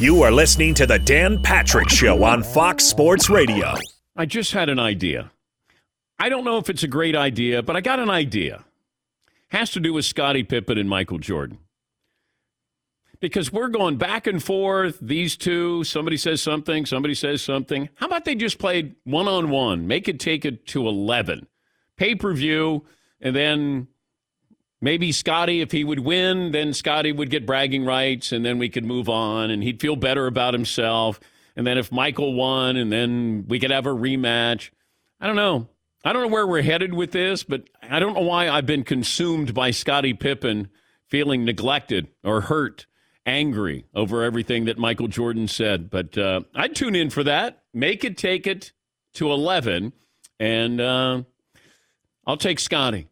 You 0.00 0.22
are 0.22 0.32
listening 0.32 0.72
to 0.76 0.86
the 0.86 0.98
Dan 0.98 1.42
Patrick 1.42 1.90
Show 1.90 2.24
on 2.24 2.42
Fox 2.42 2.84
Sports 2.84 3.28
Radio. 3.28 3.74
I 4.16 4.24
just 4.24 4.52
had 4.52 4.70
an 4.70 4.78
idea. 4.78 5.30
I 6.18 6.30
don't 6.30 6.42
know 6.42 6.56
if 6.56 6.70
it's 6.70 6.82
a 6.82 6.88
great 6.88 7.14
idea, 7.14 7.62
but 7.62 7.76
I 7.76 7.82
got 7.82 7.98
an 7.98 8.08
idea. 8.08 8.64
Has 9.48 9.70
to 9.72 9.80
do 9.80 9.92
with 9.92 10.06
Scottie 10.06 10.42
Pippen 10.42 10.78
and 10.78 10.88
Michael 10.88 11.18
Jordan. 11.18 11.58
Because 13.20 13.52
we're 13.52 13.68
going 13.68 13.98
back 13.98 14.26
and 14.26 14.42
forth, 14.42 14.96
these 15.02 15.36
two, 15.36 15.84
somebody 15.84 16.16
says 16.16 16.40
something, 16.40 16.86
somebody 16.86 17.12
says 17.12 17.42
something. 17.42 17.90
How 17.96 18.06
about 18.06 18.24
they 18.24 18.34
just 18.34 18.58
played 18.58 18.94
one 19.04 19.28
on 19.28 19.50
one, 19.50 19.86
make 19.86 20.08
it 20.08 20.18
take 20.18 20.46
it 20.46 20.66
to 20.68 20.88
11, 20.88 21.46
pay 21.98 22.14
per 22.14 22.32
view, 22.32 22.86
and 23.20 23.36
then 23.36 23.88
maybe 24.80 25.12
Scottie, 25.12 25.60
if 25.60 25.72
he 25.72 25.84
would 25.84 26.00
win, 26.00 26.52
then 26.52 26.72
Scottie 26.72 27.12
would 27.12 27.30
get 27.30 27.46
bragging 27.46 27.84
rights, 27.84 28.32
and 28.32 28.44
then 28.44 28.58
we 28.58 28.68
could 28.68 28.84
move 28.84 29.08
on, 29.08 29.50
and 29.50 29.62
he'd 29.62 29.80
feel 29.80 29.96
better 29.96 30.26
about 30.26 30.54
himself. 30.54 31.20
And 31.56 31.66
then 31.66 31.78
if 31.78 31.92
Michael 31.92 32.34
won, 32.34 32.76
and 32.76 32.90
then 32.90 33.44
we 33.48 33.58
could 33.58 33.70
have 33.70 33.86
a 33.86 33.90
rematch. 33.90 34.70
I 35.20 35.26
don't 35.26 35.36
know. 35.36 35.68
I 36.04 36.12
don't 36.12 36.22
know 36.22 36.28
where 36.28 36.46
we're 36.46 36.62
headed 36.62 36.94
with 36.94 37.12
this, 37.12 37.42
but 37.42 37.68
I 37.82 37.98
don't 37.98 38.14
know 38.14 38.22
why 38.22 38.48
I've 38.48 38.66
been 38.66 38.84
consumed 38.84 39.52
by 39.52 39.70
Scottie 39.70 40.14
Pippen 40.14 40.70
feeling 41.08 41.44
neglected 41.44 42.08
or 42.24 42.42
hurt, 42.42 42.86
angry 43.26 43.84
over 43.94 44.22
everything 44.22 44.64
that 44.64 44.78
Michael 44.78 45.08
Jordan 45.08 45.46
said. 45.46 45.90
But 45.90 46.16
uh, 46.16 46.40
I'd 46.54 46.74
tune 46.74 46.94
in 46.94 47.10
for 47.10 47.22
that. 47.24 47.64
Make 47.74 48.04
it 48.04 48.16
take 48.16 48.46
it 48.46 48.72
to 49.14 49.30
11, 49.30 49.92
and 50.38 50.80
uh, 50.80 51.22
I'll 52.26 52.36
take 52.38 52.60
Scottie. 52.60 53.08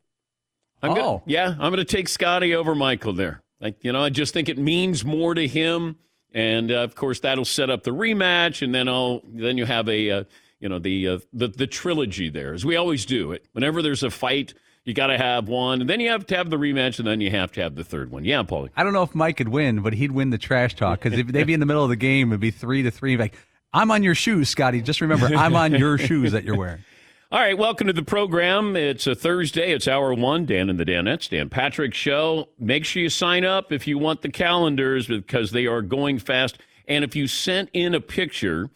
I'm 0.83 0.91
oh. 0.91 0.95
Gonna, 0.95 1.23
yeah, 1.27 1.49
I'm 1.49 1.73
going 1.73 1.77
to 1.77 1.85
take 1.85 2.09
Scottie 2.09 2.55
over 2.55 2.75
Michael 2.75 3.13
there. 3.13 3.43
Like, 3.61 3.83
you 3.83 3.93
know, 3.93 4.03
I 4.03 4.11
just 4.11 4.33
think 4.33 4.49
it 4.49 4.59
means 4.59 5.05
more 5.05 5.35
to 5.35 5.47
him. 5.47 5.97
And 6.33 6.71
uh, 6.71 6.83
of 6.83 6.95
course, 6.95 7.21
that'll 7.21 7.45
set 7.45 7.71
up 7.71 7.83
the 7.83 7.91
rematch. 7.91 8.63
And 8.63 8.75
then 8.75 8.89
I'll, 8.89 9.23
then 9.25 9.59
you 9.59 9.65
have 9.65 9.89
a, 9.89 10.11
uh, 10.11 10.25
you 10.61 10.69
know, 10.69 10.79
the, 10.79 11.09
uh, 11.09 11.19
the, 11.33 11.49
the 11.49 11.67
trilogy 11.67 12.29
there, 12.29 12.55
as 12.55 12.65
we 12.65 12.77
always 12.77 13.07
do 13.07 13.33
it. 13.33 13.47
Whenever 13.53 13.83
there's 13.83 14.03
a 14.03 14.11
fight, 14.11 14.55
you 14.85 14.95
got 14.95 15.09
to 15.09 15.19
have 15.19 15.49
one, 15.49 15.83
and 15.83 15.91
then 15.91 16.01
you 16.01 16.09
have 16.09 16.27
to 16.29 16.37
have 16.37 16.49
the 16.49 16.57
rematch, 16.57 16.99
and 16.99 17.07
then 17.07 17.21
you 17.21 17.31
have 17.31 17.53
to 17.53 17.61
have 17.61 17.75
the 17.75 17.85
third 17.85 18.11
one. 18.11 18.25
Yeah, 18.25 18.43
Paulie. 18.43 18.71
I 18.75 18.83
don't 18.83 18.95
know 18.95 19.03
if 19.03 19.15
Mike 19.15 19.37
could 19.37 19.51
win, 19.51 19.83
but 19.83 19.93
he'd 19.93 20.13
win 20.13 20.31
the 20.31 20.39
trash 20.39 20.75
talk 20.77 21.03
because 21.03 21.19
if 21.19 21.27
they'd 21.27 21.47
be 21.47 21.53
in 21.53 21.61
the 21.61 21.67
middle 21.67 21.83
of 21.83 21.91
the 21.91 21.97
game, 21.97 22.31
it'd 22.31 22.41
be 22.41 22.51
three 22.51 22.83
to 22.85 22.91
three. 22.91 23.19
Like, 23.19 23.35
I'm 23.71 23.91
on 23.91 24.03
your 24.03 24.15
shoes, 24.15 24.49
Scottie. 24.49 24.81
Just 24.81 25.03
remember, 25.03 25.27
I'm 25.27 25.55
on 25.55 25.75
your 25.75 25.99
shoes 25.99 26.33
that 26.33 26.45
you're 26.45 26.57
wearing. 26.57 26.85
All 27.31 27.41
right, 27.41 27.59
welcome 27.59 27.89
to 27.89 27.93
the 27.93 28.03
program. 28.03 28.75
It's 28.75 29.07
a 29.07 29.15
Thursday. 29.15 29.73
It's 29.73 29.87
hour 29.87 30.15
one. 30.15 30.47
Dan 30.47 30.71
and 30.71 30.81
the 30.81 30.87
Danettes, 30.87 31.29
Dan 31.29 31.51
Patrick 31.51 31.93
Show. 31.93 32.49
Make 32.59 32.87
sure 32.87 33.03
you 33.03 33.11
sign 33.11 33.45
up 33.45 33.71
if 33.71 33.87
you 33.87 33.99
want 33.99 34.23
the 34.23 34.31
calendars 34.31 35.09
because 35.09 35.51
they 35.51 35.67
are 35.67 35.83
going 35.83 36.21
fast. 36.21 36.59
And 36.87 37.05
if 37.05 37.15
you 37.15 37.27
sent 37.27 37.69
in 37.75 37.95
a 37.95 38.01
picture 38.01 38.71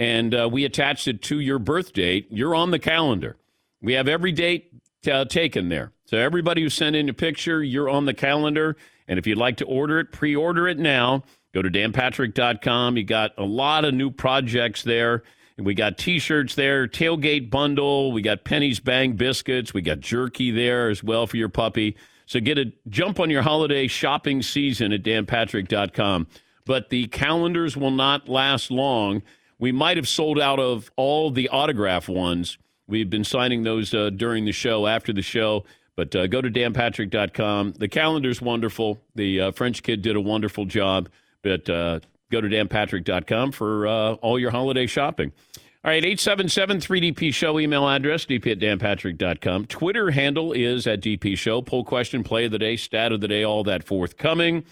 and 0.00 0.34
uh, 0.34 0.48
we 0.50 0.64
attached 0.64 1.06
it 1.06 1.22
to 1.22 1.38
your 1.38 1.60
birth 1.60 1.92
date, 1.92 2.26
you're 2.28 2.56
on 2.56 2.72
the 2.72 2.80
calendar. 2.80 3.36
We 3.80 3.92
have 3.92 4.08
every 4.08 4.32
date 4.32 4.72
uh, 5.08 5.26
taken 5.26 5.68
there. 5.68 5.92
So 6.04 6.18
everybody 6.18 6.60
who 6.60 6.70
sent 6.70 6.96
in 6.96 7.08
a 7.08 7.14
picture, 7.14 7.62
you're 7.62 7.88
on 7.88 8.06
the 8.06 8.14
calendar. 8.14 8.76
And 9.06 9.20
if 9.20 9.28
you'd 9.28 9.38
like 9.38 9.58
to 9.58 9.64
order 9.64 10.00
it, 10.00 10.10
pre-order 10.10 10.66
it 10.66 10.80
now. 10.80 11.22
Go 11.54 11.62
to 11.62 11.70
danpatrick.com. 11.70 12.96
You 12.96 13.04
got 13.04 13.30
a 13.38 13.44
lot 13.44 13.84
of 13.84 13.94
new 13.94 14.10
projects 14.10 14.82
there. 14.82 15.22
We 15.58 15.74
got 15.74 15.98
T-shirts 15.98 16.54
there, 16.54 16.88
tailgate 16.88 17.50
bundle. 17.50 18.12
We 18.12 18.22
got 18.22 18.44
Penny's 18.44 18.80
Bang 18.80 19.12
biscuits. 19.12 19.74
We 19.74 19.82
got 19.82 20.00
jerky 20.00 20.50
there 20.50 20.88
as 20.88 21.04
well 21.04 21.26
for 21.26 21.36
your 21.36 21.48
puppy. 21.48 21.96
So 22.26 22.40
get 22.40 22.58
a 22.58 22.72
jump 22.88 23.20
on 23.20 23.30
your 23.30 23.42
holiday 23.42 23.86
shopping 23.86 24.42
season 24.42 24.92
at 24.92 25.02
danpatrick.com. 25.02 26.26
But 26.64 26.90
the 26.90 27.08
calendars 27.08 27.76
will 27.76 27.90
not 27.90 28.28
last 28.28 28.70
long. 28.70 29.22
We 29.58 29.72
might 29.72 29.96
have 29.96 30.08
sold 30.08 30.40
out 30.40 30.58
of 30.58 30.90
all 30.96 31.30
the 31.30 31.48
autograph 31.48 32.08
ones. 32.08 32.58
We've 32.86 33.10
been 33.10 33.24
signing 33.24 33.62
those 33.62 33.92
uh, 33.94 34.10
during 34.10 34.44
the 34.44 34.52
show, 34.52 34.86
after 34.86 35.12
the 35.12 35.22
show. 35.22 35.64
But 35.94 36.16
uh, 36.16 36.26
go 36.26 36.40
to 36.40 36.50
danpatrick.com. 36.50 37.74
The 37.78 37.88
calendar's 37.88 38.40
wonderful. 38.40 39.00
The 39.14 39.40
uh, 39.40 39.52
French 39.52 39.82
kid 39.82 40.02
did 40.02 40.16
a 40.16 40.20
wonderful 40.20 40.64
job. 40.64 41.08
But 41.42 41.68
uh, 41.68 42.00
Go 42.32 42.40
to 42.40 42.48
danpatrick.com 42.48 43.52
for 43.52 43.86
uh, 43.86 44.14
all 44.14 44.38
your 44.38 44.50
holiday 44.50 44.86
shopping. 44.86 45.32
All 45.84 45.90
right, 45.90 46.02
877 46.02 46.78
3DP 46.78 47.34
Show, 47.34 47.60
email 47.60 47.86
address, 47.86 48.24
dp 48.24 48.52
at 48.52 48.58
danpatrick.com. 48.58 49.66
Twitter 49.66 50.12
handle 50.12 50.54
is 50.54 50.86
at 50.86 51.02
DP 51.02 51.36
Show. 51.36 51.60
Poll 51.60 51.84
question, 51.84 52.24
play 52.24 52.46
of 52.46 52.50
the 52.50 52.58
day, 52.58 52.76
stat 52.76 53.12
of 53.12 53.20
the 53.20 53.28
day, 53.28 53.44
all 53.44 53.64
that 53.64 53.84
forthcoming. 53.84 54.64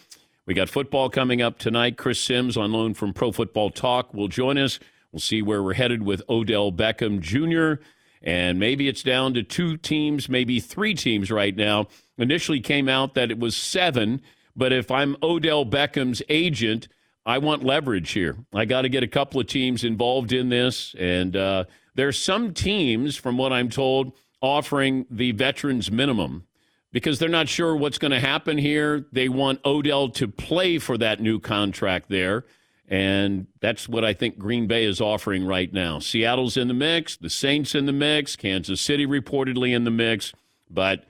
We 0.46 0.54
got 0.54 0.70
football 0.70 1.10
coming 1.10 1.42
up 1.42 1.58
tonight. 1.58 1.98
Chris 1.98 2.18
Simms 2.18 2.56
on 2.56 2.72
loan 2.72 2.94
from 2.94 3.12
Pro 3.12 3.30
Football 3.30 3.68
Talk 3.68 4.14
will 4.14 4.28
join 4.28 4.56
us. 4.56 4.78
We'll 5.12 5.20
see 5.20 5.42
where 5.42 5.62
we're 5.62 5.74
headed 5.74 6.02
with 6.02 6.22
Odell 6.30 6.72
Beckham 6.72 7.20
Jr. 7.20 7.82
And 8.22 8.58
maybe 8.58 8.88
it's 8.88 9.02
down 9.02 9.34
to 9.34 9.42
two 9.42 9.76
teams, 9.76 10.30
maybe 10.30 10.60
three 10.60 10.94
teams 10.94 11.30
right 11.30 11.54
now. 11.54 11.88
Initially 12.16 12.60
came 12.60 12.88
out 12.88 13.12
that 13.14 13.30
it 13.30 13.38
was 13.38 13.54
seven, 13.54 14.22
but 14.56 14.72
if 14.72 14.90
I'm 14.90 15.18
Odell 15.22 15.66
Beckham's 15.66 16.22
agent– 16.30 16.88
I 17.30 17.38
want 17.38 17.62
leverage 17.62 18.10
here. 18.10 18.36
I 18.52 18.64
got 18.64 18.82
to 18.82 18.88
get 18.88 19.04
a 19.04 19.08
couple 19.08 19.40
of 19.40 19.46
teams 19.46 19.84
involved 19.84 20.32
in 20.32 20.48
this. 20.48 20.96
And 20.98 21.36
uh, 21.36 21.64
there's 21.94 22.18
some 22.18 22.52
teams, 22.52 23.14
from 23.14 23.38
what 23.38 23.52
I'm 23.52 23.68
told, 23.68 24.14
offering 24.42 25.06
the 25.08 25.30
veterans 25.30 25.92
minimum 25.92 26.48
because 26.90 27.20
they're 27.20 27.28
not 27.28 27.48
sure 27.48 27.76
what's 27.76 27.98
going 27.98 28.10
to 28.10 28.18
happen 28.18 28.58
here. 28.58 29.06
They 29.12 29.28
want 29.28 29.64
Odell 29.64 30.08
to 30.08 30.26
play 30.26 30.78
for 30.78 30.98
that 30.98 31.20
new 31.20 31.38
contract 31.38 32.08
there. 32.08 32.46
And 32.88 33.46
that's 33.60 33.88
what 33.88 34.04
I 34.04 34.12
think 34.12 34.36
Green 34.36 34.66
Bay 34.66 34.84
is 34.84 35.00
offering 35.00 35.46
right 35.46 35.72
now. 35.72 36.00
Seattle's 36.00 36.56
in 36.56 36.66
the 36.66 36.74
mix, 36.74 37.16
the 37.16 37.30
Saints 37.30 37.76
in 37.76 37.86
the 37.86 37.92
mix, 37.92 38.34
Kansas 38.34 38.80
City 38.80 39.06
reportedly 39.06 39.72
in 39.72 39.84
the 39.84 39.92
mix. 39.92 40.32
But, 40.68 41.04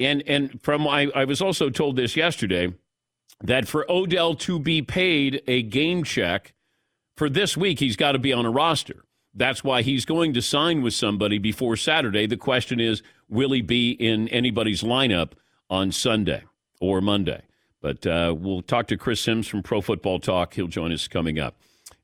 and, 0.00 0.24
and 0.26 0.60
from, 0.60 0.88
I, 0.88 1.12
I 1.14 1.26
was 1.26 1.40
also 1.40 1.70
told 1.70 1.94
this 1.94 2.16
yesterday 2.16 2.74
that 3.42 3.68
for 3.68 3.90
Odell 3.90 4.34
to 4.36 4.58
be 4.58 4.82
paid 4.82 5.42
a 5.46 5.62
game 5.62 6.04
check 6.04 6.54
for 7.16 7.28
this 7.28 7.56
week, 7.56 7.80
he's 7.80 7.96
got 7.96 8.12
to 8.12 8.18
be 8.18 8.32
on 8.32 8.46
a 8.46 8.50
roster. 8.50 9.04
That's 9.34 9.64
why 9.64 9.82
he's 9.82 10.04
going 10.04 10.34
to 10.34 10.42
sign 10.42 10.82
with 10.82 10.94
somebody 10.94 11.38
before 11.38 11.76
Saturday. 11.76 12.26
The 12.26 12.36
question 12.36 12.80
is, 12.80 13.02
will 13.28 13.52
he 13.52 13.62
be 13.62 13.92
in 13.92 14.28
anybody's 14.28 14.82
lineup 14.82 15.32
on 15.70 15.90
Sunday 15.90 16.44
or 16.80 17.00
Monday? 17.00 17.42
But 17.80 18.06
uh, 18.06 18.34
we'll 18.38 18.62
talk 18.62 18.86
to 18.88 18.96
Chris 18.96 19.20
Simms 19.20 19.48
from 19.48 19.62
Pro 19.62 19.80
Football 19.80 20.20
Talk. 20.20 20.54
He'll 20.54 20.68
join 20.68 20.92
us 20.92 21.08
coming 21.08 21.38
up. 21.38 21.56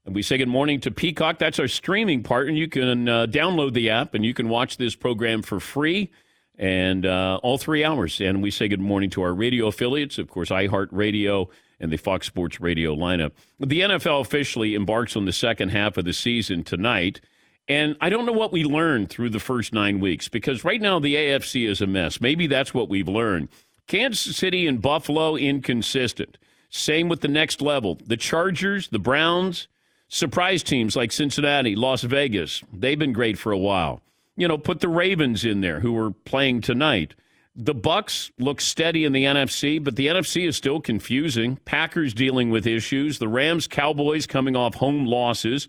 And 0.05 0.15
we 0.15 0.23
say 0.23 0.39
good 0.39 0.49
morning 0.49 0.81
to 0.81 0.91
Peacock. 0.91 1.39
That's 1.39 1.59
our 1.61 1.69
streaming 1.69 2.23
part, 2.23 2.49
and 2.49 2.57
you 2.57 2.67
can 2.67 3.09
uh, 3.09 3.27
download 3.27 3.75
the 3.75 3.91
app 3.91 4.15
and 4.15 4.25
you 4.25 4.33
can 4.33 4.49
watch 4.49 4.79
this 4.79 4.97
program 4.97 5.43
for 5.43 5.61
free 5.61 6.11
and 6.59 7.07
uh, 7.07 7.39
all 7.43 7.57
three 7.57 7.85
hours. 7.85 8.21
And 8.21 8.43
we 8.43 8.51
say 8.51 8.69
good 8.69 8.81
morning 8.81 9.11
to 9.11 9.23
our 9.23 9.33
radio 9.33 9.69
affiliates, 9.69 10.19
of 10.19 10.29
course, 10.29 10.51
iHeartRadio 10.51 11.49
and 11.81 11.93
the 11.93 11.97
Fox 11.97 12.27
Sports 12.27 12.61
Radio 12.61 12.95
lineup. 12.95 13.33
The 13.61 13.81
NFL 13.81 14.21
officially 14.21 14.75
embarks 14.75 15.17
on 15.17 15.25
the 15.25 15.33
second 15.33 15.69
half 15.69 15.97
of 15.97 16.05
the 16.05 16.13
season 16.13 16.65
tonight. 16.65 17.21
And 17.69 17.97
I 18.01 18.09
don't 18.09 18.27
know 18.27 18.33
what 18.33 18.53
we 18.53 18.65
learned 18.65 19.11
through 19.11 19.31
the 19.31 19.39
first 19.39 19.73
nine 19.73 20.01
weeks 20.01 20.29
because 20.29 20.65
right 20.65 20.81
now 20.81 20.99
the 20.99 21.15
AFC 21.15 21.69
is 21.69 21.81
a 21.81 21.87
mess. 21.87 22.21
Maybe 22.21 22.47
that's 22.47 22.75
what 22.75 22.89
we've 22.89 23.09
learned. 23.09 23.49
Kansas 23.87 24.37
City 24.37 24.67
and 24.67 24.83
Buffalo, 24.83 25.37
inconsistent. 25.37 26.39
Same 26.71 27.09
with 27.09 27.21
the 27.21 27.29
next 27.29 27.63
level. 27.63 27.99
The 28.05 28.17
Chargers, 28.17 28.89
the 28.89 28.99
Browns, 28.99 29.69
surprise 30.09 30.63
teams 30.63 30.97
like 30.97 31.13
Cincinnati, 31.13 31.77
Las 31.77 32.03
Vegas, 32.03 32.63
they've 32.73 32.99
been 32.99 33.13
great 33.13 33.39
for 33.39 33.53
a 33.53 33.59
while 33.59 34.03
you 34.39 34.47
know, 34.47 34.57
put 34.57 34.81
the 34.81 34.89
Ravens 34.89 35.45
in 35.45 35.61
there 35.61 35.81
who 35.81 35.99
are 35.99 36.13
playing 36.13 36.61
tonight. 36.61 37.15
The 37.57 37.75
Bucs 37.75 38.31
look 38.39 38.61
steady 38.61 39.05
in 39.05 39.13
the 39.13 39.25
NFC, 39.25 39.83
but 39.83 39.97
the 39.97 40.07
NFC 40.07 40.47
is 40.47 40.57
still 40.57 40.81
confusing. 40.81 41.57
Packers 41.65 42.15
dealing 42.15 42.51
with 42.51 42.65
issues, 42.65 43.19
the 43.19 43.27
Rams, 43.27 43.67
Cowboys 43.67 44.29
coming 44.29 44.55
off 44.55 44.77
home 44.77 45.07
losses, 45.07 45.67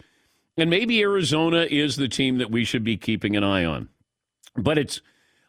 and 0.55 0.69
maybe 0.69 1.01
Arizona 1.01 1.65
is 1.69 1.95
the 1.95 2.07
team 2.07 2.37
that 2.37 2.51
we 2.51 2.63
should 2.63 2.83
be 2.83 2.95
keeping 2.95 3.35
an 3.35 3.43
eye 3.43 3.65
on. 3.65 3.89
But 4.55 4.77
it's 4.77 5.01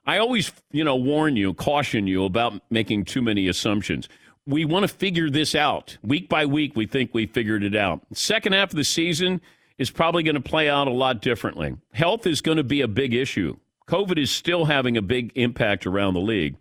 I 0.07 0.17
always, 0.17 0.51
you 0.73 0.83
know, 0.83 0.97
warn 0.97 1.37
you, 1.37 1.53
caution 1.53 2.07
you 2.07 2.25
about 2.25 2.63
making 2.71 3.05
too 3.05 3.21
many 3.21 3.49
assumptions. 3.49 4.09
We 4.47 4.65
want 4.65 4.85
to 4.85 4.89
figure 4.89 5.29
this 5.29 5.55
out. 5.55 5.99
Week 6.03 6.31
by 6.31 6.47
week, 6.47 6.75
we 6.75 6.87
think 6.87 7.11
we 7.13 7.27
figured 7.27 7.63
it 7.63 7.77
out. 7.77 8.01
Second 8.15 8.55
half 8.55 8.71
of 8.71 8.77
the 8.77 8.85
season, 8.85 9.43
is 9.81 9.91
probably 9.91 10.23
going 10.23 10.35
to 10.35 10.41
play 10.43 10.69
out 10.69 10.87
a 10.87 10.93
lot 10.93 11.23
differently. 11.23 11.75
Health 11.93 12.27
is 12.27 12.43
going 12.43 12.59
to 12.59 12.63
be 12.63 12.83
a 12.83 12.87
big 12.89 13.15
issue. 13.15 13.57
COVID 13.89 14.19
is 14.19 14.31
still 14.31 14.67
having 14.67 14.97
a 14.99 15.03
big 15.03 15.33
impact 15.35 15.87
around 15.87 16.13
the 16.15 16.21
league. 16.21 16.57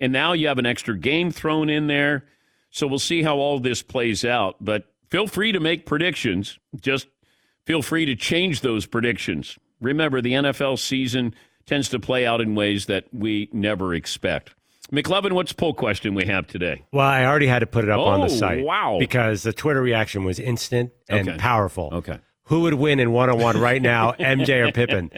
And 0.00 0.10
now 0.10 0.32
you 0.32 0.48
have 0.48 0.58
an 0.58 0.64
extra 0.64 0.96
game 0.98 1.30
thrown 1.30 1.68
in 1.68 1.86
there. 1.86 2.24
So 2.70 2.86
we'll 2.86 2.98
see 2.98 3.22
how 3.22 3.36
all 3.36 3.60
this 3.60 3.82
plays 3.82 4.24
out. 4.24 4.56
But 4.58 4.90
feel 5.10 5.26
free 5.26 5.52
to 5.52 5.60
make 5.60 5.84
predictions. 5.84 6.58
Just 6.80 7.08
feel 7.66 7.82
free 7.82 8.06
to 8.06 8.16
change 8.16 8.62
those 8.62 8.86
predictions. 8.86 9.58
Remember, 9.82 10.22
the 10.22 10.32
NFL 10.32 10.78
season 10.78 11.34
tends 11.66 11.90
to 11.90 12.00
play 12.00 12.24
out 12.24 12.40
in 12.40 12.54
ways 12.54 12.86
that 12.86 13.04
we 13.12 13.50
never 13.52 13.94
expect. 13.94 14.54
McLovin, 14.90 15.32
what's 15.32 15.52
poll 15.52 15.74
question 15.74 16.14
we 16.14 16.24
have 16.26 16.46
today? 16.46 16.82
Well, 16.90 17.06
I 17.06 17.24
already 17.26 17.46
had 17.46 17.58
to 17.60 17.66
put 17.66 17.84
it 17.84 17.90
up 17.90 18.00
on 18.00 18.20
Oh, 18.20 18.24
the 18.24 18.30
site. 18.30 18.64
wow. 18.64 18.96
Because 18.98 19.42
the 19.42 19.52
Twitter 19.52 19.80
reaction 19.82 20.24
was 20.24 20.38
instant 20.40 20.90
and 21.08 21.28
Okay. 21.28 21.38
powerful. 21.38 21.90
Okay. 21.92 22.18
Who 22.52 22.60
would 22.60 22.74
win 22.74 23.00
in 23.00 23.12
one 23.12 23.30
on 23.30 23.38
one 23.38 23.58
right 23.58 23.80
now, 23.80 24.12
MJ 24.20 24.68
or 24.68 24.72
Pippen? 24.72 25.10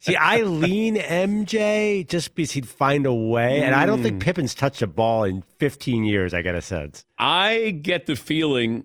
See, 0.00 0.14
I 0.14 0.42
lean 0.42 0.96
MJ 0.96 2.06
just 2.06 2.34
because 2.34 2.50
he'd 2.52 2.68
find 2.68 3.06
a 3.06 3.14
way. 3.14 3.62
And 3.62 3.74
I 3.74 3.86
don't 3.86 4.00
Hmm. 4.00 4.02
think 4.04 4.22
Pippen's 4.22 4.54
touched 4.54 4.82
a 4.82 4.86
ball 4.86 5.24
in 5.24 5.42
15 5.58 6.04
years, 6.04 6.34
I 6.34 6.42
get 6.42 6.54
a 6.54 6.60
sense. 6.60 7.06
I 7.18 7.70
get 7.80 8.04
the 8.04 8.14
feeling 8.14 8.84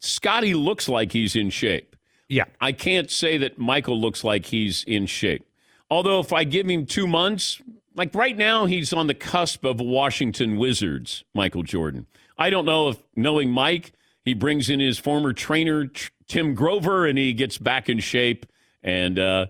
Scottie 0.00 0.54
looks 0.54 0.88
like 0.88 1.12
he's 1.12 1.36
in 1.36 1.50
shape. 1.50 1.94
Yeah. 2.28 2.46
I 2.60 2.72
can't 2.72 3.12
say 3.12 3.38
that 3.38 3.58
Michael 3.58 4.00
looks 4.00 4.24
like 4.24 4.46
he's 4.46 4.82
in 4.82 5.06
shape. 5.06 5.46
Although, 5.88 6.18
if 6.18 6.32
I 6.32 6.42
give 6.42 6.68
him 6.68 6.84
two 6.84 7.06
months, 7.06 7.62
like 7.94 8.12
right 8.12 8.36
now, 8.36 8.66
he's 8.66 8.92
on 8.92 9.06
the 9.06 9.14
cusp 9.14 9.64
of 9.64 9.78
Washington 9.80 10.56
Wizards, 10.56 11.22
Michael 11.32 11.62
Jordan. 11.62 12.06
I 12.36 12.50
don't 12.50 12.64
know 12.64 12.88
if 12.88 12.98
knowing 13.14 13.52
Mike, 13.52 13.92
he 14.24 14.34
brings 14.34 14.68
in 14.68 14.80
his 14.80 14.98
former 14.98 15.32
trainer, 15.32 15.86
T- 15.86 16.08
Tim 16.28 16.54
Grover, 16.54 17.06
and 17.06 17.18
he 17.18 17.32
gets 17.32 17.58
back 17.58 17.88
in 17.88 17.98
shape. 18.00 18.46
And 18.82 19.18
uh, 19.18 19.46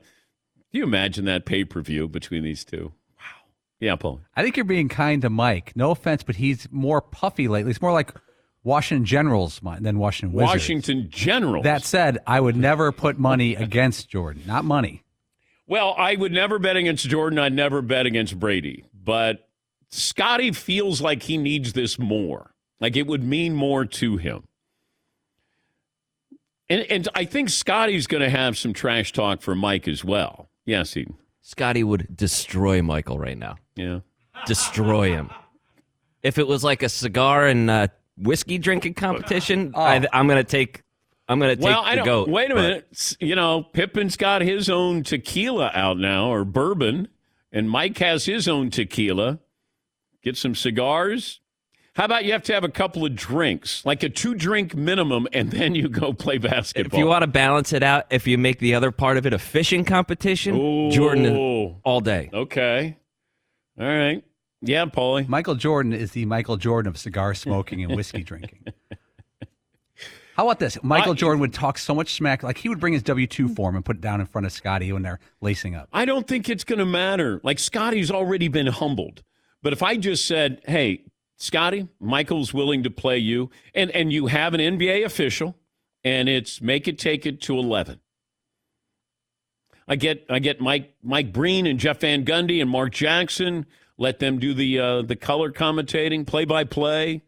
do 0.73 0.79
you 0.79 0.85
imagine 0.85 1.25
that 1.27 1.45
pay 1.45 1.65
per 1.65 1.81
view 1.81 2.09
between 2.09 2.43
these 2.43 2.65
two? 2.65 2.93
Wow. 3.19 3.25
Yeah, 3.81 3.97
Paul. 3.97 4.21
I 4.35 4.43
think 4.43 4.57
you're 4.57 4.65
being 4.65 4.89
kind 4.89 5.23
to 5.23 5.31
Mike. 5.31 5.73
No 5.75 5.91
offense, 5.91 6.23
but 6.23 6.37
he's 6.37 6.69
more 6.71 7.01
puffy 7.01 7.49
lately. 7.49 7.71
It's 7.71 7.83
more 7.83 7.93
like 7.93 8.13
Washington 8.65 9.05
Generals 9.05 9.61
than 9.81 9.99
Washington 9.99 10.37
Wizards. 10.37 10.53
Washington 10.53 11.07
Generals. 11.09 11.65
That 11.65 11.85
said, 11.85 12.19
I 12.27 12.41
would 12.41 12.57
never 12.57 12.91
put 12.93 13.19
money 13.19 13.55
against 13.55 14.09
Jordan. 14.09 14.43
Not 14.47 14.65
money. 14.65 15.05
Well, 15.69 15.95
I 15.99 16.15
would 16.15 16.33
never 16.33 16.59
bet 16.59 16.77
against 16.77 17.09
Jordan. 17.09 17.39
I'd 17.39 17.53
never 17.53 17.83
bet 17.83 18.07
against 18.07 18.39
Brady. 18.39 18.85
But 18.93 19.49
Scottie 19.91 20.53
feels 20.53 21.01
like 21.01 21.25
he 21.25 21.39
needs 21.39 21.73
this 21.73 21.99
more. 21.99 22.55
Like 22.81 22.97
it 22.97 23.07
would 23.07 23.23
mean 23.25 23.55
more 23.55 23.85
to 23.85 24.17
him. 24.17 24.45
And, 26.69 26.83
and 26.91 27.09
I 27.15 27.25
think 27.25 27.49
Scottie's 27.49 28.07
going 28.07 28.23
to 28.23 28.31
have 28.31 28.59
some 28.59 28.73
trash 28.73 29.13
talk 29.13 29.41
for 29.41 29.55
Mike 29.55 29.87
as 29.87 30.05
well. 30.05 30.49
Yes, 30.65 30.95
he. 30.95 31.07
Scottie 31.43 31.85
would 31.85 32.09
destroy 32.17 32.83
Michael 32.83 33.19
right 33.19 33.39
now. 33.39 33.57
Yeah. 33.77 34.01
Destroy 34.47 35.11
him. 35.11 35.31
If 36.23 36.39
it 36.39 36.47
was 36.49 36.65
like 36.65 36.83
a 36.83 36.89
cigar 36.89 37.47
and 37.47 37.71
uh, 37.71 37.87
whiskey 38.17 38.59
drinking 38.59 38.95
competition, 38.95 39.73
I, 39.77 40.05
I'm 40.13 40.27
gonna 40.27 40.43
take. 40.43 40.83
I'm 41.29 41.39
gonna 41.39 41.55
take 41.55 41.65
Well, 41.65 41.83
the 41.85 41.89
I 41.89 41.95
don't. 41.95 42.05
goat. 42.05 42.29
wait 42.29 42.51
a 42.51 42.55
but- 42.55 42.61
minute. 42.63 43.17
You 43.21 43.37
know, 43.37 43.63
Pippen's 43.63 44.17
got 44.17 44.43
his 44.43 44.69
own 44.69 45.05
tequila 45.05 45.71
out 45.73 45.99
now, 45.99 46.31
or 46.33 46.45
bourbon, 46.45 47.07
and 47.53 47.71
Mike 47.71 47.97
has 47.99 48.25
his 48.25 48.49
own 48.49 48.71
tequila. 48.71 49.39
Get 50.25 50.37
some 50.37 50.57
cigars. 50.57 51.41
How 51.97 52.05
about 52.05 52.27
you 52.27 52.33
have 52.33 52.43
to 52.45 52.53
have 52.53 52.63
a 52.63 52.69
couple 52.69 53.07
of 53.07 53.17
drinks, 53.17 53.83
like 53.87 54.03
a 54.03 54.11
two 54.11 54.35
drink 54.35 54.75
minimum, 54.75 55.27
and 55.33 55.51
then 55.51 55.75
you 55.75 55.89
go 55.89 56.13
play 56.13 56.37
basketball. 56.37 56.99
If 56.99 57.03
you 57.03 57.07
want 57.09 57.23
to 57.23 57.27
balance 57.27 57.73
it 57.73 57.83
out, 57.83 58.05
if 58.11 58.27
you 58.27 58.37
make 58.37 58.59
the 58.59 58.75
other 58.75 58.91
part 58.91 59.17
of 59.17 59.25
it 59.25 59.33
a 59.33 59.39
fishing 59.39 59.83
competition, 59.83 60.91
Jordan 60.91 61.75
all 61.85 62.01
day. 62.03 62.29
Okay. 62.35 62.99
All 63.81 63.87
right. 63.87 64.23
Yeah, 64.61 64.85
Paulie. 64.85 65.27
Michael 65.27 65.55
Jordan 65.55 65.95
is 65.95 66.13
the 66.13 66.27
Michael 66.27 66.59
Jordan 66.59 66.91
of 66.91 66.99
cigar 66.99 67.33
smoking 67.33 67.83
and 67.83 67.97
whiskey 67.97 68.23
drinking. 68.25 68.65
How 70.37 70.45
about 70.47 70.59
this? 70.59 70.77
Michael 70.83 71.13
I- 71.13 71.17
Jordan 71.17 71.41
would 71.41 71.55
talk 71.55 71.79
so 71.79 71.95
much 71.95 72.13
smack, 72.13 72.43
like 72.43 72.59
he 72.59 72.69
would 72.69 72.79
bring 72.79 72.93
his 72.93 73.03
W 73.05 73.27
two 73.27 73.49
form 73.49 73.75
and 73.75 73.83
put 73.83 73.97
it 73.97 74.03
down 74.03 74.21
in 74.21 74.27
front 74.27 74.47
of 74.47 74.53
Scottie 74.53 74.93
when 74.93 75.01
they're 75.01 75.21
lacing 75.41 75.75
up. 75.75 75.89
I 75.95 76.05
don't 76.05 76.29
think 76.29 76.51
it's 76.51 76.65
going 76.65 76.79
to 76.79 76.85
matter. 76.85 77.41
Like 77.43 77.59
Scottie's 77.59 78.11
already 78.11 78.49
been 78.49 78.67
humbled. 78.67 79.23
But 79.63 79.73
if 79.73 79.83
I 79.83 79.97
just 79.97 80.27
said, 80.27 80.61
"Hey, 80.67 81.05
Scottie, 81.37 81.89
Michael's 82.01 82.55
willing 82.55 82.83
to 82.83 82.91
play 82.91 83.19
you," 83.19 83.51
and 83.75 83.91
and 83.91 84.13
you 84.13 84.27
have 84.27 84.55
an 84.55 84.61
NBA 84.61 85.05
official, 85.05 85.57
and 86.03 86.29
it's 86.29 86.61
make 86.61 86.89
it 86.89 86.99
take 86.99 87.27
it 87.27 87.41
to 87.43 87.59
eleven. 87.59 88.01
I 89.89 89.97
get 89.97 90.27
I 90.29 90.39
get 90.39 90.61
Mike 90.61 90.95
Mike 91.03 91.33
Breen 91.33 91.67
and 91.67 91.79
Jeff 91.79 92.01
Van 92.01 92.25
Gundy 92.25 92.61
and 92.61 92.71
Mark 92.71 92.93
Jackson. 92.93 93.67
Let 93.99 94.19
them 94.19 94.39
do 94.39 94.53
the 94.53 94.79
uh, 94.79 95.03
the 95.03 95.17
color 95.17 95.53
commentating, 95.53 96.27
play 96.27 96.45
by 96.45 96.65
play. 96.65 97.23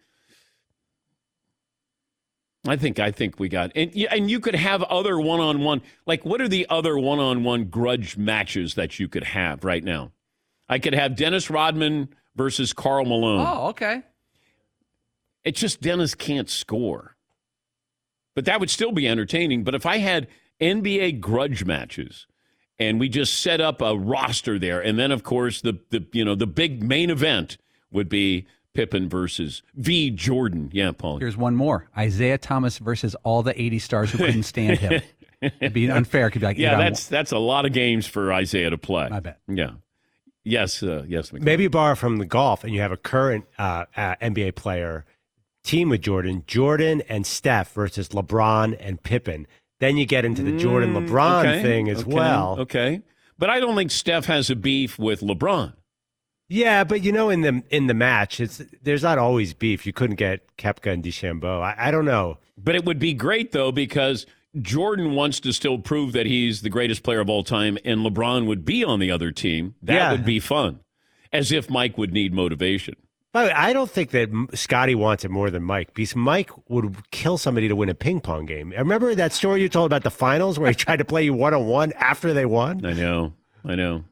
I 2.67 2.77
think 2.77 2.99
I 2.99 3.11
think 3.11 3.39
we 3.39 3.49
got 3.49 3.73
and 3.75 3.95
and 4.11 4.31
you 4.31 4.41
could 4.41 4.57
have 4.57 4.83
other 4.85 5.19
one 5.19 5.41
on 5.41 5.63
one. 5.63 5.83
Like, 6.07 6.25
what 6.25 6.41
are 6.41 6.49
the 6.49 6.67
other 6.69 6.99
one 6.99 7.21
on 7.21 7.45
one 7.45 7.67
grudge 7.67 8.17
matches 8.17 8.75
that 8.75 8.99
you 8.99 9.09
could 9.09 9.25
have 9.25 9.65
right 9.65 9.85
now? 9.85 10.13
I 10.69 10.79
could 10.79 10.95
have 10.95 11.17
Dennis 11.17 11.49
Rodman 11.49 12.09
versus 12.39 12.73
Karl 12.73 13.05
Malone. 13.05 13.45
Oh, 13.47 13.67
okay. 13.69 14.03
It's 15.45 15.61
just 15.61 15.81
Dennis 15.81 16.15
can't 16.15 16.49
score. 16.49 17.17
But 18.35 18.45
that 18.47 18.61
would 18.61 18.71
still 18.71 18.93
be 18.93 19.07
entertaining. 19.09 19.65
But 19.65 19.75
if 19.75 19.85
I 19.85 19.99
had 19.99 20.29
NBA 20.61 21.21
grudge 21.21 21.65
matches 21.65 22.27
and 22.79 23.01
we 23.01 23.09
just 23.09 23.41
set 23.41 23.61
up 23.61 23.83
a 23.83 23.97
roster 23.97 24.59
there, 24.59 24.81
and 24.81 24.99
then 24.99 25.11
of 25.13 25.23
course 25.23 25.61
the 25.61 25.79
the 25.91 26.07
you 26.13 26.25
know 26.25 26.35
the 26.35 26.47
big 26.47 26.83
main 26.83 27.11
event 27.11 27.59
would 27.91 28.09
be 28.09 28.47
Pippen 28.75 29.09
versus 29.09 29.63
V 29.75 30.11
Jordan. 30.11 30.71
Yeah, 30.73 30.93
Paul. 30.93 31.19
Here's 31.19 31.37
one 31.37 31.57
more: 31.57 31.89
Isiah 31.99 32.39
Thomas 32.39 32.79
versus 32.79 33.17
all 33.25 33.43
the 33.43 33.61
'80 33.61 33.79
stars 33.81 34.11
who 34.13 34.19
couldn't 34.19 34.43
stand 34.45 34.79
him. 34.79 35.03
It'd 35.41 35.73
be 35.73 35.91
unfair. 35.91 36.29
It 36.29 36.33
could 36.33 36.41
be 36.41 36.47
like, 36.47 36.59
Yeah, 36.59 36.77
that's 36.79 37.07
that's 37.09 37.33
a 37.33 37.39
lot 37.39 37.67
of 37.67 37.73
games 37.73 38.07
for 38.07 38.33
Isaiah 38.33 38.71
to 38.71 38.79
play. 38.79 39.09
I 39.11 39.21
bet. 39.21 39.41
Yeah. 39.49 39.73
Yes, 40.45 40.83
uh, 40.83 41.05
yes. 41.07 41.33
Maybe 41.33 41.69
borrow 41.69 41.95
from 41.95 42.17
the 42.19 42.25
golf 42.27 42.65
and 42.65 42.73
you 42.73 42.81
have 42.81 42.93
a 42.93 42.97
current 42.97 43.45
uh, 43.59 43.85
uh, 43.97 44.17
NBA 44.23 44.55
player 44.55 45.05
team 45.63 45.91
with 45.91 46.01
Jordan, 46.03 46.45
Jordan 46.47 47.03
and 47.09 47.27
Steph 47.27 47.73
versus 47.75 48.09
LeBron 48.11 48.77
and 48.81 49.03
Pippen. 49.03 49.47
Then 49.81 49.97
you 49.97 50.07
get 50.07 50.25
into 50.25 50.43
the 50.43 50.57
Jordan 50.57 50.95
LeBron 50.95 51.09
Mm, 51.09 51.41
Okay, 51.41 51.63
thing 51.63 51.89
as 51.89 52.01
okay, 52.03 52.13
well. 52.13 52.57
Okay. 52.61 53.03
But 53.39 53.51
I 53.51 53.61
don't 53.61 53.77
think 53.77 53.91
Steph 53.91 54.25
has 54.27 54.51
a 54.51 54.57
beef 54.57 54.99
with 54.99 55.21
LeBron. 55.21 55.75
Yeah, 56.49 56.83
but 56.85 57.03
you 57.03 57.13
know, 57.13 57.29
in 57.29 57.43
the 57.43 57.63
in 57.69 57.87
the 57.89 57.95
match, 57.95 58.41
it's 58.41 58.63
there's 58.83 59.03
not 59.03 59.19
always 59.19 59.53
beef. 59.53 59.87
You 59.87 59.93
couldn't 59.93 60.17
get 60.17 60.57
Koepka 60.57 60.93
and 60.95 61.05
DeChambeau. 61.05 61.61
I, 61.61 61.75
I 61.77 61.91
don't 61.91 62.07
know. 62.07 62.39
But 62.57 62.75
it 62.75 62.87
would 62.87 62.99
be 62.99 63.13
great 63.13 63.53
though 63.53 63.71
because 63.71 64.25
Jordan 64.61 65.15
wants 65.15 65.41
to 65.41 65.53
still 65.53 65.79
prove 65.79 66.13
that 66.13 66.27
he's 66.27 66.63
the 66.63 66.71
greatest 66.71 67.03
player 67.03 67.21
of 67.21 67.29
all 67.29 67.45
time, 67.45 67.79
and 67.85 68.01
LeBron 68.01 68.47
would 68.47 68.65
be 68.65 68.83
on 68.83 68.99
the 68.99 69.11
other 69.11 69.31
team. 69.31 69.75
That 69.83 69.95
Yeah. 69.95 70.13
would 70.13 70.25
be 70.25 70.41
fun. 70.41 70.81
As 71.33 71.53
if 71.53 71.69
Mike 71.69 71.99
would 71.99 72.13
need 72.13 72.33
motivation. 72.33 72.95
By 73.31 73.43
the 73.43 73.49
way, 73.51 73.55
I 73.55 73.73
don't 73.75 73.91
think 73.91 74.11
that 74.13 74.31
Scottie 74.55 74.95
wants 74.95 75.23
it 75.25 75.31
more 75.31 75.51
than 75.51 75.63
Mike 75.63 75.93
because 75.93 76.17
Mike 76.17 76.51
would 76.71 76.97
kill 77.11 77.37
somebody 77.37 77.69
to 77.69 77.77
win 77.77 77.91
a 77.91 77.95
ping 77.95 78.21
pong 78.21 78.47
game. 78.47 78.71
Remember 78.71 79.15
that 79.15 79.35
story 79.35 79.61
you 79.61 79.69
told 79.69 79.85
about 79.87 80.03
the 80.03 80.11
finals 80.11 80.59
where 80.59 80.71
he 80.71 80.75
tried 80.87 80.97
to 80.97 81.05
play 81.05 81.23
you 81.25 81.35
one 81.35 81.53
on 81.53 81.67
one 81.67 81.93
after 81.93 82.33
they 82.33 82.47
won? 82.47 82.85
I 82.87 82.95
know. 82.95 83.35
I 83.65 83.75
know. 83.75 84.05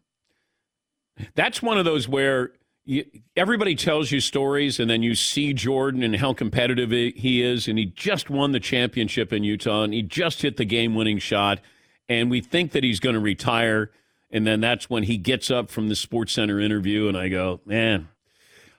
That's 1.35 1.63
one 1.63 1.79
of 1.79 1.87
those 1.87 2.07
where 2.07 2.53
you, 2.87 3.05
everybody 3.37 3.75
tells 3.75 4.13
you 4.13 4.21
stories, 4.21 4.79
and 4.79 4.89
then 4.89 5.03
you 5.03 5.17
see 5.17 5.53
Jordan 5.53 6.05
and 6.05 6.17
how 6.17 6.33
competitive 6.33 6.91
he 6.91 7.43
is, 7.43 7.67
and 7.67 7.79
he 7.79 7.85
just 7.85 8.31
won 8.31 8.53
the 8.53 8.61
championship 8.61 9.33
in 9.33 9.43
Utah, 9.43 9.83
and 9.83 9.93
he 9.93 10.03
just 10.03 10.43
hit 10.43 10.57
the 10.57 10.65
game-winning 10.65 11.19
shot, 11.19 11.61
and 12.09 12.31
we 12.31 12.41
think 12.41 12.71
that 12.73 12.85
he's 12.85 13.01
going 13.01 13.15
to 13.15 13.21
retire, 13.21 13.91
and 14.31 14.47
then 14.47 14.61
that's 14.61 14.89
when 14.89 15.03
he 15.03 15.19
gets 15.19 15.51
up 15.51 15.69
from 15.69 15.89
the 15.89 15.95
SportsCenter 15.95 16.63
interview, 16.63 17.09
and 17.09 17.17
I 17.17 17.29
go, 17.29 17.61
man, 17.67 18.09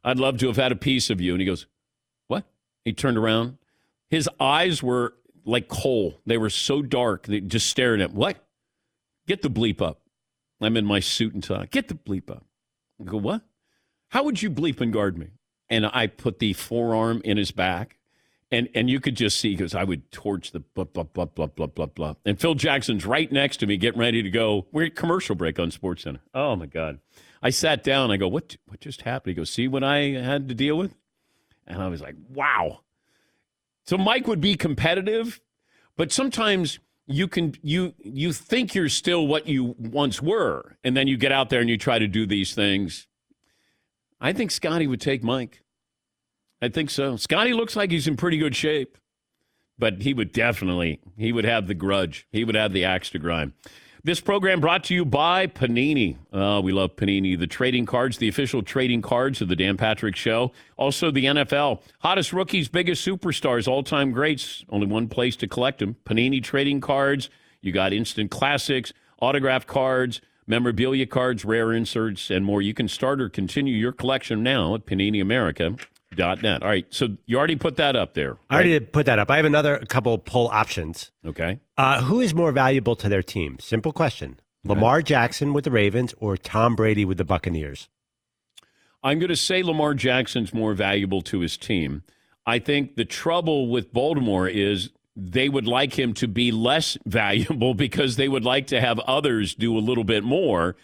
I'd 0.05 0.19
love 0.19 0.37
to 0.39 0.47
have 0.47 0.55
had 0.55 0.71
a 0.71 0.77
piece 0.77 1.09
of 1.09 1.19
you, 1.19 1.33
and 1.33 1.41
he 1.41 1.45
goes, 1.45 1.67
what? 2.27 2.45
He 2.85 2.93
turned 2.93 3.17
around, 3.17 3.57
his 4.09 4.29
eyes 4.39 4.81
were 4.81 5.15
like 5.43 5.67
coal; 5.67 6.21
they 6.25 6.37
were 6.37 6.49
so 6.49 6.81
dark, 6.81 7.27
they 7.27 7.41
just 7.41 7.69
stared 7.69 7.99
at 7.99 8.11
him. 8.11 8.15
what? 8.15 8.37
Get 9.27 9.41
the 9.41 9.49
bleep 9.49 9.81
up. 9.81 9.99
I'm 10.61 10.77
in 10.77 10.85
my 10.85 11.01
suit 11.01 11.33
and 11.33 11.43
tie. 11.43 11.67
Get 11.69 11.89
the 11.89 11.95
bleep 11.95 12.31
up. 12.31 12.45
I 13.01 13.03
go, 13.03 13.17
what? 13.17 13.41
How 14.09 14.23
would 14.23 14.41
you 14.41 14.49
bleep 14.49 14.81
and 14.81 14.93
guard 14.93 15.17
me? 15.17 15.27
And 15.69 15.85
I 15.85 16.07
put 16.07 16.39
the 16.39 16.53
forearm 16.53 17.21
in 17.25 17.37
his 17.37 17.51
back. 17.51 17.97
And 18.49 18.69
and 18.73 18.89
you 18.89 19.01
could 19.01 19.15
just 19.15 19.39
see 19.39 19.55
because 19.55 19.75
I 19.75 19.83
would 19.83 20.09
torch 20.09 20.51
the 20.51 20.61
blah 20.61 20.85
blah 20.85 21.03
blah 21.03 21.25
blah 21.25 21.47
blah 21.47 21.67
blah 21.67 21.85
blah. 21.87 22.13
And 22.25 22.39
Phil 22.39 22.55
Jackson's 22.55 23.05
right 23.05 23.29
next 23.29 23.57
to 23.57 23.67
me, 23.67 23.75
getting 23.75 23.99
ready 23.99 24.23
to 24.23 24.29
go. 24.29 24.67
We're 24.71 24.85
at 24.85 24.95
commercial 24.95 25.35
break 25.35 25.59
on 25.59 25.69
SportsCenter. 25.69 26.19
Oh 26.33 26.55
my 26.55 26.65
God! 26.65 26.99
I 27.41 27.49
sat 27.49 27.83
down. 27.83 28.09
I 28.09 28.15
go, 28.15 28.29
what 28.29 28.55
what 28.67 28.79
just 28.79 29.01
happened? 29.01 29.31
He 29.31 29.35
goes, 29.35 29.49
see 29.49 29.67
what 29.67 29.83
I 29.83 30.11
had 30.11 30.47
to 30.47 30.55
deal 30.55 30.77
with? 30.77 30.95
And 31.65 31.81
I 31.81 31.87
was 31.87 31.99
like, 32.01 32.15
wow. 32.29 32.79
So 33.85 33.97
Mike 33.97 34.27
would 34.27 34.41
be 34.41 34.55
competitive, 34.55 35.41
but 35.97 36.11
sometimes 36.11 36.79
you 37.05 37.27
can 37.27 37.55
you 37.61 37.93
you 37.99 38.33
think 38.33 38.75
you're 38.75 38.89
still 38.89 39.27
what 39.27 39.47
you 39.47 39.75
once 39.77 40.21
were, 40.21 40.77
and 40.83 40.95
then 40.95 41.07
you 41.07 41.17
get 41.17 41.31
out 41.31 41.49
there 41.49 41.61
and 41.61 41.69
you 41.69 41.77
try 41.77 41.99
to 41.99 42.07
do 42.07 42.25
these 42.25 42.53
things. 42.53 43.06
I 44.19 44.33
think 44.33 44.51
Scottie 44.51 44.87
would 44.87 45.01
take 45.01 45.23
Mike. 45.23 45.61
I 46.61 46.69
think 46.69 46.89
so. 46.89 47.17
Scottie 47.17 47.53
looks 47.53 47.75
like 47.75 47.91
he's 47.91 48.07
in 48.07 48.17
pretty 48.17 48.37
good 48.37 48.55
shape, 48.55 48.97
but 49.77 50.01
he 50.01 50.13
would 50.13 50.31
definitely 50.31 50.99
he 51.17 51.31
would 51.31 51.45
have 51.45 51.67
the 51.67 51.75
grudge. 51.75 52.27
He 52.31 52.43
would 52.43 52.55
have 52.55 52.73
the 52.73 52.83
axe 52.83 53.09
to 53.11 53.19
grind. 53.19 53.53
This 54.03 54.21
program 54.21 54.61
brought 54.61 54.85
to 54.85 54.95
you 54.95 55.03
by 55.03 55.47
Panini. 55.47 56.15
Uh, 56.31 56.61
we 56.63 56.71
love 56.71 56.95
Panini, 56.95 57.37
the 57.37 57.45
trading 57.45 57.85
cards, 57.85 58.17
the 58.17 58.29
official 58.29 58.63
trading 58.63 59.01
cards 59.01 59.41
of 59.41 59.49
the 59.49 59.55
Dan 59.55 59.75
Patrick 59.75 60.15
Show. 60.15 60.53
Also, 60.77 61.11
the 61.11 61.25
NFL. 61.25 61.81
Hottest 61.99 62.31
rookies, 62.31 62.69
biggest 62.69 63.05
superstars, 63.05 63.67
all 63.67 63.83
time 63.83 64.11
greats. 64.11 64.63
Only 64.69 64.87
one 64.87 65.09
place 65.09 65.35
to 65.37 65.47
collect 65.47 65.79
them 65.79 65.97
Panini 66.05 66.41
trading 66.41 66.79
cards. 66.79 67.29
You 67.61 67.71
got 67.73 67.91
instant 67.91 68.31
classics, 68.31 68.93
autographed 69.19 69.67
cards, 69.67 70.21
memorabilia 70.47 71.05
cards, 71.05 71.45
rare 71.45 71.71
inserts, 71.73 72.29
and 72.31 72.45
more. 72.45 72.61
You 72.61 72.73
can 72.73 72.87
start 72.87 73.21
or 73.21 73.29
continue 73.29 73.75
your 73.75 73.91
collection 73.91 74.41
now 74.41 74.73
at 74.75 74.85
PaniniAmerica.net. 74.85 76.63
All 76.63 76.69
right, 76.69 76.85
so 76.89 77.17
you 77.25 77.37
already 77.37 77.57
put 77.57 77.75
that 77.75 77.95
up 77.95 78.13
there. 78.13 78.37
I 78.49 78.55
already 78.55 78.79
put 78.79 79.05
that 79.05 79.19
up. 79.19 79.29
I 79.29 79.35
have 79.35 79.45
another 79.45 79.79
couple 79.87 80.17
poll 80.17 80.47
options. 80.47 81.11
Okay. 81.25 81.59
Uh, 81.77 82.01
who 82.01 82.21
is 82.21 82.33
more 82.33 82.51
valuable 82.51 82.95
to 82.95 83.09
their 83.09 83.21
team? 83.21 83.57
Simple 83.59 83.91
question. 83.91 84.39
Lamar 84.63 85.01
Jackson 85.01 85.53
with 85.53 85.63
the 85.63 85.71
Ravens 85.71 86.13
or 86.17 86.35
Tom 86.35 86.75
Brady 86.75 87.05
with 87.05 87.17
the 87.17 87.23
Buccaneers? 87.23 87.87
I'm 89.03 89.19
going 89.19 89.29
to 89.29 89.35
say 89.35 89.63
Lamar 89.63 89.93
Jackson's 89.93 90.53
more 90.53 90.73
valuable 90.73 91.21
to 91.23 91.39
his 91.39 91.55
team. 91.55 92.03
I 92.45 92.59
think 92.59 92.95
the 92.95 93.05
trouble 93.05 93.69
with 93.69 93.93
Baltimore 93.93 94.47
is 94.47 94.89
they 95.19 95.49
would 95.49 95.67
like 95.67 95.97
him 95.97 96.13
to 96.13 96.27
be 96.27 96.51
less 96.51 96.97
valuable 97.05 97.73
because 97.73 98.15
they 98.15 98.29
would 98.29 98.45
like 98.45 98.67
to 98.67 98.79
have 98.79 98.99
others 98.99 99.55
do 99.55 99.75
a 99.75 99.79
little 99.79 100.03
bit 100.03 100.23
more. 100.23 100.75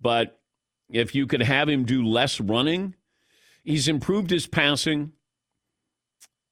But 0.00 0.40
if 0.88 1.14
you 1.14 1.26
could 1.26 1.42
have 1.42 1.68
him 1.68 1.84
do 1.84 2.04
less 2.04 2.40
running, 2.40 2.94
he's 3.64 3.88
improved 3.88 4.30
his 4.30 4.46
passing. 4.46 5.12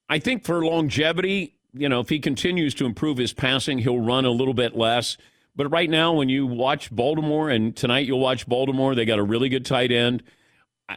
I 0.09 0.19
think 0.19 0.45
for 0.45 0.65
longevity, 0.65 1.55
you 1.73 1.89
know, 1.89 2.01
if 2.01 2.09
he 2.09 2.19
continues 2.19 2.75
to 2.75 2.87
improve 2.87 3.19
his 3.19 3.33
passing, 3.33 3.79
he'll 3.79 4.01
run 4.01 4.25
a 4.25 4.31
little 4.31 4.55
bit 4.55 4.77
less. 4.77 5.17
But 5.55 5.71
right 5.71 5.91
now, 5.91 6.13
when 6.15 6.29
you 6.29 6.47
watch 6.47 6.91
Baltimore, 6.91 7.49
and 7.51 7.77
tonight 7.77 8.07
you'll 8.07 8.21
watch 8.21 8.49
Baltimore, 8.49 8.95
they 8.95 9.05
got 9.05 9.19
a 9.19 9.25
really 9.25 9.49
good 9.49 9.65
tight 9.65 9.93
end. 9.93 10.23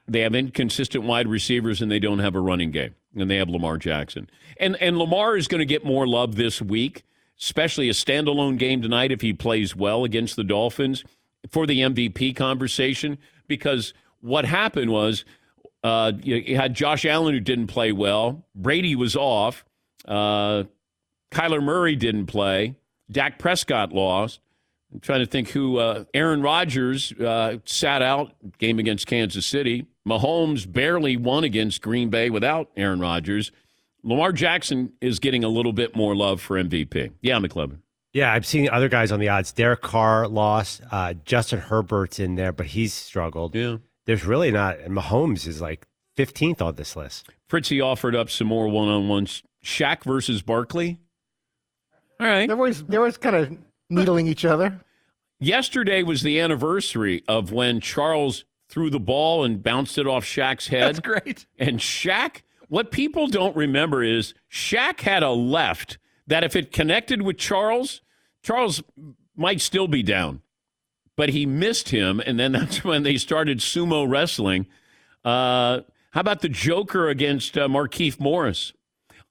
They 0.07 0.21
have 0.21 0.33
inconsistent 0.33 1.03
wide 1.03 1.27
receivers, 1.27 1.81
and 1.81 1.91
they 1.91 1.99
don't 1.99 2.19
have 2.19 2.33
a 2.33 2.39
running 2.39 2.71
game. 2.71 2.95
And 3.15 3.29
they 3.29 3.37
have 3.37 3.49
Lamar 3.49 3.77
Jackson. 3.77 4.29
And 4.57 4.75
and 4.81 4.97
Lamar 4.97 5.37
is 5.37 5.47
going 5.47 5.59
to 5.59 5.65
get 5.65 5.85
more 5.85 6.07
love 6.07 6.35
this 6.35 6.61
week, 6.61 7.03
especially 7.39 7.89
a 7.89 7.93
standalone 7.93 8.57
game 8.57 8.81
tonight 8.81 9.11
if 9.11 9.21
he 9.21 9.33
plays 9.33 9.75
well 9.75 10.03
against 10.03 10.35
the 10.35 10.43
Dolphins 10.43 11.03
for 11.49 11.67
the 11.67 11.79
MVP 11.79 12.35
conversation. 12.35 13.17
Because 13.47 13.93
what 14.21 14.45
happened 14.45 14.91
was 14.91 15.25
uh, 15.83 16.13
you 16.21 16.55
had 16.55 16.73
Josh 16.73 17.05
Allen 17.05 17.33
who 17.33 17.39
didn't 17.39 17.67
play 17.67 17.91
well. 17.91 18.45
Brady 18.55 18.95
was 18.95 19.15
off. 19.15 19.65
Uh, 20.07 20.63
Kyler 21.31 21.61
Murray 21.61 21.95
didn't 21.95 22.27
play. 22.27 22.75
Dak 23.11 23.37
Prescott 23.37 23.91
lost. 23.91 24.39
I'm 24.93 24.99
trying 24.99 25.19
to 25.19 25.25
think 25.25 25.49
who. 25.49 25.77
Uh, 25.77 26.05
Aaron 26.13 26.41
Rodgers 26.41 27.11
uh, 27.13 27.57
sat 27.65 28.01
out 28.01 28.33
game 28.59 28.79
against 28.79 29.07
Kansas 29.07 29.45
City. 29.45 29.87
Mahomes 30.07 30.71
barely 30.71 31.17
won 31.17 31.43
against 31.43 31.81
Green 31.81 32.09
Bay 32.09 32.29
without 32.29 32.69
Aaron 32.75 32.99
Rodgers. 32.99 33.51
Lamar 34.03 34.33
Jackson 34.33 34.93
is 34.99 35.19
getting 35.19 35.43
a 35.43 35.47
little 35.49 35.71
bit 35.71 35.95
more 35.95 36.15
love 36.15 36.41
for 36.41 36.61
MVP. 36.61 37.11
Yeah, 37.21 37.39
McLovin. 37.39 37.79
Yeah, 38.11 38.31
I've 38.31 38.45
seen 38.45 38.69
other 38.69 38.89
guys 38.89 39.11
on 39.11 39.19
the 39.19 39.29
odds. 39.29 39.51
Derek 39.53 39.81
Carr 39.81 40.27
lost. 40.27 40.81
Uh, 40.91 41.13
Justin 41.25 41.59
Herbert's 41.59 42.19
in 42.19 42.35
there, 42.35 42.51
but 42.51 42.67
he's 42.67 42.93
struggled. 42.93 43.55
Yeah. 43.55 43.77
There's 44.05 44.25
really 44.25 44.51
not. 44.51 44.79
And 44.79 44.95
Mahomes 44.95 45.47
is 45.47 45.61
like 45.61 45.87
15th 46.17 46.61
on 46.61 46.75
this 46.75 46.95
list. 46.95 47.29
Fritzy 47.47 47.81
offered 47.81 48.15
up 48.15 48.29
some 48.29 48.47
more 48.47 48.67
one 48.67 48.89
on 48.89 49.07
ones. 49.07 49.41
Shaq 49.63 50.03
versus 50.03 50.41
Barkley. 50.41 50.99
All 52.19 52.27
right. 52.27 52.47
They're 52.47 52.57
always 52.57 52.83
they're 52.83 52.99
always 52.99 53.17
kind 53.17 53.35
of 53.35 53.57
needling 53.89 54.27
each 54.27 54.45
other. 54.45 54.79
Yesterday 55.39 56.03
was 56.03 56.21
the 56.21 56.39
anniversary 56.39 57.23
of 57.27 57.51
when 57.51 57.79
Charles 57.79 58.45
threw 58.73 58.89
the 58.89 58.99
ball 58.99 59.43
and 59.43 59.61
bounced 59.61 59.99
it 59.99 60.07
off 60.07 60.25
Shaq's 60.25 60.67
head. 60.67 60.95
That's 60.95 60.99
great. 60.99 61.45
And 61.59 61.77
Shaq, 61.77 62.41
what 62.69 62.89
people 62.89 63.27
don't 63.27 63.55
remember 63.55 64.01
is 64.01 64.33
Shaq 64.51 65.01
had 65.01 65.21
a 65.21 65.29
left 65.29 65.99
that 66.25 66.43
if 66.43 66.55
it 66.55 66.71
connected 66.71 67.21
with 67.21 67.37
Charles, 67.37 68.01
Charles 68.41 68.81
might 69.35 69.61
still 69.61 69.87
be 69.87 70.01
down. 70.01 70.41
But 71.15 71.29
he 71.29 71.45
missed 71.45 71.89
him, 71.89 72.19
and 72.25 72.39
then 72.39 72.51
that's 72.53 72.83
when 72.83 73.03
they 73.03 73.17
started 73.17 73.59
sumo 73.59 74.09
wrestling. 74.09 74.65
Uh, 75.23 75.81
how 76.09 76.21
about 76.21 76.41
the 76.41 76.49
Joker 76.49 77.09
against 77.09 77.55
uh, 77.55 77.67
Markieff 77.67 78.19
Morris? 78.19 78.73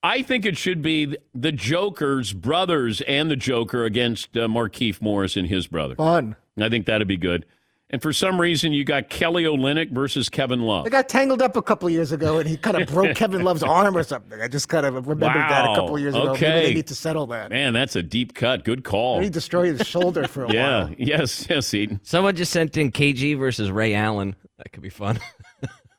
I 0.04 0.22
think 0.22 0.46
it 0.46 0.56
should 0.56 0.82
be 0.82 1.16
the 1.34 1.52
Joker's 1.52 2.32
brothers 2.32 3.00
and 3.02 3.28
the 3.28 3.36
Joker 3.36 3.84
against 3.84 4.36
uh, 4.36 4.46
Markieff 4.46 5.02
Morris 5.02 5.36
and 5.36 5.48
his 5.48 5.66
brother. 5.66 5.96
Fun. 5.96 6.36
I 6.56 6.68
think 6.68 6.86
that'd 6.86 7.08
be 7.08 7.16
good. 7.16 7.44
And 7.92 8.00
for 8.00 8.10
some 8.12 8.40
reason, 8.40 8.72
you 8.72 8.84
got 8.84 9.10
Kelly 9.10 9.44
Olynyk 9.44 9.90
versus 9.90 10.30
Kevin 10.30 10.62
Love. 10.62 10.84
They 10.84 10.90
got 10.90 11.10
tangled 11.10 11.42
up 11.42 11.56
a 11.56 11.62
couple 11.62 11.88
of 11.88 11.92
years 11.92 12.10
ago, 12.10 12.38
and 12.38 12.48
he 12.48 12.56
kind 12.56 12.80
of 12.80 12.88
broke 12.88 13.14
Kevin 13.16 13.44
Love's 13.44 13.62
arm 13.62 13.94
or 13.96 14.02
something. 14.02 14.40
I 14.40 14.48
just 14.48 14.70
kind 14.70 14.86
of 14.86 14.94
remembered 15.06 15.42
that 15.42 15.64
a 15.66 15.74
couple 15.74 15.96
of 15.96 16.00
years 16.00 16.14
ago. 16.14 16.30
Okay. 16.30 16.48
Maybe 16.48 16.66
they 16.68 16.74
need 16.76 16.86
to 16.86 16.94
settle 16.94 17.26
that. 17.26 17.50
Man, 17.50 17.74
that's 17.74 17.94
a 17.94 18.02
deep 18.02 18.32
cut. 18.34 18.64
Good 18.64 18.82
call. 18.82 19.20
He 19.20 19.28
destroyed 19.28 19.76
his 19.78 19.86
shoulder 19.86 20.26
for 20.26 20.44
a 20.46 20.52
Yeah. 20.54 20.84
while. 20.84 20.94
Yes. 20.96 21.46
Yes, 21.50 21.74
Eaton. 21.74 22.00
Someone 22.02 22.34
just 22.34 22.50
sent 22.50 22.78
in 22.78 22.90
KG 22.92 23.38
versus 23.38 23.70
Ray 23.70 23.92
Allen. 23.94 24.36
That 24.56 24.72
could 24.72 24.82
be 24.82 24.88
fun. 24.88 25.20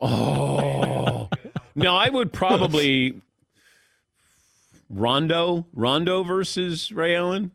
Oh. 0.01 1.29
no, 1.75 1.95
I 1.95 2.09
would 2.09 2.33
probably 2.33 3.21
Rondo. 4.89 5.65
Rondo 5.73 6.23
versus 6.23 6.91
Ray 6.91 7.15
Allen. 7.15 7.51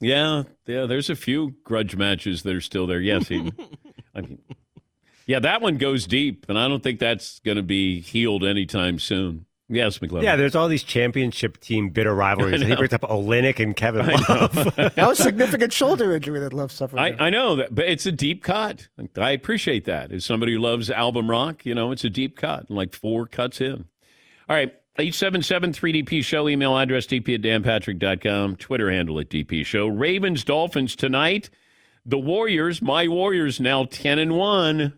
Yeah. 0.00 0.44
Yeah. 0.66 0.86
There's 0.86 1.10
a 1.10 1.16
few 1.16 1.56
grudge 1.64 1.96
matches 1.96 2.42
that 2.42 2.54
are 2.54 2.60
still 2.60 2.86
there. 2.86 3.00
Yes, 3.00 3.30
Eaton. 3.30 3.52
I 4.14 4.22
mean, 4.22 4.38
yeah, 5.26 5.38
that 5.40 5.62
one 5.62 5.76
goes 5.76 6.06
deep, 6.06 6.46
and 6.48 6.58
I 6.58 6.66
don't 6.66 6.82
think 6.82 6.98
that's 6.98 7.38
going 7.40 7.56
to 7.56 7.62
be 7.62 8.00
healed 8.00 8.44
anytime 8.44 8.98
soon. 8.98 9.46
Yes, 9.72 9.98
McLeod. 9.98 10.24
Yeah, 10.24 10.34
there's 10.34 10.56
all 10.56 10.66
these 10.66 10.82
championship 10.82 11.60
team 11.60 11.90
bitter 11.90 12.12
rivalries. 12.12 12.54
And 12.54 12.64
he 12.64 12.70
know. 12.70 12.76
brings 12.76 12.92
up 12.92 13.02
Olynyk 13.02 13.60
and 13.60 13.76
Kevin 13.76 14.04
Love. 14.28 14.74
That 14.74 15.06
was 15.06 15.18
significant 15.18 15.72
shoulder 15.72 16.12
injury 16.16 16.40
that 16.40 16.52
Love 16.52 16.72
suffered. 16.72 16.98
I. 16.98 17.14
I 17.20 17.30
know 17.30 17.54
that, 17.54 17.72
but 17.72 17.84
it's 17.84 18.04
a 18.04 18.10
deep 18.10 18.42
cut. 18.42 18.88
I 19.16 19.30
appreciate 19.30 19.84
that. 19.84 20.10
As 20.10 20.24
somebody 20.24 20.54
who 20.54 20.58
loves 20.58 20.90
album 20.90 21.30
rock, 21.30 21.64
you 21.64 21.76
know, 21.76 21.92
it's 21.92 22.02
a 22.02 22.10
deep 22.10 22.36
cut, 22.36 22.68
like 22.68 22.92
four 22.92 23.26
cuts 23.26 23.60
in. 23.60 23.84
All 24.48 24.56
right. 24.56 24.74
877 25.00 25.72
3DP 25.72 26.24
Show, 26.24 26.48
email 26.48 26.76
address 26.76 27.06
dp 27.06 27.34
at 27.34 27.40
danpatrick.com, 27.40 28.56
Twitter 28.56 28.90
handle 28.90 29.18
at 29.18 29.30
DP 29.30 29.64
Show. 29.64 29.88
Ravens 29.88 30.44
Dolphins 30.44 30.94
tonight. 30.94 31.48
The 32.04 32.18
Warriors, 32.18 32.82
my 32.82 33.08
Warriors, 33.08 33.60
now 33.60 33.84
10 33.84 34.18
and 34.18 34.36
1. 34.36 34.92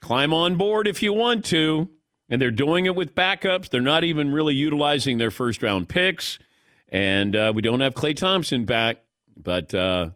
Climb 0.00 0.34
on 0.34 0.56
board 0.56 0.86
if 0.86 1.02
you 1.02 1.12
want 1.12 1.44
to. 1.46 1.88
And 2.28 2.40
they're 2.42 2.50
doing 2.50 2.86
it 2.86 2.96
with 2.96 3.14
backups. 3.14 3.68
They're 3.68 3.80
not 3.80 4.02
even 4.02 4.32
really 4.32 4.54
utilizing 4.54 5.18
their 5.18 5.30
first 5.30 5.62
round 5.62 5.88
picks. 5.88 6.38
And 6.88 7.36
uh, 7.36 7.52
we 7.54 7.62
don't 7.62 7.80
have 7.80 7.94
Klay 7.94 8.16
Thompson 8.16 8.64
back. 8.64 8.98
But 9.36 9.74
uh, 9.74 10.10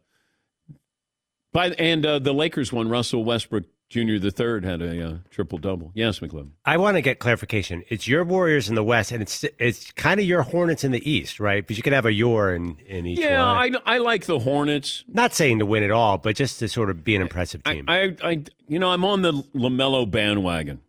by 1.52 1.70
and 1.70 2.04
uh, 2.04 2.18
the 2.18 2.34
Lakers 2.34 2.72
won. 2.72 2.88
Russell 2.88 3.24
Westbrook 3.24 3.64
Jr. 3.90 4.18
the 4.18 4.30
third 4.30 4.64
had 4.66 4.82
a 4.82 5.02
uh, 5.08 5.16
triple 5.30 5.56
double. 5.56 5.90
Yes, 5.94 6.18
McLeod. 6.18 6.50
I 6.66 6.76
want 6.76 6.96
to 6.96 7.00
get 7.00 7.20
clarification. 7.20 7.84
It's 7.88 8.06
your 8.06 8.22
Warriors 8.22 8.68
in 8.68 8.74
the 8.74 8.84
West, 8.84 9.12
and 9.12 9.22
it's 9.22 9.44
it's 9.58 9.90
kind 9.92 10.20
of 10.20 10.26
your 10.26 10.42
Hornets 10.42 10.84
in 10.84 10.92
the 10.92 11.10
East, 11.10 11.40
right? 11.40 11.66
But 11.66 11.76
you 11.78 11.82
can 11.82 11.94
have 11.94 12.04
a 12.04 12.12
your 12.12 12.54
in, 12.54 12.76
in 12.86 13.06
each 13.06 13.18
Yeah, 13.18 13.40
one. 13.52 13.76
I, 13.86 13.94
I 13.94 13.98
like 13.98 14.26
the 14.26 14.40
Hornets. 14.40 15.04
Not 15.08 15.32
saying 15.32 15.60
to 15.60 15.66
win 15.66 15.82
it 15.82 15.90
all, 15.90 16.18
but 16.18 16.36
just 16.36 16.58
to 16.58 16.68
sort 16.68 16.90
of 16.90 17.02
be 17.02 17.16
an 17.16 17.22
impressive 17.22 17.64
team. 17.64 17.86
I, 17.88 18.14
I 18.22 18.42
you 18.68 18.78
know 18.78 18.90
I'm 18.90 19.04
on 19.06 19.22
the 19.22 19.32
LaMelo 19.54 20.10
bandwagon. 20.10 20.80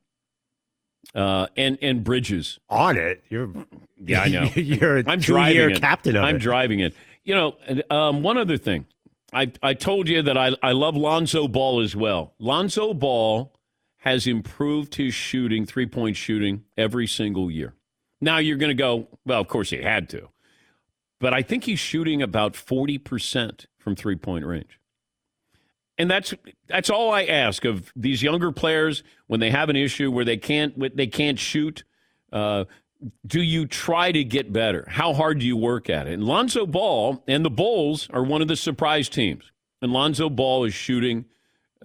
Uh, 1.16 1.48
and 1.58 1.78
and 1.82 2.04
Bridges. 2.04 2.60
On 2.70 2.98
it, 2.98 3.24
you're 3.30 3.50
Yeah, 3.98 4.22
I 4.24 4.28
know. 4.28 4.44
you're 4.56 4.98
a 4.98 5.04
I'm 5.08 5.20
driving 5.20 5.72
it. 5.72 5.80
captain 5.82 6.16
of 6.16 6.24
I'm 6.24 6.36
it. 6.36 6.40
driving 6.40 6.82
it. 6.82 6.94
You 7.24 7.34
know, 7.36 7.56
and, 7.68 7.84
um, 7.92 8.22
one 8.24 8.38
other 8.38 8.58
thing. 8.58 8.86
I, 9.34 9.52
I 9.62 9.74
told 9.74 10.08
you 10.08 10.22
that 10.22 10.38
I, 10.38 10.52
I 10.62 10.72
love 10.72 10.96
Lonzo 10.96 11.48
Ball 11.48 11.82
as 11.82 11.96
well. 11.96 12.34
Lonzo 12.40 12.94
Ball 12.94 13.54
has 13.98 14.28
improved 14.28 14.96
his 14.96 15.14
shooting, 15.14 15.66
three 15.66 15.86
point 15.86 16.16
shooting, 16.16 16.64
every 16.78 17.08
single 17.08 17.52
year. 17.52 17.74
Now 18.22 18.38
you're 18.38 18.58
going 18.58 18.76
to 18.76 18.82
go, 18.82 19.08
well, 19.26 19.42
of 19.42 19.48
course 19.48 19.70
he 19.70 19.82
had 19.82 20.10
to. 20.10 20.30
But 21.20 21.34
I 21.34 21.42
think 21.42 21.66
he's 21.66 21.80
shooting 21.80 22.22
about 22.22 22.54
40% 22.54 23.66
from 23.78 23.96
three 23.96 24.16
point 24.16 24.46
range. 24.46 24.80
And 25.98 26.10
that's 26.10 26.34
that's 26.68 26.90
all 26.90 27.12
I 27.12 27.26
ask 27.26 27.66
of 27.66 27.92
these 27.94 28.24
younger 28.24 28.54
players 28.54 29.04
when 29.28 29.42
they 29.42 29.52
have 29.52 29.68
an 29.68 29.76
issue 29.76 30.10
where 30.10 30.24
they 30.24 30.38
can't 30.38 30.96
they 30.96 31.08
can't 31.08 31.38
shoot. 31.38 31.84
Uh, 32.32 32.64
do 33.26 33.42
you 33.42 33.66
try 33.66 34.12
to 34.12 34.24
get 34.24 34.52
better? 34.52 34.86
How 34.90 35.14
hard 35.14 35.40
do 35.40 35.46
you 35.46 35.56
work 35.56 35.90
at 35.90 36.08
it? 36.08 36.14
And 36.14 36.24
Lonzo 36.24 36.66
Ball 36.66 37.24
and 37.28 37.46
the 37.46 37.50
Bulls 37.50 38.10
are 38.12 38.24
one 38.24 38.42
of 38.42 38.48
the 38.48 38.56
surprise 38.56 39.10
teams. 39.10 39.52
And 39.82 39.94
Lonzo 39.94 40.30
Ball 40.30 40.66
is 40.66 40.74
shooting 40.74 41.26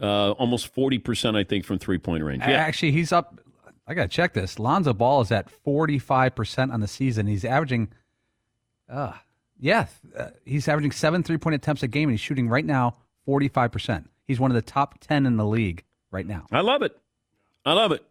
uh, 0.00 0.33
almost 0.33 0.75
40%, 0.75 1.37
I 1.37 1.44
think, 1.44 1.64
from 1.64 1.78
three 1.78 1.99
point 1.99 2.25
range. 2.25 2.42
Yeah. 2.42 2.52
Actually, 2.52 2.92
he's 2.92 3.12
up. 3.12 3.40
I 3.87 3.94
got 3.94 4.02
to 4.02 4.09
check 4.09 4.33
this. 4.33 4.59
Lonzo 4.59 4.92
Ball 4.92 5.21
is 5.21 5.30
at 5.30 5.49
45% 5.64 6.73
on 6.73 6.80
the 6.80 6.88
season. 6.88 7.26
He's 7.26 7.44
averaging 7.44 7.88
uh, 8.88 9.12
Yeah, 9.59 9.87
uh, 10.18 10.30
he's 10.44 10.66
averaging 10.68 10.92
seven 10.92 11.23
three 11.23 11.38
point 11.38 11.54
attempts 11.54 11.83
a 11.83 11.88
game, 11.88 12.09
and 12.09 12.14
he's 12.14 12.21
shooting 12.21 12.49
right 12.49 12.64
now 12.64 12.97
45%. 13.28 14.06
He's 14.26 14.40
one 14.40 14.50
of 14.50 14.54
the 14.54 14.62
top 14.62 14.99
10 15.00 15.26
in 15.26 15.37
the 15.37 15.47
league 15.47 15.85
right 16.11 16.26
now. 16.26 16.47
I 16.50 16.61
love 16.61 16.83
it. 16.83 16.97
I 17.64 17.73
love 17.73 17.92
it. 17.92 18.04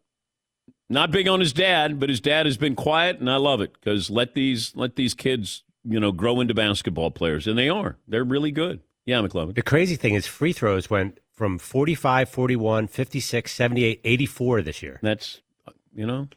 Not 0.90 1.12
big 1.12 1.28
on 1.28 1.40
his 1.40 1.54
dad, 1.54 2.00
but 2.00 2.10
his 2.10 2.20
dad 2.20 2.46
has 2.46 2.58
been 2.58 2.75
quiet, 2.75 3.20
and 3.20 3.30
I 3.30 3.38
love 3.38 3.62
it 3.62 3.74
because 3.74 4.10
let 4.10 4.34
these 4.34 4.75
let 4.75 4.96
these 4.96 5.13
kids, 5.13 5.63
you 5.84 6.00
know, 6.00 6.12
grow 6.12 6.40
into 6.40 6.54
basketball 6.54 7.10
players, 7.12 7.48
and 7.48 7.58
they 7.58 7.70
are. 7.70 7.98
They're 8.08 8.24
really 8.24 8.52
good. 8.52 8.82
Yeah, 9.06 9.20
McLovin. 9.22 9.56
The 9.56 9.62
crazy 9.62 9.96
thing 9.96 10.13
is 10.13 10.28
free 10.28 10.54
throws 10.54 10.90
went 10.90 11.20
from 11.34 11.58
45, 11.58 12.30
41, 12.30 12.88
56, 12.88 13.52
78, 13.52 14.02
84 14.04 14.62
this 14.62 14.82
year. 14.84 15.00
That's, 15.02 15.42
you 15.96 16.06
know, 16.06 16.28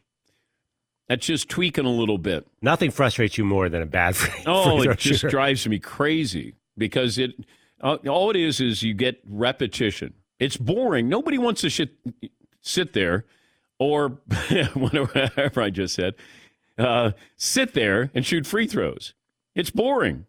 that's 1.07 1.25
just 1.25 1.49
tweaking 1.49 1.85
a 1.85 1.89
little 1.91 2.17
bit. 2.17 2.47
Nothing 2.61 2.91
frustrates 2.91 3.37
you 3.37 3.45
more 3.45 3.69
than 3.69 3.81
a 3.81 3.85
bad 3.85 4.15
free, 4.15 4.33
Oh, 4.45 4.77
free 4.77 4.83
throw 4.83 4.91
it 4.93 4.97
just 4.97 5.21
shooter. 5.21 5.29
drives 5.29 5.67
me 5.67 5.79
crazy 5.79 6.55
because 6.77 7.17
it 7.17 7.31
uh, 7.79 7.97
all 8.09 8.29
it 8.31 8.35
is 8.35 8.59
is 8.59 8.81
you 8.83 8.93
get 8.93 9.21
repetition. 9.29 10.13
It's 10.39 10.57
boring. 10.57 11.07
Nobody 11.09 11.37
wants 11.37 11.61
to 11.61 11.69
shit, 11.69 11.91
sit 12.61 12.93
there 12.93 13.25
or 13.79 14.09
whatever 14.73 15.61
I 15.61 15.69
just 15.69 15.95
said, 15.95 16.15
uh, 16.77 17.11
sit 17.35 17.73
there 17.73 18.11
and 18.13 18.25
shoot 18.25 18.45
free 18.45 18.67
throws. 18.67 19.13
It's 19.55 19.69
boring, 19.69 20.25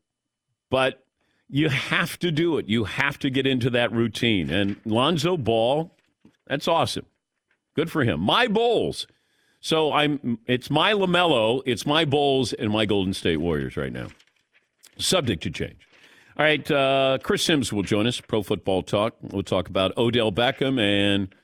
but 0.71 1.05
you 1.49 1.69
have 1.69 2.19
to 2.21 2.31
do 2.31 2.59
it. 2.59 2.69
You 2.69 2.85
have 2.85 3.19
to 3.21 3.31
get 3.31 3.47
into 3.47 3.71
that 3.71 3.93
routine. 3.93 4.51
And 4.51 4.77
Lonzo 4.85 5.37
Ball, 5.37 5.95
that's 6.47 6.69
awesome. 6.69 7.07
Good 7.75 7.91
for 7.91 8.05
him. 8.05 8.21
My 8.21 8.49
Bulls. 8.49 9.07
So 9.61 9.93
I'm. 9.93 10.39
It's 10.47 10.71
my 10.71 10.93
LaMelo. 10.93 11.63
It's 11.67 11.85
my 11.85 12.05
Bulls 12.05 12.53
and 12.53 12.71
my 12.71 12.87
Golden 12.87 13.13
State 13.13 13.39
Warriors 13.39 13.77
right 13.77 13.93
now. 13.93 14.09
Subject 14.99 15.43
to 15.43 15.51
change. 15.51 15.89
All 16.37 16.45
right, 16.45 16.71
uh, 16.71 17.19
Chris 17.23 17.43
Simms 17.43 17.73
will 17.73 17.83
join 17.83 18.07
us. 18.07 18.21
Pro 18.21 18.43
Football 18.43 18.83
Talk. 18.83 19.17
We'll 19.21 19.43
talk 19.43 19.69
about 19.69 19.97
Odell 19.97 20.31
Beckham 20.31 20.81
and 20.81 21.35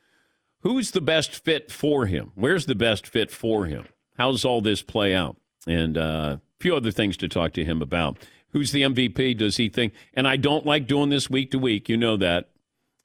who's 0.65 0.91
the 0.91 1.01
best 1.01 1.45
fit 1.45 1.71
for 1.71 2.07
him. 2.07 2.33
Where's 2.35 2.67
the 2.67 2.75
best 2.75 3.07
fit 3.07 3.31
for 3.31 3.67
him? 3.67 3.87
How's 4.17 4.45
all 4.45 4.61
this 4.61 4.83
play 4.83 5.15
out? 5.15 5.37
And 5.69 5.97
uh, 5.97 6.39
a 6.39 6.41
few 6.59 6.75
other 6.75 6.91
things 6.91 7.17
to 7.19 7.29
talk 7.29 7.53
to 7.53 7.65
him 7.65 7.81
about. 7.81 8.19
Who's 8.49 8.73
the 8.73 8.83
MVP? 8.83 9.37
Does 9.37 9.59
he 9.59 9.69
think? 9.69 9.93
And 10.15 10.27
I 10.27 10.37
don't 10.37 10.67
like 10.67 10.87
doing 10.87 11.11
this 11.11 11.29
week 11.31 11.51
to 11.53 11.59
week. 11.59 11.89
You 11.89 11.97
know 11.97 12.17
that. 12.17 12.51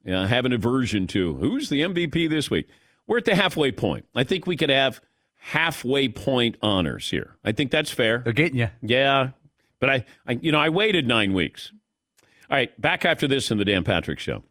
Yeah, 0.04 0.22
I 0.22 0.26
have 0.26 0.46
an 0.46 0.52
aversion 0.52 1.06
to 1.08 1.34
who's 1.34 1.68
the 1.68 1.82
MVP 1.82 2.30
this 2.30 2.50
week. 2.50 2.66
We're 3.06 3.18
at 3.18 3.26
the 3.26 3.34
halfway 3.34 3.70
point. 3.70 4.06
I 4.14 4.24
think 4.24 4.46
we 4.46 4.56
could 4.56 4.70
have 4.70 5.00
halfway 5.36 6.08
point 6.08 6.56
honors 6.62 7.10
here. 7.10 7.36
I 7.44 7.52
think 7.52 7.70
that's 7.70 7.90
fair. 7.90 8.18
They're 8.18 8.32
getting 8.32 8.56
you. 8.56 8.68
Yeah, 8.80 9.30
but 9.78 9.90
I, 9.90 10.04
I, 10.26 10.32
you 10.40 10.52
know, 10.52 10.60
I 10.60 10.70
waited 10.70 11.06
nine 11.06 11.34
weeks. 11.34 11.72
All 12.48 12.56
right, 12.56 12.80
back 12.80 13.04
after 13.04 13.28
this 13.28 13.50
in 13.50 13.58
the 13.58 13.64
Dan 13.64 13.84
Patrick 13.84 14.18
Show. 14.18 14.42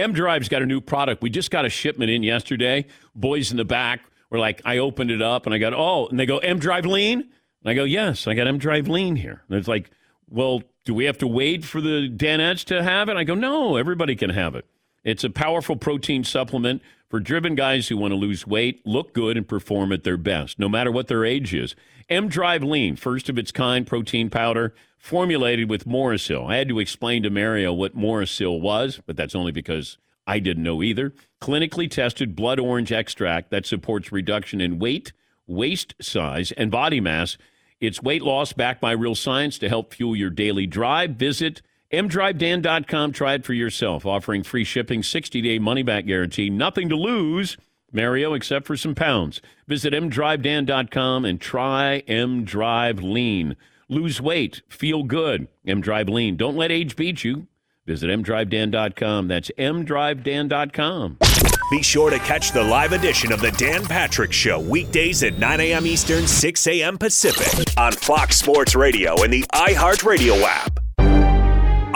M 0.00 0.12
Drive's 0.12 0.48
got 0.48 0.62
a 0.62 0.66
new 0.66 0.80
product. 0.80 1.22
We 1.22 1.30
just 1.30 1.50
got 1.50 1.64
a 1.64 1.68
shipment 1.68 2.10
in 2.10 2.22
yesterday. 2.22 2.86
Boys 3.14 3.50
in 3.50 3.56
the 3.56 3.64
back 3.64 4.00
were 4.30 4.38
like, 4.38 4.60
I 4.64 4.78
opened 4.78 5.10
it 5.10 5.22
up 5.22 5.46
and 5.46 5.54
I 5.54 5.58
got, 5.58 5.72
oh, 5.74 6.06
and 6.08 6.18
they 6.18 6.26
go, 6.26 6.38
M 6.38 6.58
Drive 6.58 6.86
Lean? 6.86 7.20
And 7.20 7.70
I 7.70 7.74
go, 7.74 7.84
yes, 7.84 8.26
I 8.26 8.34
got 8.34 8.46
M 8.46 8.58
Drive 8.58 8.88
Lean 8.88 9.16
here. 9.16 9.42
And 9.48 9.58
it's 9.58 9.68
like, 9.68 9.90
well, 10.28 10.62
do 10.84 10.94
we 10.94 11.04
have 11.04 11.18
to 11.18 11.26
wait 11.26 11.64
for 11.64 11.80
the 11.80 12.08
Danettes 12.08 12.64
to 12.66 12.82
have 12.82 13.08
it? 13.08 13.16
I 13.16 13.24
go, 13.24 13.34
no, 13.34 13.76
everybody 13.76 14.16
can 14.16 14.30
have 14.30 14.54
it. 14.54 14.66
It's 15.04 15.24
a 15.24 15.30
powerful 15.30 15.76
protein 15.76 16.24
supplement 16.24 16.82
for 17.08 17.20
driven 17.20 17.54
guys 17.54 17.88
who 17.88 17.96
want 17.96 18.12
to 18.12 18.16
lose 18.16 18.46
weight, 18.46 18.86
look 18.86 19.14
good, 19.14 19.36
and 19.36 19.48
perform 19.48 19.92
at 19.92 20.04
their 20.04 20.16
best, 20.16 20.58
no 20.58 20.68
matter 20.68 20.92
what 20.92 21.08
their 21.08 21.24
age 21.24 21.54
is. 21.54 21.74
M 22.08 22.28
Drive 22.28 22.62
Lean, 22.62 22.96
first 22.96 23.28
of 23.28 23.38
its 23.38 23.52
kind 23.52 23.86
protein 23.86 24.30
powder, 24.30 24.74
formulated 24.98 25.68
with 25.70 25.86
Morosil. 25.86 26.50
I 26.50 26.56
had 26.56 26.68
to 26.68 26.78
explain 26.78 27.22
to 27.22 27.30
Mario 27.30 27.72
what 27.72 27.96
Morosil 27.96 28.60
was, 28.60 29.00
but 29.06 29.16
that's 29.16 29.34
only 29.34 29.52
because 29.52 29.98
I 30.26 30.38
didn't 30.38 30.62
know 30.62 30.82
either. 30.82 31.14
Clinically 31.40 31.90
tested 31.90 32.36
blood 32.36 32.58
orange 32.58 32.92
extract 32.92 33.50
that 33.50 33.66
supports 33.66 34.12
reduction 34.12 34.60
in 34.60 34.78
weight, 34.78 35.12
waist 35.46 35.94
size, 36.00 36.52
and 36.52 36.70
body 36.70 37.00
mass. 37.00 37.38
It's 37.80 38.02
weight 38.02 38.22
loss 38.22 38.52
backed 38.52 38.80
by 38.80 38.92
real 38.92 39.14
science 39.14 39.58
to 39.58 39.68
help 39.68 39.94
fuel 39.94 40.16
your 40.16 40.30
daily 40.30 40.66
drive. 40.66 41.12
Visit 41.12 41.62
mdrivedan.com. 41.92 43.12
Try 43.12 43.34
it 43.34 43.44
for 43.44 43.54
yourself. 43.54 44.04
Offering 44.04 44.42
free 44.42 44.64
shipping, 44.64 45.02
60 45.02 45.40
day 45.40 45.58
money 45.58 45.82
back 45.82 46.06
guarantee. 46.06 46.50
Nothing 46.50 46.88
to 46.88 46.96
lose, 46.96 47.56
Mario, 47.92 48.34
except 48.34 48.66
for 48.66 48.76
some 48.76 48.94
pounds. 48.94 49.40
Visit 49.66 49.92
mdrivedan.com 49.92 51.24
and 51.24 51.40
try 51.40 51.98
M 52.00 52.44
Drive 52.44 53.02
Lean. 53.02 53.56
Lose 53.88 54.20
weight, 54.20 54.62
feel 54.68 55.02
good. 55.02 55.48
M 55.66 55.80
Drive 55.80 56.08
Lean. 56.08 56.36
Don't 56.36 56.56
let 56.56 56.70
age 56.70 56.94
beat 56.96 57.24
you. 57.24 57.46
Visit 57.86 58.10
mdrivedan.com. 58.10 59.28
That's 59.28 59.50
mdrivedan.com. 59.58 61.16
Be 61.70 61.82
sure 61.82 62.10
to 62.10 62.18
catch 62.18 62.52
the 62.52 62.62
live 62.62 62.92
edition 62.92 63.32
of 63.32 63.40
the 63.40 63.50
Dan 63.52 63.84
Patrick 63.84 64.32
Show 64.32 64.60
weekdays 64.60 65.22
at 65.22 65.38
9 65.38 65.60
a.m. 65.60 65.86
Eastern, 65.86 66.26
6 66.26 66.66
a.m. 66.66 66.98
Pacific 66.98 67.66
on 67.78 67.92
Fox 67.92 68.36
Sports 68.36 68.74
Radio 68.74 69.22
and 69.22 69.32
the 69.32 69.42
iHeartRadio 69.54 70.42
app. 70.42 70.78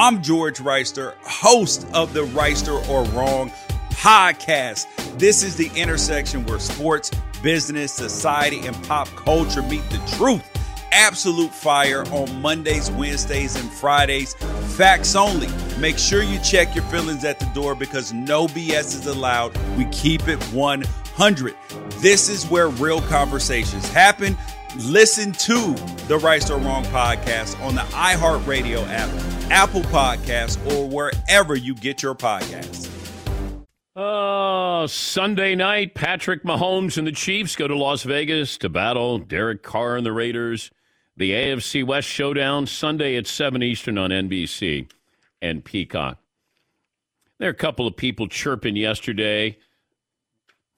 I'm 0.03 0.21
George 0.21 0.59
Reister, 0.59 1.15
host 1.23 1.87
of 1.95 2.13
the 2.13 2.25
Reister 2.25 2.89
or 2.89 3.05
Wrong 3.11 3.53
podcast. 3.91 4.89
This 5.17 5.45
is 5.45 5.55
the 5.55 5.71
intersection 5.77 6.45
where 6.45 6.59
sports, 6.59 7.13
business, 7.41 7.93
society, 7.93 8.67
and 8.67 8.75
pop 8.89 9.07
culture 9.11 9.63
meet 9.63 9.89
the 9.91 10.03
truth. 10.17 10.43
Absolute 10.91 11.55
fire 11.55 12.03
on 12.13 12.43
Mondays, 12.43 12.91
Wednesdays, 12.91 13.55
and 13.55 13.71
Fridays. 13.71 14.35
Facts 14.77 15.15
only. 15.15 15.47
Make 15.79 15.99
sure 15.99 16.25
you 16.25 16.41
check 16.41 16.75
your 16.75 16.83
feelings 16.87 17.25
at 17.25 17.39
the 17.39 17.47
door 17.55 17.77
because 17.77 18.13
no 18.13 18.49
BS 18.49 18.97
is 18.97 19.07
allowed. 19.07 19.57
We 19.77 19.85
keep 19.93 20.27
it 20.27 20.43
100. 20.53 21.55
This 21.99 22.29
is 22.29 22.45
where 22.47 22.71
real 22.71 23.03
conversations 23.03 23.89
happen. 23.91 24.37
Listen 24.79 25.33
to 25.33 25.75
the 26.09 26.19
Right 26.19 26.51
or 26.51 26.57
Wrong 26.57 26.83
podcast 26.85 27.61
on 27.63 27.75
the 27.75 27.83
iHeartRadio 27.83 28.87
app, 28.89 29.11
Apple 29.51 29.83
Podcasts, 29.83 30.57
or 30.73 30.89
wherever 30.89 31.55
you 31.55 31.75
get 31.75 32.03
your 32.03 32.15
podcasts. 32.15 32.89
Oh, 33.95 34.87
Sunday 34.87 35.55
night, 35.55 35.95
Patrick 35.95 36.43
Mahomes 36.43 36.97
and 36.97 37.07
the 37.07 37.13
Chiefs 37.13 37.55
go 37.55 37.69
to 37.69 37.77
Las 37.77 38.05
Vegas 38.05 38.57
to 38.59 38.71
battle 38.71 39.19
Derek 39.19 39.63
Carr 39.63 39.97
and 39.97 40.07
the 40.07 40.13
Raiders. 40.13 40.71
The 41.19 41.33
AFC 41.33 41.85
West 41.85 42.09
showdown 42.09 42.67
Sunday 42.67 43.17
at 43.17 43.27
7 43.27 43.63
Eastern 43.63 43.99
on 43.99 44.09
NBC 44.09 44.91
and 45.43 45.63
Peacock. 45.63 46.17
There 47.39 47.49
are 47.49 47.53
a 47.53 47.55
couple 47.55 47.87
of 47.87 47.95
people 47.99 48.27
chirping 48.27 48.77
yesterday. 48.77 49.59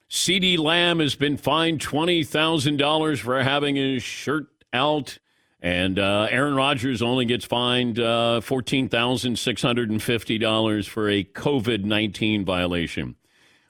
CeeDee 0.09 0.57
Lamb 0.57 0.99
has 0.99 1.15
been 1.15 1.37
fined 1.37 1.79
$20,000 1.79 3.19
for 3.19 3.41
having 3.41 3.75
his 3.75 4.03
shirt 4.03 4.47
out. 4.71 5.17
And 5.61 5.97
uh, 5.97 6.27
Aaron 6.29 6.55
Rodgers 6.55 7.01
only 7.01 7.23
gets 7.25 7.45
fined 7.45 7.97
uh, 7.97 8.41
$14,650 8.43 10.87
for 10.87 11.09
a 11.09 11.23
COVID 11.23 11.83
19 11.83 12.45
violation. 12.45 13.15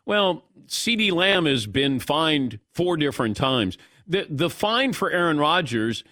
Well, 0.05 0.43
CeeDee 0.67 1.13
Lamb 1.13 1.45
has 1.45 1.67
been 1.67 1.99
fined 1.99 2.59
four 2.73 2.97
different 2.97 3.37
times. 3.37 3.77
The, 4.07 4.27
the 4.29 4.49
fine 4.49 4.91
for 4.93 5.09
Aaron 5.09 5.39
Rodgers, 5.39 6.03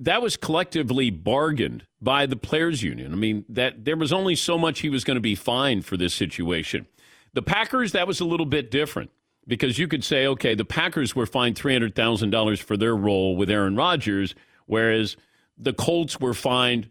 that 0.00 0.20
was 0.20 0.36
collectively 0.36 1.10
bargained 1.10 1.86
by 2.00 2.26
the 2.26 2.36
players 2.36 2.82
union. 2.82 3.12
I 3.12 3.16
mean, 3.16 3.44
that 3.48 3.84
there 3.84 3.96
was 3.96 4.12
only 4.12 4.34
so 4.34 4.58
much 4.58 4.80
he 4.80 4.90
was 4.90 5.04
going 5.04 5.14
to 5.16 5.20
be 5.20 5.36
fined 5.36 5.86
for 5.86 5.96
this 5.96 6.14
situation. 6.14 6.88
The 7.32 7.42
Packers, 7.42 7.92
that 7.92 8.08
was 8.08 8.18
a 8.20 8.24
little 8.24 8.46
bit 8.46 8.72
different 8.72 9.10
because 9.48 9.78
you 9.78 9.88
could 9.88 10.04
say, 10.04 10.26
okay, 10.26 10.54
the 10.54 10.64
Packers 10.64 11.16
were 11.16 11.26
fined 11.26 11.56
$300,000 11.56 12.62
for 12.62 12.76
their 12.76 12.94
role 12.94 13.34
with 13.34 13.50
Aaron 13.50 13.74
Rodgers, 13.74 14.34
whereas 14.66 15.16
the 15.56 15.72
Colts 15.72 16.20
were 16.20 16.34
fined 16.34 16.90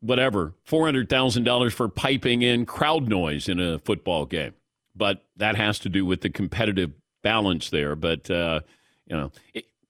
whatever, 0.00 0.54
$400,000 0.68 1.72
for 1.72 1.88
piping 1.88 2.42
in 2.42 2.66
crowd 2.66 3.08
noise 3.08 3.48
in 3.48 3.58
a 3.58 3.78
football 3.78 4.26
game. 4.26 4.54
But 4.94 5.24
that 5.36 5.56
has 5.56 5.78
to 5.80 5.88
do 5.88 6.04
with 6.04 6.20
the 6.20 6.30
competitive 6.30 6.92
balance 7.22 7.70
there. 7.70 7.96
But, 7.96 8.30
uh, 8.30 8.60
you 9.06 9.16
know, 9.16 9.32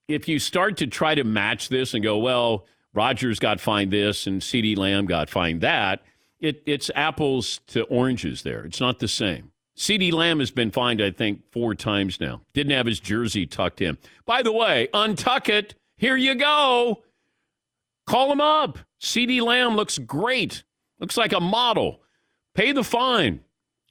if 0.07 0.27
you 0.27 0.39
start 0.39 0.77
to 0.77 0.87
try 0.87 1.15
to 1.15 1.23
match 1.23 1.69
this 1.69 1.93
and 1.93 2.03
go, 2.03 2.17
well, 2.17 2.65
Rodgers 2.93 3.39
got 3.39 3.59
fined 3.59 3.91
this 3.91 4.27
and 4.27 4.41
CeeDee 4.41 4.77
Lamb 4.77 5.05
got 5.05 5.29
fined 5.29 5.61
that, 5.61 6.01
it, 6.39 6.63
it's 6.65 6.89
apples 6.95 7.59
to 7.67 7.83
oranges 7.83 8.43
there. 8.43 8.65
It's 8.65 8.81
not 8.81 8.99
the 8.99 9.07
same. 9.07 9.51
CeeDee 9.77 10.11
Lamb 10.11 10.39
has 10.39 10.51
been 10.51 10.71
fined, 10.71 11.01
I 11.01 11.11
think, 11.11 11.41
four 11.51 11.73
times 11.75 12.19
now. 12.19 12.41
Didn't 12.53 12.73
have 12.73 12.85
his 12.85 12.99
jersey 12.99 13.45
tucked 13.47 13.81
in. 13.81 13.97
By 14.25 14.41
the 14.41 14.51
way, 14.51 14.89
untuck 14.93 15.49
it. 15.49 15.75
Here 15.97 16.17
you 16.17 16.35
go. 16.35 17.03
Call 18.05 18.31
him 18.31 18.41
up. 18.41 18.79
CeeDee 18.99 19.41
Lamb 19.41 19.75
looks 19.75 19.97
great. 19.97 20.63
Looks 20.99 21.17
like 21.17 21.33
a 21.33 21.39
model. 21.39 22.01
Pay 22.53 22.73
the 22.73 22.83
fine. 22.83 23.41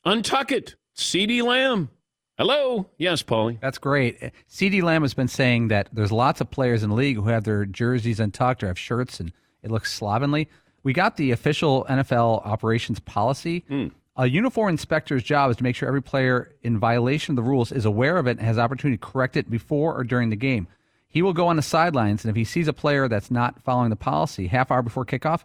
Untuck 0.06 0.52
it. 0.52 0.76
CeeDee 0.96 1.42
Lamb. 1.42 1.88
Hello. 2.36 2.88
Yes, 2.96 3.22
Paulie. 3.22 3.60
That's 3.60 3.78
great. 3.78 4.18
CeeDee 4.48 4.82
Lamb 4.82 5.02
has 5.02 5.14
been 5.14 5.28
saying 5.28 5.68
that 5.68 5.88
there's 5.92 6.12
lots 6.12 6.40
of 6.40 6.50
players 6.50 6.82
in 6.82 6.90
the 6.90 6.96
league 6.96 7.16
who 7.16 7.28
have 7.28 7.44
their 7.44 7.64
jerseys 7.66 8.20
untucked 8.20 8.62
or 8.62 8.68
have 8.68 8.78
shirts 8.78 9.20
and, 9.20 9.32
It 9.62 9.70
looks 9.70 9.92
slovenly. 9.92 10.48
We 10.82 10.92
got 10.94 11.16
the 11.16 11.32
official 11.32 11.84
NFL 11.90 12.46
operations 12.46 12.98
policy. 13.00 13.64
Hmm. 13.68 13.88
A 14.20 14.26
uniform 14.26 14.68
inspector's 14.68 15.22
job 15.22 15.50
is 15.50 15.56
to 15.56 15.62
make 15.62 15.74
sure 15.74 15.88
every 15.88 16.02
player 16.02 16.54
in 16.62 16.78
violation 16.78 17.32
of 17.32 17.36
the 17.36 17.48
rules 17.48 17.72
is 17.72 17.86
aware 17.86 18.18
of 18.18 18.26
it 18.26 18.36
and 18.36 18.46
has 18.46 18.58
opportunity 18.58 18.98
to 18.98 19.06
correct 19.06 19.34
it 19.34 19.48
before 19.48 19.96
or 19.96 20.04
during 20.04 20.28
the 20.28 20.36
game. 20.36 20.68
He 21.08 21.22
will 21.22 21.32
go 21.32 21.48
on 21.48 21.56
the 21.56 21.62
sidelines, 21.62 22.22
and 22.22 22.28
if 22.28 22.36
he 22.36 22.44
sees 22.44 22.68
a 22.68 22.74
player 22.74 23.08
that's 23.08 23.30
not 23.30 23.62
following 23.62 23.88
the 23.88 23.96
policy 23.96 24.48
half 24.48 24.70
hour 24.70 24.82
before 24.82 25.06
kickoff, 25.06 25.44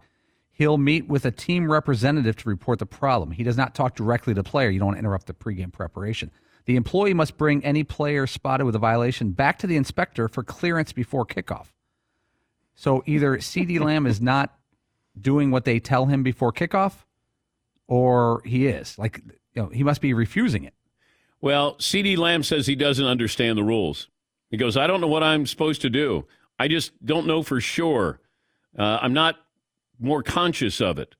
he'll 0.51 0.77
meet 0.77 1.07
with 1.07 1.23
a 1.23 1.31
team 1.31 1.71
representative 1.71 2.35
to 2.35 2.49
report 2.49 2.79
the 2.79 2.85
problem. 2.85 3.31
He 3.31 3.43
does 3.43 3.55
not 3.55 3.75
talk 3.75 3.95
directly 3.95 4.33
to 4.33 4.43
the 4.43 4.49
player. 4.49 4.69
You 4.69 4.79
don't 4.79 4.87
want 4.87 4.97
to 4.97 4.99
interrupt 4.99 5.27
the 5.27 5.33
pregame 5.33 5.71
preparation. 5.71 6.29
The 6.65 6.75
employee 6.75 7.13
must 7.13 7.37
bring 7.37 7.63
any 7.63 7.85
player 7.85 8.27
spotted 8.27 8.65
with 8.65 8.75
a 8.75 8.79
violation 8.79 9.31
back 9.31 9.57
to 9.59 9.67
the 9.67 9.77
inspector 9.77 10.27
for 10.27 10.43
clearance 10.43 10.91
before 10.91 11.25
kickoff. 11.25 11.67
So 12.75 13.03
either 13.05 13.37
CeeDee 13.37 13.79
Lamb 13.79 14.05
is 14.05 14.19
not 14.19 14.53
doing 15.17 15.49
what 15.49 15.63
they 15.63 15.79
tell 15.79 16.07
him 16.07 16.23
before 16.23 16.51
kickoff, 16.51 17.04
or 17.87 18.41
he 18.45 18.67
is. 18.67 18.97
Like, 18.97 19.21
you 19.53 19.61
know, 19.61 19.69
he 19.69 19.83
must 19.83 20.01
be 20.01 20.13
refusing 20.13 20.63
it. 20.63 20.73
Well, 21.41 21.75
CeeDee 21.75 22.17
Lamb 22.17 22.43
says 22.43 22.67
he 22.67 22.75
doesn't 22.75 23.05
understand 23.05 23.57
the 23.57 23.63
rules. 23.63 24.07
He 24.49 24.57
goes, 24.57 24.77
I 24.77 24.87
don't 24.87 25.01
know 25.01 25.07
what 25.07 25.23
I'm 25.23 25.45
supposed 25.45 25.81
to 25.81 25.89
do. 25.89 26.25
I 26.57 26.67
just 26.67 26.91
don't 27.05 27.27
know 27.27 27.43
for 27.43 27.59
sure. 27.59 28.19
Uh, 28.77 28.99
I'm 29.01 29.13
not 29.13 29.35
more 29.99 30.23
conscious 30.23 30.81
of 30.81 30.97
it. 30.99 31.15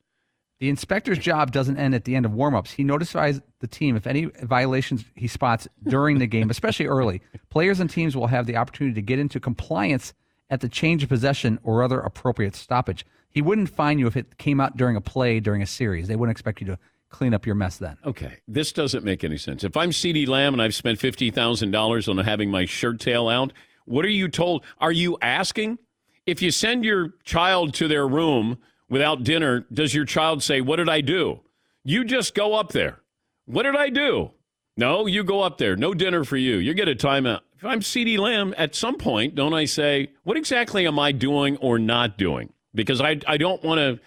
The 0.60 0.70
inspector's 0.70 1.20
job 1.20 1.52
doesn't 1.52 1.78
end 1.78 1.94
at 1.94 2.06
the 2.06 2.16
end 2.16 2.26
of 2.26 2.32
warmups. 2.32 2.72
He 2.72 2.84
notifies 2.84 3.42
the 3.60 3.68
team 3.68 3.98
if 3.98 4.08
any 4.08 4.26
violations 4.26 5.04
he 5.14 5.28
spots 5.28 5.68
during 5.84 6.18
the 6.20 6.28
game, 6.28 6.50
especially 6.50 6.86
early. 6.86 7.22
Players 7.50 7.82
and 7.82 7.90
teams 7.90 8.16
will 8.16 8.28
have 8.28 8.46
the 8.46 8.56
opportunity 8.56 8.96
to 8.96 9.02
get 9.02 9.20
into 9.20 9.40
compliance 9.40 10.14
at 10.50 10.62
the 10.62 10.70
change 10.70 11.04
of 11.04 11.10
possession 11.10 11.60
or 11.62 11.84
other 11.84 12.00
appropriate 12.00 12.56
stoppage. 12.56 13.06
He 13.36 13.42
wouldn't 13.42 13.68
fine 13.70 14.00
you 14.00 14.08
if 14.08 14.16
it 14.16 14.38
came 14.38 14.62
out 14.62 14.78
during 14.78 14.96
a 14.96 15.02
play 15.02 15.42
during 15.42 15.62
a 15.62 15.68
series. 15.68 16.08
They 16.08 16.16
wouldn't 16.16 16.32
expect 16.32 16.62
you 16.62 16.68
to 16.68 16.80
clean 17.10 17.34
up 17.34 17.46
your 17.46 17.56
mess 17.56 17.76
then. 17.78 17.98
Okay, 18.06 18.38
this 18.48 18.72
doesn't 18.72 19.04
make 19.04 19.26
any 19.26 19.38
sense. 19.38 19.66
If 19.66 19.76
I'm 19.76 19.90
CeeDee 19.90 20.26
Lamb 20.26 20.54
and 20.54 20.62
I've 20.62 20.74
spent 20.74 21.00
fifty 21.00 21.32
thousand 21.32 21.72
dollars 21.72 22.08
on 22.08 22.18
having 22.18 22.50
my 22.50 22.64
shirt 22.64 22.98
tail 23.02 23.28
out, 23.28 23.52
what 23.84 24.06
are 24.06 24.10
you 24.10 24.30
told? 24.30 24.64
Are 24.80 24.92
you 24.92 25.18
asking? 25.22 25.80
If 26.26 26.42
you 26.42 26.50
send 26.50 26.86
your 26.86 27.10
child 27.26 27.74
to 27.74 27.90
their 27.90 28.08
room 28.08 28.58
without 28.90 29.26
dinner, 29.26 29.66
does 29.72 29.94
your 29.94 30.06
child 30.06 30.42
say, 30.42 30.62
"What 30.62 30.78
did 30.78 30.88
I 30.88 31.02
do?" 31.02 31.42
You 31.84 32.06
just 32.06 32.36
go 32.36 32.54
up 32.54 32.72
there. 32.72 33.02
What 33.48 33.64
did 33.64 33.76
I 33.76 33.90
do? 33.90 34.32
No, 34.78 35.08
you 35.08 35.26
go 35.26 35.42
up 35.42 35.58
there. 35.58 35.76
No 35.76 35.94
dinner 35.94 36.24
for 36.24 36.38
you. 36.38 36.56
You 36.56 36.74
get 36.74 36.88
a 36.88 36.96
timeout. 36.96 37.42
If 37.58 37.66
I'm 37.66 37.82
CeeDee 37.82 38.18
Lamb, 38.18 38.56
at 38.58 38.76
some 38.76 38.96
point, 38.96 39.36
don't 39.36 39.54
I 39.54 39.66
say, 39.66 40.12
"What 40.24 40.38
exactly 40.38 40.88
am 40.88 40.98
I 40.98 41.12
doing 41.12 41.58
or 41.58 41.78
not 41.78 42.18
doing?" 42.18 42.54
Because 42.76 43.02
I 43.02 43.20
I 43.28 43.38
don't 43.38 43.64
want 43.64 43.80
to 43.80 44.00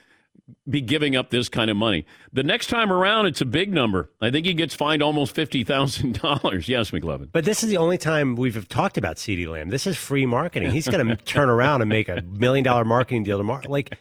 be 0.68 0.80
giving 0.80 1.14
up 1.16 1.30
this 1.30 1.48
kind 1.48 1.70
of 1.70 1.76
money. 1.76 2.06
The 2.32 2.42
next 2.42 2.68
time 2.68 2.90
around, 2.92 3.26
it's 3.26 3.40
a 3.40 3.44
big 3.44 3.72
number. 3.72 4.10
I 4.20 4.30
think 4.30 4.46
he 4.46 4.54
gets 4.54 4.74
fined 4.74 5.02
almost 5.02 5.34
fifty 5.34 5.64
thousand 5.64 6.20
dollars. 6.20 6.68
Yes, 6.68 6.90
McLovin. 6.90 7.28
But 7.32 7.44
this 7.44 7.62
is 7.62 7.70
the 7.70 7.76
only 7.78 7.98
time 7.98 8.36
we've 8.36 8.68
talked 8.68 8.96
about 8.98 9.16
CeeDee 9.16 9.48
Lamb. 9.48 9.68
This 9.70 9.86
is 9.86 9.96
free 9.96 10.26
marketing. 10.26 10.70
He's 10.70 10.88
going 10.88 11.06
to 11.08 11.16
turn 11.16 11.48
around 11.48 11.82
and 11.82 11.88
make 11.88 12.08
a 12.08 12.22
million 12.22 12.64
dollar 12.64 12.84
marketing 12.84 13.24
deal 13.24 13.38
tomorrow. 13.38 13.62
Like, 13.68 13.98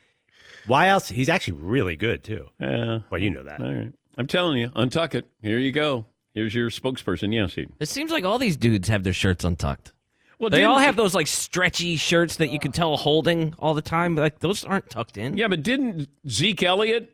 why 0.68 0.88
else? 0.88 1.10
He's 1.10 1.30
actually 1.30 1.60
really 1.60 1.96
good 1.96 2.24
too. 2.24 2.48
Yeah. 2.60 3.00
Well, 3.10 3.22
you 3.22 3.30
know 3.30 3.44
that. 3.44 3.62
All 3.62 3.74
right. 3.74 3.94
I'm 4.18 4.28
telling 4.28 4.58
you, 4.58 4.70
untuck 4.70 5.16
it. 5.16 5.28
Here 5.42 5.60
you 5.60 5.72
go. 5.72 6.06
Here's 6.34 6.54
your 6.54 6.70
spokesperson. 6.70 7.34
Yes, 7.34 7.54
he. 7.56 7.68
It 7.80 7.90
seems 7.90 8.12
like 8.12 8.24
all 8.24 8.38
these 8.38 8.58
dudes 8.58 8.88
have 8.90 9.04
their 9.04 9.14
shirts 9.14 9.44
untucked. 9.44 9.92
Well, 10.40 10.52
They 10.52 10.66
all 10.66 10.78
have 10.78 10.96
those 10.96 11.16
like 11.16 11.26
stretchy 11.26 11.96
shirts 11.96 12.36
that 12.36 12.52
you 12.52 12.60
can 12.60 12.72
tell 12.72 12.96
holding 12.96 13.56
all 13.58 13.74
the 13.74 13.82
time. 13.82 14.16
Like 14.16 14.40
those 14.40 14.64
aren't 14.64 14.90
tucked 14.90 15.18
in. 15.18 15.36
Yeah, 15.36 15.48
but 15.48 15.64
didn't 15.64 16.10
Zeke 16.30 16.62
Elliott? 16.62 17.12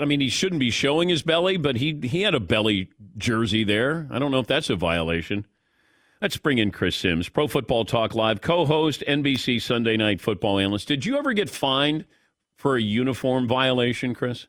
I 0.00 0.04
mean, 0.06 0.20
he 0.20 0.30
shouldn't 0.30 0.60
be 0.60 0.70
showing 0.70 1.10
his 1.10 1.22
belly, 1.22 1.58
but 1.58 1.76
he 1.76 1.98
he 2.02 2.22
had 2.22 2.34
a 2.34 2.40
belly 2.40 2.88
jersey 3.18 3.62
there. 3.62 4.08
I 4.10 4.18
don't 4.18 4.30
know 4.30 4.38
if 4.38 4.46
that's 4.46 4.70
a 4.70 4.76
violation. 4.76 5.46
Let's 6.22 6.38
bring 6.38 6.56
in 6.56 6.70
Chris 6.70 6.96
Simms, 6.96 7.28
Pro 7.28 7.46
Football 7.46 7.84
Talk 7.84 8.14
Live 8.14 8.40
co-host, 8.40 9.04
NBC 9.06 9.60
Sunday 9.60 9.98
Night 9.98 10.22
Football 10.22 10.58
analyst. 10.58 10.88
Did 10.88 11.04
you 11.04 11.18
ever 11.18 11.34
get 11.34 11.50
fined 11.50 12.06
for 12.56 12.76
a 12.76 12.80
uniform 12.82 13.46
violation, 13.46 14.14
Chris? 14.14 14.46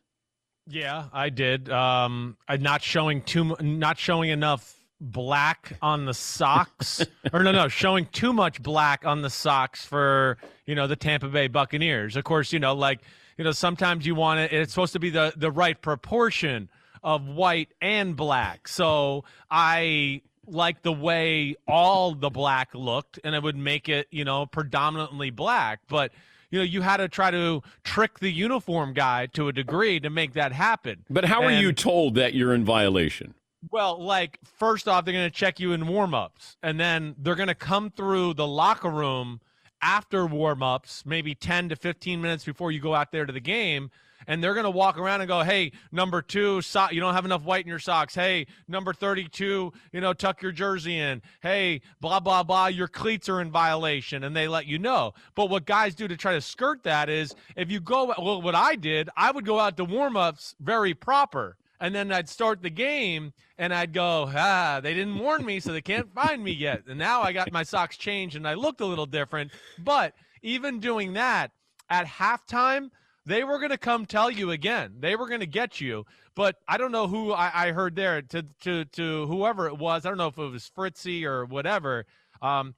Yeah, 0.65 1.05
I 1.11 1.29
did. 1.29 1.69
Um, 1.69 2.37
I'm 2.47 2.61
not 2.61 2.81
showing 2.81 3.21
too, 3.21 3.55
not 3.59 3.97
showing 3.97 4.29
enough 4.29 4.76
black 4.99 5.77
on 5.81 6.05
the 6.05 6.13
socks, 6.13 7.05
or 7.33 7.43
no, 7.43 7.51
no, 7.51 7.67
showing 7.67 8.05
too 8.07 8.33
much 8.33 8.61
black 8.61 9.05
on 9.05 9.21
the 9.21 9.29
socks 9.29 9.85
for 9.85 10.37
you 10.65 10.75
know 10.75 10.87
the 10.87 10.95
Tampa 10.95 11.27
Bay 11.27 11.47
Buccaneers. 11.47 12.15
Of 12.15 12.23
course, 12.23 12.53
you 12.53 12.59
know, 12.59 12.73
like 12.73 13.01
you 13.37 13.43
know, 13.43 13.51
sometimes 13.51 14.05
you 14.05 14.15
want 14.15 14.39
it. 14.39 14.53
It's 14.53 14.73
supposed 14.73 14.93
to 14.93 14.99
be 14.99 15.09
the 15.09 15.33
the 15.35 15.51
right 15.51 15.79
proportion 15.81 16.69
of 17.03 17.27
white 17.27 17.69
and 17.81 18.15
black. 18.15 18.67
So 18.67 19.23
I 19.49 20.21
like 20.45 20.81
the 20.81 20.93
way 20.93 21.55
all 21.67 22.13
the 22.13 22.29
black 22.29 22.73
looked, 22.73 23.19
and 23.23 23.35
it 23.35 23.43
would 23.43 23.57
make 23.57 23.89
it 23.89 24.07
you 24.11 24.25
know 24.25 24.45
predominantly 24.45 25.29
black, 25.29 25.81
but 25.87 26.11
you 26.49 26.59
know, 26.59 26.65
you 26.65 26.81
had 26.81 26.97
to 26.97 27.09
try 27.09 27.29
to 27.31 27.61
trick 27.83 28.19
the 28.19 28.31
uniform 28.31 28.93
guy 28.93 29.25
to 29.33 29.49
a 29.49 29.53
degree 29.53 29.99
to 29.99 30.09
make 30.09 30.33
that 30.33 30.53
happen. 30.53 31.03
But 31.09 31.25
how 31.25 31.43
are 31.43 31.51
you 31.51 31.73
told 31.73 32.15
that 32.15 32.33
you're 32.33 32.53
in 32.53 32.63
violation? 32.63 33.33
Well, 33.71 34.03
like 34.03 34.39
first 34.43 34.87
off, 34.87 35.05
they're 35.05 35.13
going 35.13 35.29
to 35.29 35.35
check 35.35 35.59
you 35.59 35.73
in 35.73 35.83
warmups, 35.83 36.55
and 36.63 36.79
then 36.79 37.15
they're 37.17 37.35
going 37.35 37.47
to 37.47 37.55
come 37.55 37.89
through 37.89 38.35
the 38.35 38.47
locker 38.47 38.89
room 38.89 39.41
after 39.81 40.25
warmups, 40.25 41.05
maybe 41.05 41.35
10 41.35 41.69
to 41.69 41.75
15 41.75 42.21
minutes 42.21 42.43
before 42.43 42.71
you 42.71 42.79
go 42.79 42.95
out 42.95 43.11
there 43.11 43.25
to 43.25 43.33
the 43.33 43.39
game. 43.39 43.91
And 44.29 44.43
they're 44.43 44.55
going 44.55 44.65
to 44.65 44.69
walk 44.69 44.97
around 44.97 45.21
and 45.21 45.27
go, 45.27 45.41
"Hey, 45.41 45.71
number 45.91 46.21
two, 46.21 46.61
so- 46.61 46.89
you 46.91 46.99
don't 46.99 47.13
have 47.13 47.23
enough 47.23 47.43
white 47.43 47.63
in 47.63 47.69
your 47.69 47.79
socks. 47.79 48.13
Hey, 48.13 48.47
number 48.67 48.91
thirty-two, 48.91 49.71
you 49.93 50.01
know, 50.01 50.11
tuck 50.11 50.41
your 50.41 50.51
jersey 50.51 50.97
in. 50.97 51.21
Hey, 51.41 51.81
blah 52.01 52.19
blah 52.19 52.43
blah, 52.43 52.67
your 52.67 52.89
cleats 52.89 53.29
are 53.29 53.39
in 53.39 53.51
violation." 53.51 54.25
And 54.25 54.35
they 54.35 54.49
let 54.49 54.65
you 54.65 54.79
know. 54.79 55.13
But 55.33 55.49
what 55.49 55.65
guys 55.65 55.95
do 55.95 56.09
to 56.09 56.17
try 56.17 56.33
to 56.33 56.41
skirt 56.41 56.83
that 56.83 57.09
is, 57.09 57.35
if 57.55 57.71
you 57.71 57.79
go, 57.79 58.13
well, 58.17 58.41
what 58.41 58.55
I 58.55 58.75
did, 58.75 59.09
I 59.15 59.31
would 59.31 59.45
go 59.45 59.59
out 59.59 59.77
to 59.77 59.85
warmups 59.85 60.55
very 60.59 60.93
proper 60.93 61.55
and 61.79 61.93
then 61.93 62.11
I'd 62.11 62.29
start 62.29 62.61
the 62.61 62.69
game 62.69 63.33
and 63.57 63.73
I'd 63.73 63.93
go, 63.93 64.29
ah, 64.35 64.79
they 64.81 64.93
didn't 64.93 65.17
warn 65.17 65.45
me, 65.45 65.59
so 65.59 65.71
they 65.71 65.81
can't 65.81 66.11
find 66.13 66.43
me 66.43 66.51
yet. 66.51 66.83
And 66.87 66.97
now 66.97 67.21
I 67.21 67.31
got 67.33 67.51
my 67.51 67.63
socks 67.63 67.97
changed 67.97 68.35
and 68.35 68.47
I 68.47 68.53
looked 68.55 68.81
a 68.81 68.85
little 68.85 69.05
different. 69.05 69.51
But 69.79 70.13
even 70.41 70.79
doing 70.79 71.13
that 71.13 71.51
at 71.89 72.07
halftime, 72.07 72.89
they 73.25 73.43
were 73.43 73.59
going 73.59 73.71
to 73.71 73.77
come 73.77 74.05
tell 74.05 74.31
you 74.31 74.51
again. 74.51 74.95
They 74.99 75.15
were 75.15 75.27
going 75.27 75.41
to 75.41 75.47
get 75.47 75.81
you. 75.81 76.05
But 76.33 76.55
I 76.67 76.77
don't 76.77 76.91
know 76.91 77.07
who 77.07 77.33
I, 77.33 77.67
I 77.67 77.71
heard 77.71 77.95
there 77.95 78.21
to, 78.21 78.43
to, 78.61 78.85
to 78.85 79.25
whoever 79.25 79.67
it 79.67 79.77
was. 79.77 80.05
I 80.05 80.09
don't 80.09 80.17
know 80.17 80.27
if 80.27 80.37
it 80.37 80.51
was 80.51 80.69
Fritzy 80.75 81.25
or 81.25 81.45
whatever. 81.45 82.05
Um, 82.41 82.75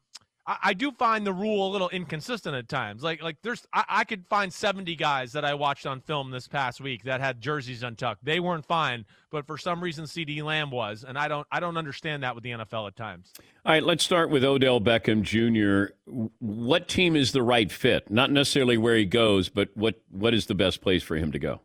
I, 0.50 0.58
I 0.64 0.74
do 0.74 0.92
find 0.92 1.26
the 1.26 1.32
rule 1.32 1.68
a 1.68 1.70
little 1.72 1.90
inconsistent 1.90 2.56
at 2.56 2.68
times. 2.68 3.04
Like 3.04 3.22
like 3.22 3.38
there's 3.44 3.66
I, 3.72 3.86
I 3.88 4.04
could 4.04 4.26
find 4.30 4.52
70 4.52 4.96
guys 4.96 5.32
that 5.34 5.46
I 5.46 5.54
watched 5.54 5.86
on 5.86 6.02
film 6.02 6.32
this 6.32 6.48
past 6.48 6.82
week 6.82 7.04
that 7.04 7.22
had 7.22 7.40
jerseys 7.40 7.84
untucked. 7.84 8.26
They 8.26 8.40
weren't 8.40 8.66
fine, 8.66 9.06
but 9.30 9.46
for 9.46 9.58
some 9.58 9.82
reason 9.82 10.06
CeeDee 10.06 10.44
Lamb 10.44 10.72
was, 10.72 11.06
and 11.08 11.18
I 11.18 11.28
don't 11.28 11.46
I 11.52 11.60
don't 11.60 11.78
understand 11.78 12.24
that 12.24 12.34
with 12.34 12.44
the 12.44 12.50
NFL 12.50 12.88
at 12.88 12.96
times. 12.96 13.32
All 13.64 13.72
right, 13.72 13.84
let's 13.84 14.04
start 14.04 14.32
with 14.32 14.44
Odell 14.44 14.82
Beckham 14.82 15.22
Jr. 15.22 15.94
What 16.40 16.88
team 16.88 17.16
is 17.16 17.32
the 17.32 17.44
right 17.44 17.72
fit? 17.72 18.10
Not 18.10 18.32
necessarily 18.32 18.78
where 18.78 18.96
he 18.96 19.06
goes, 19.06 19.50
but 19.50 19.70
what 19.76 20.02
what 20.10 20.34
is 20.34 20.48
the 20.48 20.56
best 20.56 20.82
place 20.82 21.04
for 21.04 21.16
him 21.16 21.32
to 21.32 21.40
go? 21.40 21.62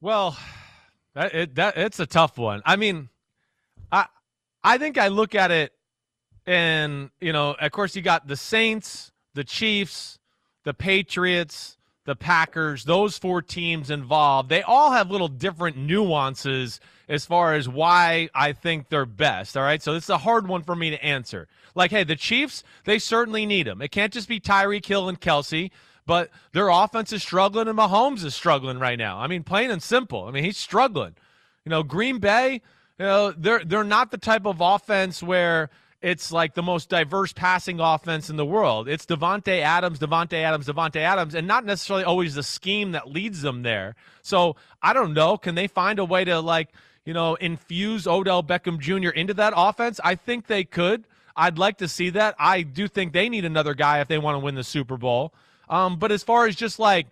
Well, 0.00 0.38
that 1.14 1.34
it, 1.34 1.54
that 1.56 1.76
it's 1.76 1.98
a 1.98 2.06
tough 2.06 2.38
one. 2.38 2.62
I 2.64 2.76
mean, 2.76 3.08
I 3.90 4.06
I 4.62 4.78
think 4.78 4.98
I 4.98 5.08
look 5.08 5.34
at 5.34 5.50
it, 5.50 5.72
and 6.46 7.10
you 7.20 7.32
know, 7.32 7.54
of 7.60 7.72
course, 7.72 7.96
you 7.96 8.02
got 8.02 8.26
the 8.26 8.36
Saints, 8.36 9.12
the 9.34 9.44
Chiefs, 9.44 10.18
the 10.64 10.74
Patriots, 10.74 11.76
the 12.04 12.16
Packers. 12.16 12.84
Those 12.84 13.18
four 13.18 13.42
teams 13.42 13.90
involved. 13.90 14.48
They 14.48 14.62
all 14.62 14.92
have 14.92 15.10
little 15.10 15.28
different 15.28 15.76
nuances 15.76 16.80
as 17.08 17.26
far 17.26 17.54
as 17.54 17.68
why 17.68 18.28
I 18.34 18.52
think 18.52 18.88
they're 18.88 19.06
best. 19.06 19.56
All 19.56 19.62
right, 19.62 19.82
so 19.82 19.94
this 19.94 20.04
is 20.04 20.10
a 20.10 20.18
hard 20.18 20.48
one 20.48 20.62
for 20.62 20.74
me 20.74 20.90
to 20.90 21.04
answer. 21.04 21.48
Like, 21.74 21.90
hey, 21.90 22.04
the 22.04 22.16
Chiefs, 22.16 22.62
they 22.84 22.98
certainly 22.98 23.46
need 23.46 23.66
them. 23.66 23.82
It 23.82 23.90
can't 23.90 24.12
just 24.12 24.28
be 24.28 24.40
Tyreek 24.40 24.86
Hill 24.86 25.08
and 25.08 25.20
Kelce 25.20 25.70
but 26.06 26.30
their 26.52 26.68
offense 26.68 27.12
is 27.12 27.22
struggling 27.22 27.68
and 27.68 27.78
Mahomes 27.78 28.24
is 28.24 28.34
struggling 28.34 28.78
right 28.78 28.98
now. 28.98 29.18
I 29.18 29.26
mean, 29.26 29.42
plain 29.42 29.70
and 29.70 29.82
simple. 29.82 30.24
I 30.24 30.30
mean, 30.30 30.44
he's 30.44 30.56
struggling. 30.56 31.14
You 31.64 31.70
know, 31.70 31.82
Green 31.82 32.18
Bay, 32.18 32.60
you 32.98 33.04
know, 33.04 33.32
they're 33.32 33.64
they're 33.64 33.84
not 33.84 34.10
the 34.10 34.18
type 34.18 34.46
of 34.46 34.60
offense 34.60 35.22
where 35.22 35.70
it's 36.04 36.30
like 36.30 36.52
the 36.52 36.62
most 36.62 36.90
diverse 36.90 37.32
passing 37.32 37.80
offense 37.80 38.28
in 38.28 38.36
the 38.36 38.44
world. 38.44 38.88
It's 38.88 39.06
Davante 39.06 39.60
Adams, 39.60 39.98
Davante 39.98 40.34
Adams, 40.34 40.66
Davante 40.66 40.96
Adams, 40.96 41.34
and 41.34 41.48
not 41.48 41.64
necessarily 41.64 42.04
always 42.04 42.34
the 42.34 42.42
scheme 42.42 42.92
that 42.92 43.10
leads 43.10 43.40
them 43.40 43.62
there. 43.62 43.96
So 44.20 44.56
I 44.82 44.92
don't 44.92 45.14
know. 45.14 45.38
Can 45.38 45.54
they 45.54 45.66
find 45.66 45.98
a 45.98 46.04
way 46.04 46.22
to 46.26 46.40
like, 46.40 46.68
you 47.06 47.14
know, 47.14 47.36
infuse 47.36 48.06
Odell 48.06 48.42
Beckham 48.42 48.78
Jr. 48.78 49.08
into 49.08 49.32
that 49.34 49.54
offense? 49.56 49.98
I 50.04 50.14
think 50.14 50.46
they 50.46 50.62
could. 50.62 51.06
I'd 51.34 51.56
like 51.56 51.78
to 51.78 51.88
see 51.88 52.10
that. 52.10 52.34
I 52.38 52.60
do 52.60 52.86
think 52.86 53.14
they 53.14 53.30
need 53.30 53.46
another 53.46 53.72
guy 53.72 54.00
if 54.00 54.08
they 54.08 54.18
want 54.18 54.34
to 54.34 54.40
win 54.40 54.56
the 54.56 54.62
Super 54.62 54.98
Bowl. 54.98 55.32
Um, 55.70 55.98
but 55.98 56.12
as 56.12 56.22
far 56.22 56.46
as 56.46 56.54
just 56.54 56.78
like, 56.78 57.06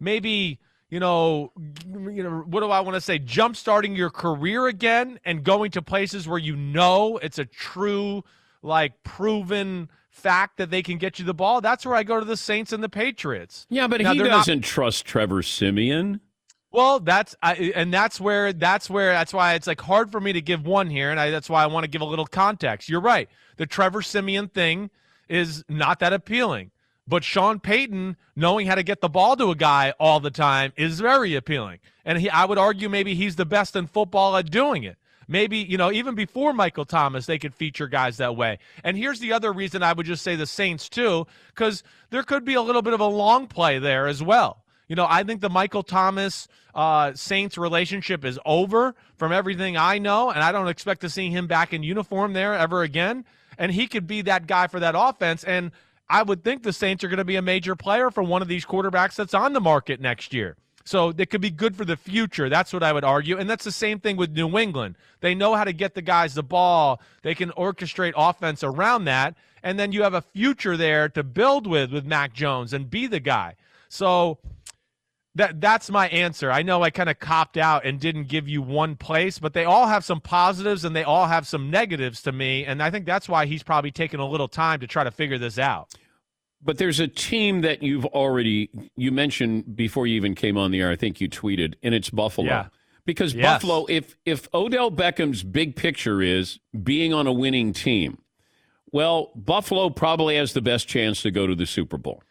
maybe 0.00 0.58
you 0.88 1.00
know, 1.00 1.52
you 1.92 2.22
know, 2.22 2.44
what 2.46 2.60
do 2.60 2.70
I 2.70 2.80
want 2.80 2.94
to 2.94 3.00
say? 3.00 3.18
Jump 3.18 3.56
starting 3.56 3.96
your 3.96 4.10
career 4.10 4.66
again 4.66 5.18
and 5.24 5.42
going 5.42 5.70
to 5.72 5.82
places 5.82 6.28
where 6.28 6.38
you 6.38 6.54
know 6.56 7.18
it's 7.18 7.38
a 7.38 7.44
true, 7.44 8.22
like 8.62 9.02
proven 9.02 9.90
fact 10.10 10.56
that 10.58 10.70
they 10.70 10.82
can 10.82 10.98
get 10.98 11.18
you 11.18 11.24
the 11.24 11.34
ball. 11.34 11.60
That's 11.60 11.84
where 11.84 11.94
I 11.94 12.02
go 12.02 12.18
to 12.20 12.24
the 12.24 12.36
Saints 12.36 12.72
and 12.72 12.82
the 12.82 12.88
Patriots. 12.88 13.66
Yeah, 13.68 13.86
but 13.88 14.00
Now, 14.00 14.12
he 14.12 14.20
doesn't 14.20 14.58
not- 14.58 14.64
trust 14.64 15.04
Trevor 15.04 15.42
Siemian. 15.42 16.20
Well, 16.72 17.00
that's 17.00 17.34
I, 17.42 17.72
and 17.74 17.92
that's 17.92 18.20
where 18.20 18.52
that's 18.52 18.90
where 18.90 19.12
that's 19.12 19.32
why 19.32 19.54
it's 19.54 19.66
like 19.66 19.80
hard 19.80 20.12
for 20.12 20.20
me 20.20 20.34
to 20.34 20.42
give 20.42 20.66
one 20.66 20.90
here, 20.90 21.10
and 21.10 21.18
I, 21.18 21.30
that's 21.30 21.48
why 21.48 21.62
I 21.62 21.66
want 21.68 21.84
to 21.84 21.88
give 21.88 22.02
a 22.02 22.04
little 22.04 22.26
context. 22.26 22.88
You're 22.88 23.00
right. 23.00 23.30
The 23.56 23.64
Trevor 23.66 24.02
Siemian 24.02 24.48
thing 24.48 24.90
is 25.28 25.64
not 25.70 26.00
that 26.00 26.12
appealing, 26.12 26.70
but 27.06 27.24
Sean 27.24 27.60
Payton 27.60 28.16
knowing 28.34 28.66
how 28.66 28.74
to 28.74 28.82
get 28.82 29.00
the 29.00 29.08
ball 29.08 29.36
to 29.36 29.50
a 29.50 29.56
guy 29.56 29.94
all 29.98 30.20
the 30.20 30.30
time 30.30 30.72
is 30.76 31.00
very 31.00 31.34
appealing, 31.34 31.78
and 32.04 32.18
he, 32.18 32.28
I 32.30 32.44
would 32.44 32.58
argue 32.58 32.88
maybe 32.88 33.14
he's 33.14 33.36
the 33.36 33.46
best 33.46 33.76
in 33.76 33.86
football 33.86 34.36
at 34.36 34.50
doing 34.50 34.84
it. 34.84 34.96
Maybe, 35.28 35.58
you 35.58 35.76
know, 35.76 35.90
even 35.90 36.14
before 36.14 36.52
Michael 36.52 36.84
Thomas, 36.84 37.26
they 37.26 37.38
could 37.38 37.52
feature 37.52 37.88
guys 37.88 38.18
that 38.18 38.36
way. 38.36 38.60
And 38.84 38.96
here's 38.96 39.18
the 39.18 39.32
other 39.32 39.52
reason 39.52 39.82
I 39.82 39.92
would 39.92 40.06
just 40.06 40.22
say 40.22 40.36
the 40.36 40.46
Saints, 40.46 40.88
too, 40.88 41.26
because 41.48 41.82
there 42.10 42.22
could 42.22 42.44
be 42.44 42.54
a 42.54 42.62
little 42.62 42.82
bit 42.82 42.94
of 42.94 43.00
a 43.00 43.06
long 43.06 43.48
play 43.48 43.80
there 43.80 44.06
as 44.06 44.22
well. 44.22 44.62
You 44.86 44.94
know, 44.94 45.06
I 45.08 45.24
think 45.24 45.40
the 45.40 45.50
Michael 45.50 45.82
Thomas 45.82 46.46
uh, 46.76 47.12
Saints 47.14 47.58
relationship 47.58 48.24
is 48.24 48.38
over 48.46 48.94
from 49.16 49.32
everything 49.32 49.76
I 49.76 49.98
know, 49.98 50.30
and 50.30 50.44
I 50.44 50.52
don't 50.52 50.68
expect 50.68 51.00
to 51.00 51.10
see 51.10 51.28
him 51.30 51.48
back 51.48 51.72
in 51.72 51.82
uniform 51.82 52.32
there 52.32 52.54
ever 52.54 52.82
again. 52.82 53.24
And 53.58 53.72
he 53.72 53.88
could 53.88 54.06
be 54.06 54.22
that 54.22 54.46
guy 54.46 54.68
for 54.68 54.78
that 54.78 54.94
offense. 54.96 55.42
And 55.42 55.72
I 56.08 56.22
would 56.22 56.44
think 56.44 56.62
the 56.62 56.72
Saints 56.72 57.02
are 57.04 57.08
going 57.08 57.18
to 57.18 57.24
be 57.24 57.36
a 57.36 57.42
major 57.42 57.74
player 57.74 58.10
for 58.10 58.22
one 58.22 58.42
of 58.42 58.48
these 58.48 58.64
quarterbacks 58.64 59.16
that's 59.16 59.34
on 59.34 59.52
the 59.52 59.60
market 59.60 60.00
next 60.00 60.32
year. 60.32 60.56
So 60.84 61.12
it 61.16 61.30
could 61.30 61.40
be 61.40 61.50
good 61.50 61.74
for 61.74 61.84
the 61.84 61.96
future. 61.96 62.48
That's 62.48 62.72
what 62.72 62.84
I 62.84 62.92
would 62.92 63.02
argue. 63.02 63.38
And 63.38 63.50
that's 63.50 63.64
the 63.64 63.72
same 63.72 63.98
thing 63.98 64.16
with 64.16 64.30
New 64.30 64.56
England. 64.56 64.94
They 65.20 65.34
know 65.34 65.56
how 65.56 65.64
to 65.64 65.72
get 65.72 65.94
the 65.94 66.02
guys 66.02 66.34
the 66.34 66.44
ball. 66.44 67.00
They 67.22 67.34
can 67.34 67.50
orchestrate 67.50 68.12
offense 68.16 68.62
around 68.62 69.04
that. 69.06 69.34
And 69.64 69.80
then 69.80 69.90
you 69.90 70.04
have 70.04 70.14
a 70.14 70.22
future 70.22 70.76
there 70.76 71.08
to 71.08 71.24
build 71.24 71.66
with 71.66 71.92
with 71.92 72.06
Mac 72.06 72.32
Jones 72.32 72.72
and 72.72 72.88
be 72.88 73.08
the 73.08 73.18
guy. 73.18 73.56
So 73.88 74.38
that 75.36 75.60
that's 75.60 75.90
my 75.90 76.08
answer. 76.08 76.50
I 76.50 76.62
know 76.62 76.82
I 76.82 76.90
kind 76.90 77.10
of 77.10 77.18
copped 77.18 77.56
out 77.56 77.84
and 77.84 78.00
didn't 78.00 78.28
give 78.28 78.48
you 78.48 78.62
one 78.62 78.96
place, 78.96 79.38
but 79.38 79.52
they 79.52 79.64
all 79.64 79.86
have 79.86 80.04
some 80.04 80.20
positives 80.20 80.84
and 80.84 80.96
they 80.96 81.04
all 81.04 81.26
have 81.26 81.46
some 81.46 81.70
negatives 81.70 82.22
to 82.22 82.32
me, 82.32 82.64
and 82.64 82.82
I 82.82 82.90
think 82.90 83.06
that's 83.06 83.28
why 83.28 83.46
he's 83.46 83.62
probably 83.62 83.90
taking 83.90 84.18
a 84.18 84.26
little 84.26 84.48
time 84.48 84.80
to 84.80 84.86
try 84.86 85.04
to 85.04 85.10
figure 85.10 85.38
this 85.38 85.58
out. 85.58 85.94
But 86.62 86.78
there's 86.78 87.00
a 87.00 87.06
team 87.06 87.60
that 87.60 87.82
you've 87.82 88.06
already 88.06 88.70
you 88.96 89.12
mentioned 89.12 89.76
before 89.76 90.06
you 90.06 90.16
even 90.16 90.34
came 90.34 90.56
on 90.56 90.70
the 90.70 90.80
air. 90.80 90.90
I 90.90 90.96
think 90.96 91.20
you 91.20 91.28
tweeted, 91.28 91.74
and 91.82 91.94
it's 91.94 92.10
Buffalo. 92.10 92.46
Yeah. 92.46 92.66
Because 93.04 93.34
Yes. 93.34 93.44
Buffalo, 93.44 93.86
if 93.88 94.16
if 94.24 94.48
Odell 94.54 94.90
Beckham's 94.90 95.42
big 95.42 95.76
picture 95.76 96.22
is 96.22 96.58
being 96.82 97.12
on 97.12 97.26
a 97.26 97.32
winning 97.32 97.72
team, 97.72 98.18
well, 98.90 99.32
Buffalo 99.36 99.90
probably 99.90 100.36
has 100.36 100.54
the 100.54 100.62
best 100.62 100.88
chance 100.88 101.20
to 101.22 101.30
go 101.30 101.46
to 101.46 101.54
the 101.54 101.66
Super 101.66 101.98
Bowl. 101.98 102.22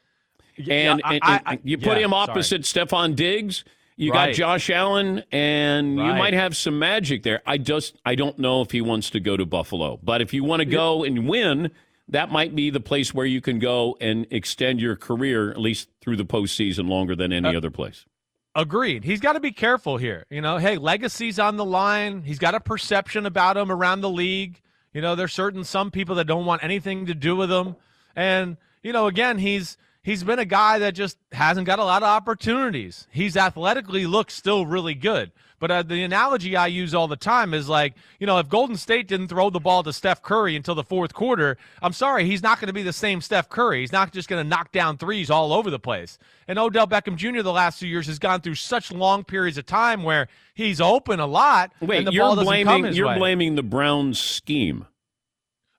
And, 0.57 0.67
Yeah, 0.67 0.97
I- 1.03 1.13
and 1.15 1.23
I- 1.23 1.41
I- 1.45 1.59
you 1.63 1.77
put 1.77 1.97
yeah, 1.97 2.05
him 2.05 2.11
sorry. 2.11 2.29
opposite 2.29 2.61
Stefon 2.63 3.15
Diggs. 3.15 3.63
You 3.97 4.11
got 4.11 4.33
Josh 4.33 4.69
Allen, 4.69 5.23
and 5.31 5.91
you 5.95 6.03
might 6.03 6.33
have 6.33 6.57
some 6.57 6.77
magic 6.79 7.23
there. 7.23 7.41
I 7.45 7.57
just 7.57 7.95
I 8.05 8.15
don't 8.15 8.37
know 8.37 8.61
if 8.61 8.71
he 8.71 8.81
wants 8.81 9.09
to 9.11 9.21
go 9.21 9.37
to 9.37 9.45
Buffalo, 9.45 9.99
but 10.03 10.21
if 10.21 10.33
you 10.33 10.43
want 10.43 10.59
to 10.59 10.65
go 10.65 11.05
and 11.05 11.29
win, 11.29 11.71
that 12.09 12.29
might 12.29 12.53
be 12.55 12.69
the 12.69 12.81
place 12.81 13.13
where 13.13 13.25
you 13.25 13.39
can 13.39 13.57
go 13.57 13.95
and 14.01 14.27
extend 14.31 14.81
your 14.81 14.97
career 14.97 15.49
at 15.49 15.57
least 15.59 15.87
through 16.01 16.17
the 16.17 16.25
postseason 16.25 16.89
longer 16.89 17.15
than 17.15 17.31
any 17.31 17.47
Uh, 17.47 17.57
other 17.57 17.71
place. 17.71 18.05
Agreed. 18.53 19.05
He's 19.05 19.19
got 19.21 19.33
to 19.33 19.39
be 19.39 19.51
careful 19.51 19.95
here. 19.97 20.25
You 20.29 20.41
know, 20.41 20.57
hey, 20.57 20.77
legacy's 20.77 21.39
on 21.39 21.55
the 21.57 21.65
line. 21.65 22.23
He's 22.23 22.39
got 22.39 22.53
a 22.53 22.59
perception 22.59 23.25
about 23.25 23.55
him 23.57 23.71
around 23.71 24.01
the 24.01 24.09
league. 24.09 24.61
You 24.93 25.01
know, 25.01 25.15
there's 25.15 25.33
certain 25.33 25.63
some 25.63 25.89
people 25.89 26.15
that 26.15 26.25
don't 26.27 26.45
want 26.45 26.63
anything 26.63 27.05
to 27.07 27.13
do 27.13 27.35
with 27.35 27.51
him. 27.51 27.75
And, 28.15 28.57
you 28.83 28.91
know, 28.93 29.07
again, 29.07 29.37
he's 29.39 29.77
he's 30.05 30.23
been 30.23 30.39
a 30.39 30.45
guy 30.45 30.79
that 30.79 30.93
just 30.93 31.17
hasn't 31.33 31.65
got 31.65 31.79
a 31.79 31.83
lot 31.83 32.03
of 32.03 32.07
opportunities. 32.07 33.07
He's 33.11 33.35
athletically 33.35 34.05
looks 34.05 34.35
still 34.35 34.65
really 34.65 34.93
good. 34.93 35.31
But 35.57 35.71
uh, 35.71 35.83
the 35.83 36.03
analogy 36.03 36.55
I 36.55 36.67
use 36.67 36.93
all 36.93 37.07
the 37.07 37.15
time 37.15 37.53
is 37.53 37.67
like, 37.67 37.95
you 38.19 38.27
know, 38.27 38.37
if 38.37 38.49
Golden 38.49 38.75
State 38.75 39.07
didn't 39.07 39.29
throw 39.29 39.49
the 39.49 39.59
ball 39.59 39.83
to 39.83 39.93
Steph 39.93 40.21
Curry 40.21 40.55
until 40.55 40.75
the 40.75 40.83
fourth 40.83 41.13
quarter, 41.13 41.57
I'm 41.81 41.93
sorry, 41.93 42.25
he's 42.25 42.43
not 42.43 42.59
going 42.59 42.67
to 42.67 42.73
be 42.73 42.83
the 42.83 42.93
same 42.93 43.19
Steph 43.21 43.49
Curry. 43.49 43.79
He's 43.79 43.91
not 43.91 44.11
just 44.11 44.27
going 44.27 44.43
to 44.43 44.47
knock 44.47 44.71
down 44.71 44.97
threes 44.97 45.29
all 45.31 45.53
over 45.53 45.71
the 45.71 45.79
place. 45.79 46.19
And 46.47 46.59
Odell 46.59 46.87
Beckham 46.87 47.15
Jr. 47.15 47.41
the 47.41 47.53
last 47.53 47.79
two 47.79 47.87
years 47.87 48.05
has 48.07 48.19
gone 48.19 48.41
through 48.41 48.55
such 48.55 48.91
long 48.91 49.23
periods 49.23 49.57
of 49.57 49.65
time 49.65 50.03
where 50.03 50.27
he's 50.53 50.79
open 50.79 51.19
a 51.19 51.25
lot. 51.25 51.71
Wait, 51.81 51.99
and 51.99 52.07
the 52.07 52.11
you're 52.11 52.25
ball 52.25 52.35
doesn't 52.35 52.53
come 52.53 52.63
blaming 52.65 52.85
his 52.85 52.97
you're 52.97 53.07
way. 53.07 53.17
blaming 53.17 53.55
the 53.55 53.63
Browns 53.63 54.19
scheme. 54.19 54.85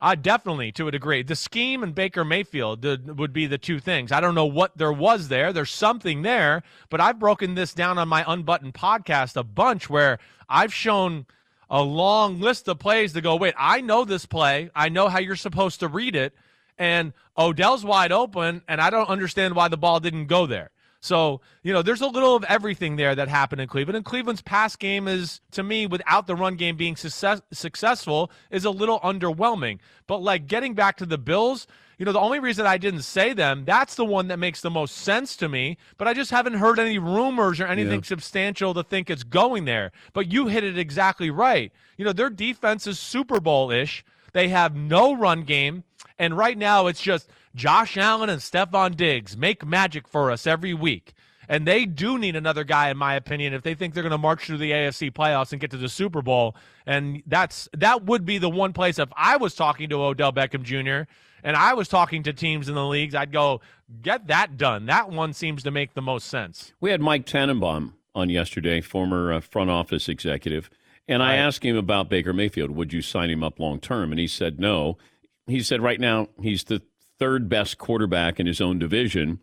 Uh, 0.07 0.15
definitely, 0.15 0.71
to 0.71 0.87
a 0.87 0.93
degree. 0.93 1.25
The 1.25 1.35
scheme 1.35 1.83
and 1.83 1.93
Baker 1.93 2.25
Mayfield 2.25 2.83
the, 2.83 3.13
would 3.17 3.33
be 3.33 3.49
the 3.49 3.59
two 3.59 3.81
things. 3.81 4.13
I 4.13 4.21
don't 4.21 4.37
know 4.37 4.47
what 4.47 4.79
there 4.79 4.93
was 4.93 5.27
there. 5.27 5.53
There's 5.53 5.73
something 5.73 6.23
there, 6.23 6.63
but 6.91 7.01
I've 7.01 7.19
broken 7.19 7.57
this 7.57 7.75
down 7.75 7.99
on 7.99 8.07
my 8.07 8.25
Unbuttoned 8.25 8.75
podcast 8.75 9.35
a 9.37 9.43
bunch 9.43 9.91
where 9.91 10.21
I've 10.49 10.73
shown 10.73 11.27
a 11.69 11.83
long 11.83 12.39
list 12.39 12.69
of 12.69 12.79
plays 12.79 13.15
to 13.15 13.21
go, 13.21 13.35
wait, 13.35 13.55
I 13.59 13.81
know 13.81 14.05
this 14.05 14.27
play. 14.27 14.71
I 14.77 14.91
know 14.91 15.09
how 15.09 15.19
you're 15.19 15.35
supposed 15.35 15.81
to 15.81 15.89
read 15.89 16.15
it. 16.15 16.35
And 16.79 17.13
Odell's 17.37 17.85
wide 17.85 18.13
open, 18.13 18.63
and 18.69 18.81
I 18.81 18.91
don't 18.91 19.09
understand 19.09 19.57
why 19.57 19.67
the 19.67 19.77
ball 19.77 19.99
didn't 19.99 20.27
go 20.27 20.47
there. 20.47 20.71
So, 21.01 21.41
you 21.63 21.73
know, 21.73 21.83
there's 21.83 22.01
a 22.01 22.07
little 22.07 22.35
of 22.35 22.45
everything 22.45 22.97
there 22.97 23.15
that 23.15 23.29
happened 23.29 23.61
in 23.61 23.69
Cleveland. 23.69 23.97
And 23.97 24.05
Cleveland's 24.05 24.43
pass 24.43 24.77
game 24.77 25.07
is, 25.07 25.41
to 25.53 25.63
me, 25.63 25.87
without 25.87 26.27
the 26.27 26.35
run 26.35 26.57
game 26.57 26.77
being 26.77 26.97
success- 26.97 27.43
successful, 27.53 28.31
is 28.51 28.65
a 28.65 28.71
little 28.71 29.01
underwhelming. 29.01 29.79
But, 30.07 30.23
like, 30.23 30.47
getting 30.47 30.75
back 30.75 30.97
to 30.99 31.07
the 31.07 31.19
Bills, 31.19 31.67
you 31.99 32.05
know, 32.05 32.13
the 32.13 32.21
only 32.21 32.41
reason 32.41 32.67
I 32.67 32.77
didn't 32.77 33.03
say 33.03 33.33
them, 33.33 33.65
that's 33.65 33.95
the 33.95 34.05
one 34.05 34.29
that 34.29 34.39
makes 34.39 34.61
the 34.61 34.71
most 34.71 34.97
sense 34.97 35.37
to 35.37 35.49
me. 35.49 35.79
But 35.97 36.09
I 36.09 36.15
just 36.15 36.31
haven't 36.31 36.55
heard 36.55 36.79
any 36.79 36.99
rumors 36.99 37.61
or 37.61 37.67
anything 37.67 38.03
substantial 38.03 38.75
to 38.75 38.83
think 38.83 39.09
it's 39.09 39.23
going 39.23 39.65
there. 39.65 39.93
But 40.13 40.31
you 40.31 40.49
hit 40.49 40.65
it 40.65 40.79
exactly 40.79 41.31
right. 41.31 41.73
You 41.97 42.05
know, 42.05 42.13
their 42.13 42.31
defense 42.31 42.87
is 42.87 42.99
Super 42.99 43.41
Bowl 43.41 43.71
ish. 43.71 44.05
They 44.33 44.49
have 44.49 44.77
no 44.77 45.15
run 45.15 45.43
game. 45.43 45.85
And 46.19 46.37
right 46.37 46.57
now, 46.57 46.87
it's 46.87 47.01
just 47.01 47.29
Josh 47.57 47.97
Allen 47.97 48.29
and 48.29 48.41
Stefon 48.41 48.97
Diggs 48.97 49.37
make 49.37 49.65
magic 49.67 50.07
for 50.07 50.31
us 50.31 50.47
every 50.47 50.75
week. 50.75 51.15
And 51.49 51.67
they 51.67 51.87
do 51.87 52.19
need 52.19 52.37
another 52.37 52.65
guy, 52.65 52.91
in 52.91 52.97
my 52.97 53.15
opinion, 53.15 53.55
if 53.55 53.63
they 53.63 53.75
think 53.75 53.95
they're 53.95 54.03
going 54.03 54.11
to 54.11 54.19
march 54.19 54.45
through 54.45 54.59
the 54.59 54.73
AFC 54.73 55.13
playoffs 55.13 55.53
and 55.53 55.61
get 55.61 55.71
to 55.71 55.77
the 55.77 55.89
Super 55.89 56.21
Bowl. 56.21 56.55
And 56.85 57.23
that's 57.27 57.69
that 57.73 58.05
would 58.05 58.27
be 58.27 58.39
the 58.39 58.51
one 58.51 58.73
place 58.73 58.99
if 58.99 59.09
I 59.17 59.37
was 59.37 59.55
talking 59.55 59.89
to 59.91 60.03
Odell 60.03 60.33
Beckham 60.33 60.63
Jr. 60.63 61.09
and 61.43 61.57
I 61.57 61.75
was 61.75 61.89
talking 61.89 62.23
to 62.25 62.33
teams 62.33 62.69
in 62.69 62.75
the 62.75 62.85
leagues, 62.85 63.15
I'd 63.15 63.33
go 63.33 63.61
get 64.03 64.27
that 64.27 64.57
done. 64.57 64.87
That 64.87 65.11
one 65.11 65.33
seems 65.33 65.63
to 65.63 65.71
make 65.71 65.95
the 65.95 66.03
most 66.03 66.27
sense. 66.27 66.73
We 66.81 66.91
had 66.91 67.01
Mike 67.01 67.27
Tannenbaum 67.27 67.95
on 68.15 68.29
yesterday, 68.29 68.81
former 68.81 69.33
uh, 69.33 69.41
front 69.41 69.71
office 69.71 70.09
executive, 70.09 70.69
and 71.07 71.23
I 71.23 71.37
asked 71.37 71.65
him 71.65 71.77
about 71.77 72.09
Baker 72.09 72.33
Mayfield. 72.33 72.73
Would 72.73 72.93
you 72.93 73.03
sign 73.03 73.31
him 73.31 73.45
up 73.45 73.61
long 73.61 73.79
term? 73.79 74.11
And 74.11 74.19
he 74.19 74.27
said 74.27 74.59
no. 74.59 74.99
He 75.47 75.63
said 75.63 75.81
right 75.81 76.01
now 76.01 76.29
he's 76.41 76.65
the 76.65 76.83
third 77.19 77.49
best 77.49 77.79
quarterback 77.79 78.39
in 78.41 78.47
his 78.47 78.61
own 78.61 78.79
division, 78.79 79.41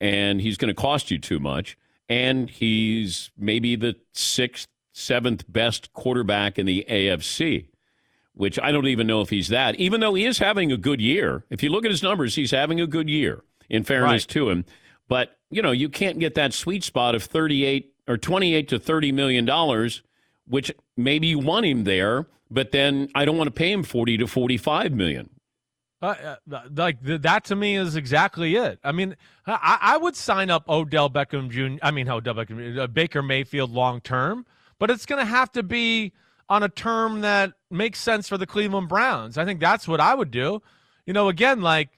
and 0.00 0.40
he's 0.40 0.56
going 0.56 0.68
to 0.74 0.80
cost 0.80 1.10
you 1.10 1.18
too 1.18 1.38
much. 1.38 1.76
And 2.08 2.50
he's 2.50 3.30
maybe 3.38 3.76
the 3.76 3.96
sixth, 4.12 4.68
seventh 4.92 5.44
best 5.50 5.92
quarterback 5.92 6.58
in 6.58 6.66
the 6.66 6.84
AFC, 6.88 7.66
which 8.34 8.58
I 8.60 8.72
don't 8.72 8.86
even 8.88 9.06
know 9.06 9.20
if 9.20 9.30
he's 9.30 9.48
that, 9.48 9.76
even 9.76 10.00
though 10.00 10.14
he 10.14 10.24
is 10.24 10.38
having 10.38 10.70
a 10.72 10.76
good 10.76 11.00
year. 11.00 11.44
If 11.50 11.62
you 11.62 11.70
look 11.70 11.84
at 11.84 11.90
his 11.90 12.02
numbers, 12.02 12.34
he's 12.34 12.50
having 12.50 12.80
a 12.80 12.86
good 12.86 13.08
year, 13.08 13.42
in 13.70 13.84
fairness 13.84 14.22
Right. 14.24 14.28
to 14.28 14.50
him. 14.50 14.64
But, 15.08 15.38
you 15.50 15.62
know, 15.62 15.70
you 15.72 15.88
can't 15.88 16.18
get 16.18 16.34
that 16.34 16.52
sweet 16.52 16.84
spot 16.84 17.14
of 17.14 17.22
38 17.22 17.94
or 18.08 18.16
28 18.18 18.68
to 18.68 18.78
30 18.78 19.12
million 19.12 19.44
dollars, 19.44 20.02
which 20.46 20.72
maybe 20.96 21.28
you 21.28 21.38
want 21.38 21.64
him 21.66 21.84
there, 21.84 22.26
but 22.50 22.72
then 22.72 23.08
I 23.14 23.24
don't 23.24 23.36
want 23.38 23.46
to 23.48 23.52
pay 23.52 23.70
him 23.72 23.82
40 23.84 24.18
to 24.18 24.26
45 24.26 24.92
million. 24.92 25.30
Uh, 26.02 26.36
uh, 26.50 26.60
like 26.74 27.04
th- 27.04 27.22
that 27.22 27.44
to 27.44 27.54
me 27.54 27.76
is 27.76 27.94
exactly 27.94 28.56
it. 28.56 28.80
I 28.82 28.90
mean, 28.90 29.16
I, 29.46 29.78
I 29.80 29.96
would 29.96 30.16
sign 30.16 30.50
up 30.50 30.68
Odell 30.68 31.08
Beckham 31.08 31.48
Jr. 31.48 31.78
I 31.80 31.92
mean, 31.92 32.08
Odell 32.08 32.34
Beckham, 32.34 32.76
uh, 32.76 32.88
Baker 32.88 33.22
Mayfield 33.22 33.70
long 33.70 34.00
term, 34.00 34.44
but 34.80 34.90
it's 34.90 35.06
going 35.06 35.20
to 35.20 35.24
have 35.24 35.52
to 35.52 35.62
be 35.62 36.12
on 36.48 36.64
a 36.64 36.68
term 36.68 37.20
that 37.20 37.52
makes 37.70 38.00
sense 38.00 38.28
for 38.28 38.36
the 38.36 38.46
Cleveland 38.46 38.88
Browns. 38.88 39.38
I 39.38 39.44
think 39.44 39.60
that's 39.60 39.86
what 39.86 40.00
I 40.00 40.14
would 40.14 40.32
do. 40.32 40.60
You 41.06 41.12
know, 41.12 41.28
again, 41.28 41.60
like, 41.62 41.90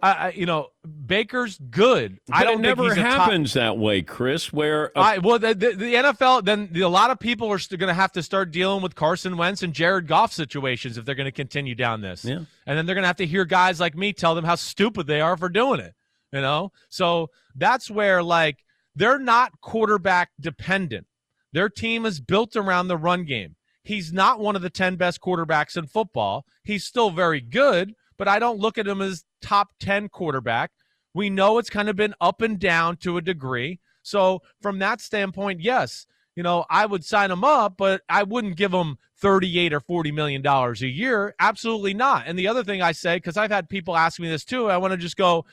I, 0.00 0.30
you 0.30 0.46
know, 0.46 0.68
Baker's 1.06 1.58
good. 1.58 2.20
I 2.30 2.44
don't 2.44 2.52
it 2.52 2.56
think 2.56 2.62
never 2.62 2.84
he's 2.84 2.92
a 2.92 3.02
top- 3.02 3.20
happens 3.20 3.54
that 3.54 3.78
way, 3.78 4.02
Chris, 4.02 4.52
where 4.52 4.92
a 4.94 4.98
I, 4.98 5.18
well, 5.18 5.40
the, 5.40 5.54
the, 5.54 5.72
the 5.72 5.94
NFL, 5.94 6.44
then 6.44 6.68
the, 6.70 6.82
a 6.82 6.88
lot 6.88 7.10
of 7.10 7.18
people 7.18 7.50
are 7.50 7.58
going 7.58 7.88
to 7.88 7.94
have 7.94 8.12
to 8.12 8.22
start 8.22 8.52
dealing 8.52 8.80
with 8.80 8.94
Carson 8.94 9.36
Wentz 9.36 9.62
and 9.64 9.72
Jared 9.72 10.06
Goff 10.06 10.32
situations 10.32 10.98
if 10.98 11.04
they're 11.04 11.16
going 11.16 11.24
to 11.24 11.32
continue 11.32 11.74
down 11.74 12.00
this. 12.00 12.24
Yeah. 12.24 12.42
And 12.66 12.78
then 12.78 12.86
they're 12.86 12.94
going 12.94 13.02
to 13.02 13.08
have 13.08 13.16
to 13.16 13.26
hear 13.26 13.44
guys 13.44 13.80
like 13.80 13.96
me 13.96 14.12
tell 14.12 14.36
them 14.36 14.44
how 14.44 14.54
stupid 14.54 15.08
they 15.08 15.20
are 15.20 15.36
for 15.36 15.48
doing 15.48 15.80
it. 15.80 15.94
You 16.32 16.42
know? 16.42 16.70
So 16.90 17.30
that's 17.56 17.90
where, 17.90 18.22
like, 18.22 18.58
they're 18.94 19.18
not 19.18 19.60
quarterback 19.60 20.30
dependent. 20.40 21.06
Their 21.52 21.68
team 21.68 22.06
is 22.06 22.20
built 22.20 22.54
around 22.54 22.86
the 22.86 22.96
run 22.96 23.24
game. 23.24 23.56
He's 23.82 24.12
not 24.12 24.38
one 24.38 24.54
of 24.54 24.62
the 24.62 24.70
10 24.70 24.96
best 24.96 25.20
quarterbacks 25.20 25.76
in 25.76 25.86
football. 25.86 26.44
He's 26.62 26.84
still 26.84 27.10
very 27.10 27.40
good, 27.40 27.94
but 28.18 28.28
I 28.28 28.38
don't 28.38 28.58
look 28.58 28.76
at 28.76 28.86
him 28.86 29.00
as 29.00 29.24
top 29.40 29.70
10 29.80 30.08
quarterback. 30.08 30.70
We 31.14 31.30
know 31.30 31.58
it's 31.58 31.70
kind 31.70 31.88
of 31.88 31.96
been 31.96 32.14
up 32.20 32.42
and 32.42 32.58
down 32.58 32.96
to 32.98 33.16
a 33.16 33.22
degree. 33.22 33.80
So, 34.02 34.42
from 34.62 34.78
that 34.78 35.00
standpoint, 35.00 35.60
yes, 35.60 36.06
you 36.36 36.42
know, 36.42 36.64
I 36.70 36.86
would 36.86 37.04
sign 37.04 37.30
him 37.30 37.42
up, 37.42 37.76
but 37.76 38.02
I 38.08 38.22
wouldn't 38.22 38.56
give 38.56 38.72
him 38.72 38.98
38 39.16 39.72
or 39.72 39.80
40 39.80 40.12
million 40.12 40.40
dollars 40.40 40.82
a 40.82 40.88
year. 40.88 41.34
Absolutely 41.40 41.94
not. 41.94 42.24
And 42.26 42.38
the 42.38 42.46
other 42.46 42.62
thing 42.62 42.80
I 42.80 42.92
say 42.92 43.18
cuz 43.18 43.36
I've 43.36 43.50
had 43.50 43.68
people 43.68 43.96
ask 43.96 44.20
me 44.20 44.28
this 44.28 44.44
too, 44.44 44.70
I 44.70 44.76
want 44.76 44.92
to 44.92 44.96
just 44.96 45.16
go, 45.16 45.44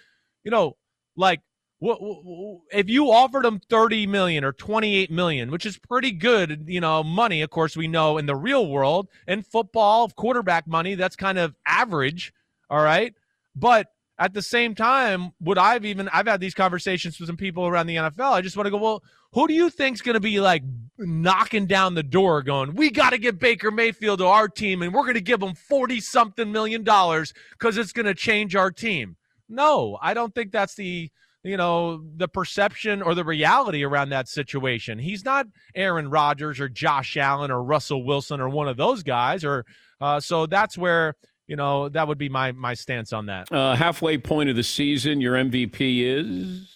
you 0.43 0.51
know, 0.51 0.77
like 1.15 1.41
if 1.81 2.89
you 2.89 3.11
offered 3.11 3.45
him 3.45 3.59
30 3.69 4.07
million 4.07 4.43
or 4.43 4.53
28 4.53 5.11
million, 5.11 5.51
which 5.51 5.65
is 5.65 5.77
pretty 5.77 6.11
good, 6.11 6.65
you 6.67 6.79
know, 6.79 7.03
money, 7.03 7.41
of 7.41 7.49
course, 7.49 7.75
we 7.75 7.87
know 7.87 8.17
in 8.17 8.25
the 8.25 8.35
real 8.35 8.69
world, 8.69 9.07
in 9.27 9.41
football, 9.41 10.09
quarterback 10.09 10.67
money, 10.67 10.95
that's 10.95 11.15
kind 11.15 11.37
of 11.37 11.55
average. 11.65 12.33
All 12.69 12.81
right. 12.81 13.13
But 13.55 13.87
at 14.17 14.33
the 14.33 14.41
same 14.41 14.75
time, 14.75 15.31
would 15.41 15.57
I've 15.57 15.85
even, 15.85 16.09
I've 16.09 16.27
had 16.27 16.39
these 16.39 16.53
conversations 16.53 17.19
with 17.19 17.27
some 17.27 17.37
people 17.37 17.67
around 17.67 17.87
the 17.87 17.95
NFL. 17.95 18.31
I 18.31 18.41
just 18.41 18.55
want 18.55 18.67
to 18.67 18.71
go, 18.71 18.77
well, 18.77 19.03
who 19.33 19.47
do 19.47 19.53
you 19.53 19.69
think's 19.69 20.01
going 20.01 20.13
to 20.13 20.21
be 20.21 20.39
like 20.39 20.63
knocking 20.97 21.65
down 21.65 21.95
the 21.95 22.03
door 22.03 22.41
going, 22.41 22.75
we 22.75 22.89
got 22.89 23.09
to 23.09 23.17
get 23.17 23.39
Baker 23.39 23.71
Mayfield 23.71 24.19
to 24.19 24.25
our 24.25 24.47
team 24.47 24.81
and 24.81 24.93
we're 24.93 25.03
going 25.03 25.15
to 25.15 25.21
give 25.21 25.41
him 25.41 25.53
40 25.53 25.99
something 25.99 26.51
million 26.51 26.83
dollars 26.83 27.33
because 27.51 27.77
it's 27.77 27.91
going 27.91 28.05
to 28.05 28.13
change 28.13 28.55
our 28.55 28.71
team? 28.71 29.17
No, 29.49 29.97
I 30.01 30.13
don't 30.13 30.33
think 30.33 30.51
that's 30.51 30.75
the 30.75 31.11
you 31.45 31.57
know, 31.57 32.03
the 32.17 32.27
perception 32.27 33.03
or 33.03 33.13
the 33.13 33.23
reality 33.23 33.83
around 33.83 34.09
that 34.09 34.27
situation. 34.27 34.97
He's 34.97 35.23
not 35.23 35.45
Aaron 35.75 36.09
Rodgers 36.09 36.59
or 36.59 36.67
Josh 36.67 37.15
Allen 37.17 37.51
or 37.51 37.61
Russell 37.61 38.03
Wilson 38.03 38.41
or 38.41 38.49
one 38.49 38.67
of 38.67 38.77
those 38.77 39.03
guys. 39.03 39.45
Or 39.45 39.63
uh, 40.01 40.19
so 40.19 40.47
that's 40.47 40.75
where 40.75 41.15
you 41.47 41.55
know 41.55 41.89
that 41.89 42.07
would 42.07 42.17
be 42.17 42.29
my 42.29 42.51
my 42.51 42.73
stance 42.73 43.13
on 43.13 43.27
that. 43.27 43.51
Uh, 43.51 43.75
halfway 43.75 44.17
point 44.17 44.49
of 44.49 44.55
the 44.55 44.63
season, 44.63 45.21
your 45.21 45.35
MVP 45.35 46.01
is. 46.01 46.71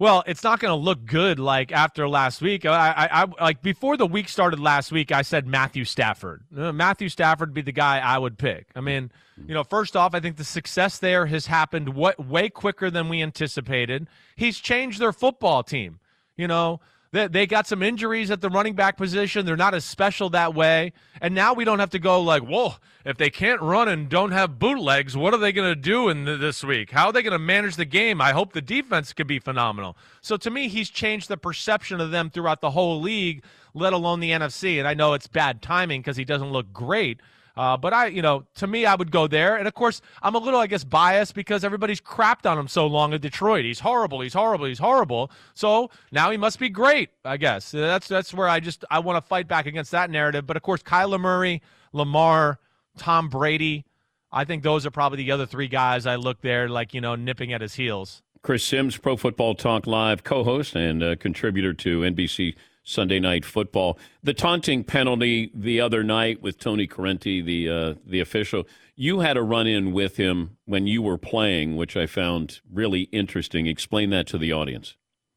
Well, 0.00 0.24
it's 0.26 0.42
not 0.42 0.60
going 0.60 0.70
to 0.70 0.82
look 0.82 1.04
good 1.04 1.38
like 1.38 1.72
after 1.72 2.08
last 2.08 2.40
week. 2.40 2.64
I, 2.64 2.90
I, 2.90 3.22
I, 3.22 3.26
like 3.38 3.60
before 3.60 3.98
the 3.98 4.06
week 4.06 4.30
started 4.30 4.58
last 4.58 4.90
week. 4.90 5.12
I 5.12 5.20
said 5.20 5.46
Matthew 5.46 5.84
Stafford. 5.84 6.42
Uh, 6.56 6.72
Matthew 6.72 7.10
Stafford 7.10 7.50
would 7.50 7.54
be 7.54 7.60
the 7.60 7.70
guy 7.70 7.98
I 7.98 8.16
would 8.16 8.38
pick. 8.38 8.68
I 8.74 8.80
mean, 8.80 9.12
you 9.46 9.52
know, 9.52 9.62
first 9.62 9.96
off, 9.96 10.14
I 10.14 10.20
think 10.20 10.38
the 10.38 10.44
success 10.44 10.96
there 10.96 11.26
has 11.26 11.44
happened 11.44 11.90
what 11.90 12.18
way 12.26 12.48
quicker 12.48 12.90
than 12.90 13.10
we 13.10 13.20
anticipated. 13.20 14.06
He's 14.36 14.58
changed 14.58 15.00
their 15.00 15.12
football 15.12 15.62
team. 15.62 16.00
You 16.34 16.48
know, 16.48 16.80
they, 17.12 17.26
they 17.26 17.46
got 17.46 17.66
some 17.66 17.82
injuries 17.82 18.30
at 18.30 18.40
the 18.40 18.48
running 18.48 18.74
back 18.74 18.96
position. 18.96 19.44
They're 19.44 19.56
not 19.56 19.74
as 19.74 19.84
special 19.84 20.30
that 20.30 20.54
way. 20.54 20.92
And 21.20 21.34
now 21.34 21.54
we 21.54 21.64
don't 21.64 21.80
have 21.80 21.90
to 21.90 21.98
go 21.98 22.20
like, 22.20 22.42
whoa, 22.42 22.74
if 23.04 23.16
they 23.16 23.30
can't 23.30 23.60
run 23.60 23.88
and 23.88 24.08
don't 24.08 24.30
have 24.30 24.58
bootlegs, 24.58 25.16
what 25.16 25.34
are 25.34 25.38
they 25.38 25.52
going 25.52 25.68
to 25.68 25.80
do 25.80 26.08
in 26.08 26.24
the, 26.24 26.36
this 26.36 26.62
week? 26.62 26.92
How 26.92 27.06
are 27.06 27.12
they 27.12 27.22
going 27.22 27.32
to 27.32 27.38
manage 27.38 27.76
the 27.76 27.84
game? 27.84 28.20
I 28.20 28.32
hope 28.32 28.52
the 28.52 28.62
defense 28.62 29.12
could 29.12 29.26
be 29.26 29.40
phenomenal. 29.40 29.96
So 30.20 30.36
to 30.36 30.50
me, 30.50 30.68
he's 30.68 30.88
changed 30.88 31.28
the 31.28 31.36
perception 31.36 32.00
of 32.00 32.12
them 32.12 32.30
throughout 32.30 32.60
the 32.60 32.70
whole 32.70 33.00
league, 33.00 33.42
let 33.74 33.92
alone 33.92 34.20
the 34.20 34.30
NFC. 34.30 34.78
And 34.78 34.86
I 34.86 34.94
know 34.94 35.14
it's 35.14 35.26
bad 35.26 35.62
timing 35.62 36.02
because 36.02 36.16
he 36.16 36.24
doesn't 36.24 36.52
look 36.52 36.72
great. 36.72 37.20
Uh, 37.60 37.76
but 37.76 37.92
I, 37.92 38.06
you 38.06 38.22
know, 38.22 38.46
to 38.54 38.66
me, 38.66 38.86
I 38.86 38.94
would 38.94 39.10
go 39.10 39.26
there. 39.26 39.56
And 39.56 39.68
of 39.68 39.74
course, 39.74 40.00
I'm 40.22 40.34
a 40.34 40.38
little, 40.38 40.58
I 40.58 40.66
guess, 40.66 40.82
biased 40.82 41.34
because 41.34 41.62
everybody's 41.62 42.00
crapped 42.00 42.50
on 42.50 42.56
him 42.56 42.68
so 42.68 42.86
long 42.86 43.12
in 43.12 43.20
Detroit. 43.20 43.66
He's 43.66 43.80
horrible. 43.80 44.22
He's 44.22 44.32
horrible. 44.32 44.64
He's 44.64 44.78
horrible. 44.78 45.30
So 45.52 45.90
now 46.10 46.30
he 46.30 46.38
must 46.38 46.58
be 46.58 46.70
great. 46.70 47.10
I 47.22 47.36
guess 47.36 47.70
that's 47.70 48.08
that's 48.08 48.32
where 48.32 48.48
I 48.48 48.60
just 48.60 48.86
I 48.90 49.00
want 49.00 49.22
to 49.22 49.28
fight 49.28 49.46
back 49.46 49.66
against 49.66 49.90
that 49.90 50.08
narrative. 50.08 50.46
But 50.46 50.56
of 50.56 50.62
course, 50.62 50.82
Kyler 50.82 51.20
Murray, 51.20 51.60
Lamar, 51.92 52.58
Tom 52.96 53.28
Brady. 53.28 53.84
I 54.32 54.46
think 54.46 54.62
those 54.62 54.86
are 54.86 54.90
probably 54.90 55.18
the 55.18 55.30
other 55.30 55.44
three 55.44 55.68
guys 55.68 56.06
I 56.06 56.16
look 56.16 56.40
there, 56.40 56.66
like 56.66 56.94
you 56.94 57.02
know, 57.02 57.14
nipping 57.14 57.52
at 57.52 57.60
his 57.60 57.74
heels. 57.74 58.22
Chris 58.40 58.64
Simms, 58.64 58.96
Pro 58.96 59.18
Football 59.18 59.54
Talk 59.54 59.86
Live 59.86 60.24
co-host 60.24 60.74
and 60.74 61.02
uh, 61.02 61.16
contributor 61.16 61.74
to 61.74 62.00
NBC 62.00 62.54
Sunday 62.82 63.20
Night 63.20 63.44
Football. 63.44 63.98
The 64.22 64.34
taunting 64.34 64.84
penalty 64.84 65.50
the 65.54 65.80
other 65.80 66.02
night 66.02 66.42
with 66.42 66.58
Tony 66.58 66.86
Corrente, 66.86 67.44
the 67.44 67.68
uh, 67.68 67.94
the 68.04 68.20
official. 68.20 68.66
You 68.96 69.20
had 69.20 69.36
a 69.36 69.42
run 69.42 69.66
in 69.66 69.92
with 69.92 70.16
him 70.16 70.58
when 70.66 70.86
you 70.86 71.00
were 71.00 71.18
playing, 71.18 71.76
which 71.76 71.96
I 71.96 72.06
found 72.06 72.60
really 72.70 73.02
interesting. 73.12 73.66
Explain 73.66 74.10
that 74.10 74.26
to 74.28 74.38
the 74.38 74.52
audience. 74.52 74.96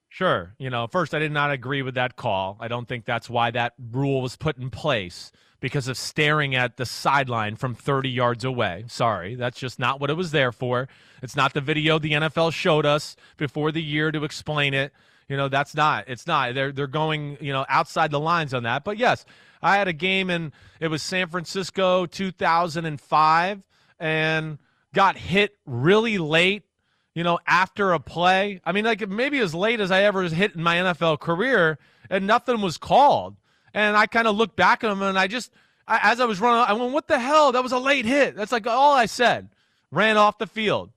Sure. 0.10 0.54
You 0.60 0.70
know, 0.70 0.86
first, 0.86 1.16
I 1.16 1.20
did 1.20 1.32
not 1.32 1.50
agree 1.50 1.82
with 1.82 1.96
that 1.96 2.18
call. 2.18 2.58
I 2.60 2.68
don't 2.68 2.88
think 2.88 3.06
that's 3.06 3.30
why 3.30 3.50
that 3.52 3.74
rule 3.92 4.22
was 4.22 4.36
put 4.36 4.58
in 4.58 4.70
place 4.70 5.32
because 5.60 5.88
of 5.88 5.98
staring 5.98 6.54
at 6.54 6.78
the 6.78 6.86
sideline 6.86 7.56
from 7.56 7.74
30 7.74 8.10
yards 8.10 8.44
away. 8.44 8.84
Sorry, 8.88 9.34
that's 9.34 9.60
just 9.60 9.80
not 9.80 10.00
what 10.00 10.10
it 10.10 10.14
was 10.16 10.32
there 10.32 10.52
for. 10.52 10.90
It's 11.22 11.38
not 11.38 11.54
the 11.54 11.62
video 11.62 11.98
the 11.98 12.12
NFL 12.12 12.52
showed 12.52 12.86
us 12.86 13.16
before 13.38 13.72
the 13.72 13.82
year 13.82 14.12
to 14.12 14.26
explain 14.26 14.74
it. 14.74 14.92
You 15.28 15.38
know, 15.38 15.48
that's 15.48 15.76
not. 15.76 16.06
It's 16.08 16.28
not. 16.28 16.54
They're 16.54 16.72
they're 16.72 16.88
going, 16.88 17.38
you 17.40 17.54
know, 17.54 17.66
outside 17.70 18.12
the 18.12 18.20
lines 18.20 18.54
on 18.54 18.64
that. 18.64 18.84
But 18.84 18.98
yes, 18.98 19.26
I 19.62 19.78
had 19.78 19.88
a 19.88 19.94
game 19.94 20.30
and 20.30 20.52
it 20.80 20.90
was 20.90 21.02
San 21.02 21.28
Francisco 21.30 22.06
2005 22.06 23.62
and 24.00 24.58
got 24.94 25.18
hit 25.18 25.56
really 25.66 26.18
late, 26.18 26.64
you 27.16 27.24
know, 27.24 27.40
after 27.48 27.94
a 27.94 28.00
play. 28.00 28.62
I 28.66 28.72
mean, 28.74 28.86
like 28.86 29.08
maybe 29.08 29.40
as 29.40 29.56
late 29.56 29.80
as 29.80 29.92
I 29.92 30.04
ever 30.04 30.22
was 30.22 30.34
hit 30.34 30.56
in 30.56 30.64
my 30.64 30.76
NFL 30.76 31.20
career 31.20 31.80
and 32.10 32.28
nothing 32.28 32.62
was 32.62 32.78
called. 32.78 33.36
And 33.74 33.98
I 33.98 34.06
kind 34.06 34.28
of 34.28 34.36
looked 34.36 34.56
back 34.56 34.84
at 34.84 34.92
him 34.92 35.02
and 35.02 35.18
I 35.18 35.28
just 35.28 35.52
I, 35.88 36.12
as 36.12 36.20
I 36.20 36.26
was 36.26 36.40
running, 36.40 36.64
I 36.66 36.74
went, 36.74 36.94
"What 36.94 37.08
the 37.08 37.20
hell? 37.20 37.52
That 37.52 37.64
was 37.64 37.72
a 37.72 37.78
late 37.78 38.06
hit." 38.06 38.36
That's 38.36 38.52
like 38.52 38.68
all 38.68 38.96
I 38.96 39.06
said. 39.06 39.50
Ran 39.92 40.18
off 40.18 40.38
the 40.38 40.48
field. 40.48 40.92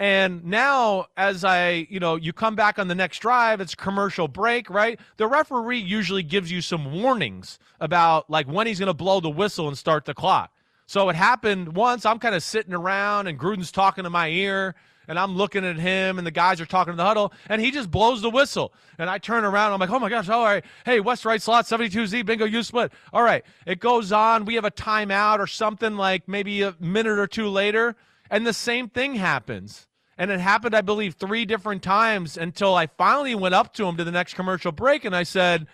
And 0.00 0.42
now, 0.46 1.08
as 1.18 1.44
I, 1.44 1.86
you 1.90 2.00
know, 2.00 2.16
you 2.16 2.32
come 2.32 2.56
back 2.56 2.78
on 2.78 2.88
the 2.88 2.94
next 2.94 3.18
drive, 3.18 3.60
it's 3.60 3.74
commercial 3.74 4.28
break, 4.28 4.70
right? 4.70 4.98
The 5.18 5.26
referee 5.26 5.80
usually 5.80 6.22
gives 6.22 6.50
you 6.50 6.62
some 6.62 7.02
warnings 7.02 7.58
about 7.80 8.30
like 8.30 8.48
when 8.48 8.66
he's 8.66 8.78
going 8.78 8.86
to 8.86 8.94
blow 8.94 9.20
the 9.20 9.28
whistle 9.28 9.68
and 9.68 9.76
start 9.76 10.06
the 10.06 10.14
clock. 10.14 10.52
So 10.86 11.10
it 11.10 11.16
happened 11.16 11.76
once. 11.76 12.06
I'm 12.06 12.18
kind 12.18 12.34
of 12.34 12.42
sitting 12.42 12.72
around 12.72 13.26
and 13.26 13.38
Gruden's 13.38 13.70
talking 13.70 14.04
to 14.04 14.10
my 14.10 14.28
ear 14.28 14.74
and 15.06 15.18
I'm 15.18 15.36
looking 15.36 15.66
at 15.66 15.76
him 15.76 16.16
and 16.16 16.26
the 16.26 16.30
guys 16.30 16.62
are 16.62 16.66
talking 16.66 16.94
to 16.94 16.96
the 16.96 17.04
huddle 17.04 17.34
and 17.50 17.60
he 17.60 17.70
just 17.70 17.90
blows 17.90 18.22
the 18.22 18.30
whistle. 18.30 18.72
And 18.98 19.10
I 19.10 19.18
turn 19.18 19.44
around. 19.44 19.74
I'm 19.74 19.80
like, 19.80 19.90
oh 19.90 19.98
my 19.98 20.08
gosh, 20.08 20.30
all 20.30 20.42
right. 20.42 20.64
Hey, 20.86 21.00
West 21.00 21.26
right 21.26 21.42
slot, 21.42 21.66
72Z, 21.66 22.24
bingo, 22.24 22.46
you 22.46 22.62
split. 22.62 22.90
All 23.12 23.22
right. 23.22 23.44
It 23.66 23.80
goes 23.80 24.12
on. 24.12 24.46
We 24.46 24.54
have 24.54 24.64
a 24.64 24.70
timeout 24.70 25.40
or 25.40 25.46
something 25.46 25.98
like 25.98 26.26
maybe 26.26 26.62
a 26.62 26.74
minute 26.80 27.18
or 27.18 27.26
two 27.26 27.48
later. 27.48 27.96
And 28.30 28.46
the 28.46 28.54
same 28.54 28.88
thing 28.88 29.16
happens. 29.16 29.88
And 30.20 30.30
it 30.30 30.38
happened, 30.38 30.76
I 30.76 30.82
believe, 30.82 31.14
three 31.14 31.46
different 31.46 31.82
times 31.82 32.36
until 32.36 32.74
I 32.74 32.88
finally 32.88 33.34
went 33.34 33.54
up 33.54 33.72
to 33.74 33.86
him 33.86 33.96
to 33.96 34.04
the 34.04 34.10
next 34.10 34.34
commercial 34.34 34.70
break 34.70 35.06
and 35.06 35.16
I 35.16 35.22
said, 35.22 35.66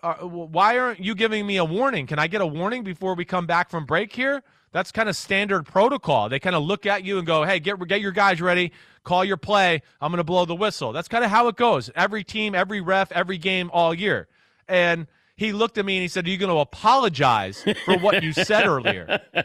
uh, 0.00 0.14
Why 0.14 0.78
aren't 0.78 1.00
you 1.00 1.16
giving 1.16 1.44
me 1.44 1.56
a 1.56 1.64
warning? 1.64 2.06
Can 2.06 2.20
I 2.20 2.28
get 2.28 2.40
a 2.40 2.46
warning 2.46 2.84
before 2.84 3.16
we 3.16 3.24
come 3.24 3.46
back 3.46 3.68
from 3.68 3.84
break 3.84 4.12
here? 4.12 4.44
That's 4.70 4.92
kind 4.92 5.08
of 5.08 5.16
standard 5.16 5.66
protocol. 5.66 6.28
They 6.28 6.38
kind 6.38 6.54
of 6.54 6.62
look 6.62 6.86
at 6.86 7.04
you 7.04 7.18
and 7.18 7.26
go, 7.26 7.42
Hey, 7.42 7.58
get, 7.58 7.84
get 7.88 8.00
your 8.00 8.12
guys 8.12 8.40
ready, 8.40 8.70
call 9.02 9.24
your 9.24 9.36
play. 9.36 9.82
I'm 10.00 10.12
going 10.12 10.18
to 10.18 10.24
blow 10.24 10.44
the 10.44 10.54
whistle. 10.54 10.92
That's 10.92 11.08
kind 11.08 11.24
of 11.24 11.30
how 11.32 11.48
it 11.48 11.56
goes. 11.56 11.90
Every 11.96 12.22
team, 12.22 12.54
every 12.54 12.80
ref, 12.80 13.10
every 13.10 13.38
game 13.38 13.70
all 13.72 13.92
year. 13.92 14.28
And 14.68 15.08
he 15.34 15.52
looked 15.52 15.78
at 15.78 15.84
me 15.84 15.96
and 15.96 16.02
he 16.02 16.08
said, 16.08 16.28
Are 16.28 16.30
you 16.30 16.38
going 16.38 16.54
to 16.54 16.60
apologize 16.60 17.64
for 17.84 17.98
what 17.98 18.22
you 18.22 18.32
said 18.32 18.68
earlier? 18.68 19.20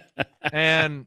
And 0.54 1.06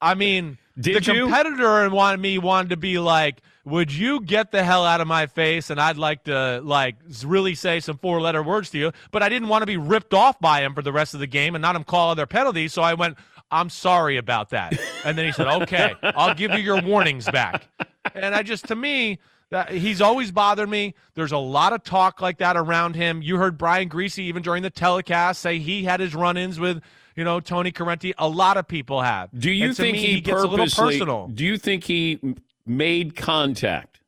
I 0.00 0.14
mean, 0.14 0.58
did 0.78 1.04
the 1.04 1.14
you? 1.14 1.22
competitor 1.24 1.82
and 1.84 1.92
wanted 1.92 2.20
me 2.20 2.38
wanted 2.38 2.70
to 2.70 2.76
be 2.76 2.98
like, 2.98 3.42
would 3.64 3.92
you 3.92 4.20
get 4.20 4.50
the 4.50 4.64
hell 4.64 4.84
out 4.84 5.00
of 5.00 5.06
my 5.06 5.26
face? 5.26 5.70
And 5.70 5.80
I'd 5.80 5.96
like 5.96 6.24
to 6.24 6.60
like 6.64 6.96
really 7.24 7.54
say 7.54 7.80
some 7.80 7.98
four 7.98 8.20
letter 8.20 8.42
words 8.42 8.70
to 8.70 8.78
you, 8.78 8.92
but 9.10 9.22
I 9.22 9.28
didn't 9.28 9.48
want 9.48 9.62
to 9.62 9.66
be 9.66 9.76
ripped 9.76 10.14
off 10.14 10.40
by 10.40 10.62
him 10.62 10.74
for 10.74 10.82
the 10.82 10.92
rest 10.92 11.14
of 11.14 11.20
the 11.20 11.26
game 11.26 11.54
and 11.54 11.62
not 11.62 11.76
him 11.76 11.84
call 11.84 12.10
other 12.10 12.26
penalties. 12.26 12.72
So 12.72 12.82
I 12.82 12.94
went, 12.94 13.18
I'm 13.50 13.70
sorry 13.70 14.16
about 14.16 14.50
that. 14.50 14.78
And 15.04 15.16
then 15.16 15.26
he 15.26 15.32
said, 15.32 15.46
okay, 15.46 15.94
I'll 16.02 16.34
give 16.34 16.52
you 16.52 16.58
your 16.58 16.80
warnings 16.82 17.26
back. 17.26 17.68
And 18.14 18.34
I 18.34 18.42
just, 18.42 18.66
to 18.68 18.74
me, 18.74 19.18
that 19.50 19.70
he's 19.70 20.00
always 20.00 20.32
bothered 20.32 20.68
me. 20.68 20.94
There's 21.14 21.32
a 21.32 21.38
lot 21.38 21.74
of 21.74 21.84
talk 21.84 22.22
like 22.22 22.38
that 22.38 22.56
around 22.56 22.96
him. 22.96 23.20
You 23.20 23.36
heard 23.36 23.58
Brian 23.58 23.90
Griese 23.90 24.18
even 24.18 24.42
during 24.42 24.62
the 24.62 24.70
telecast 24.70 25.42
say 25.42 25.58
he 25.58 25.84
had 25.84 26.00
his 26.00 26.14
run-ins 26.14 26.58
with 26.58 26.82
you 27.16 27.24
know, 27.24 27.40
Tony 27.40 27.72
Corrente. 27.72 28.12
A 28.18 28.28
lot 28.28 28.56
of 28.56 28.68
people 28.68 29.02
have. 29.02 29.30
Do 29.38 29.50
you 29.50 29.74
think 29.74 29.94
me, 29.94 29.98
he, 30.00 30.14
he 30.14 30.20
gets 30.20 30.42
a 30.42 30.46
little 30.46 30.66
personal? 30.66 31.28
Do 31.28 31.44
you 31.44 31.58
think 31.58 31.84
he 31.84 32.18
made 32.66 33.16
contact 33.16 34.00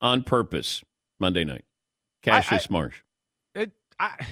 on 0.00 0.22
purpose 0.22 0.82
Monday 1.18 1.44
night? 1.44 1.64
Cassius 2.22 2.62
I, 2.62 2.66
I, 2.68 2.72
Marsh. 2.72 2.96
It 3.54 3.72
I, 3.98 4.26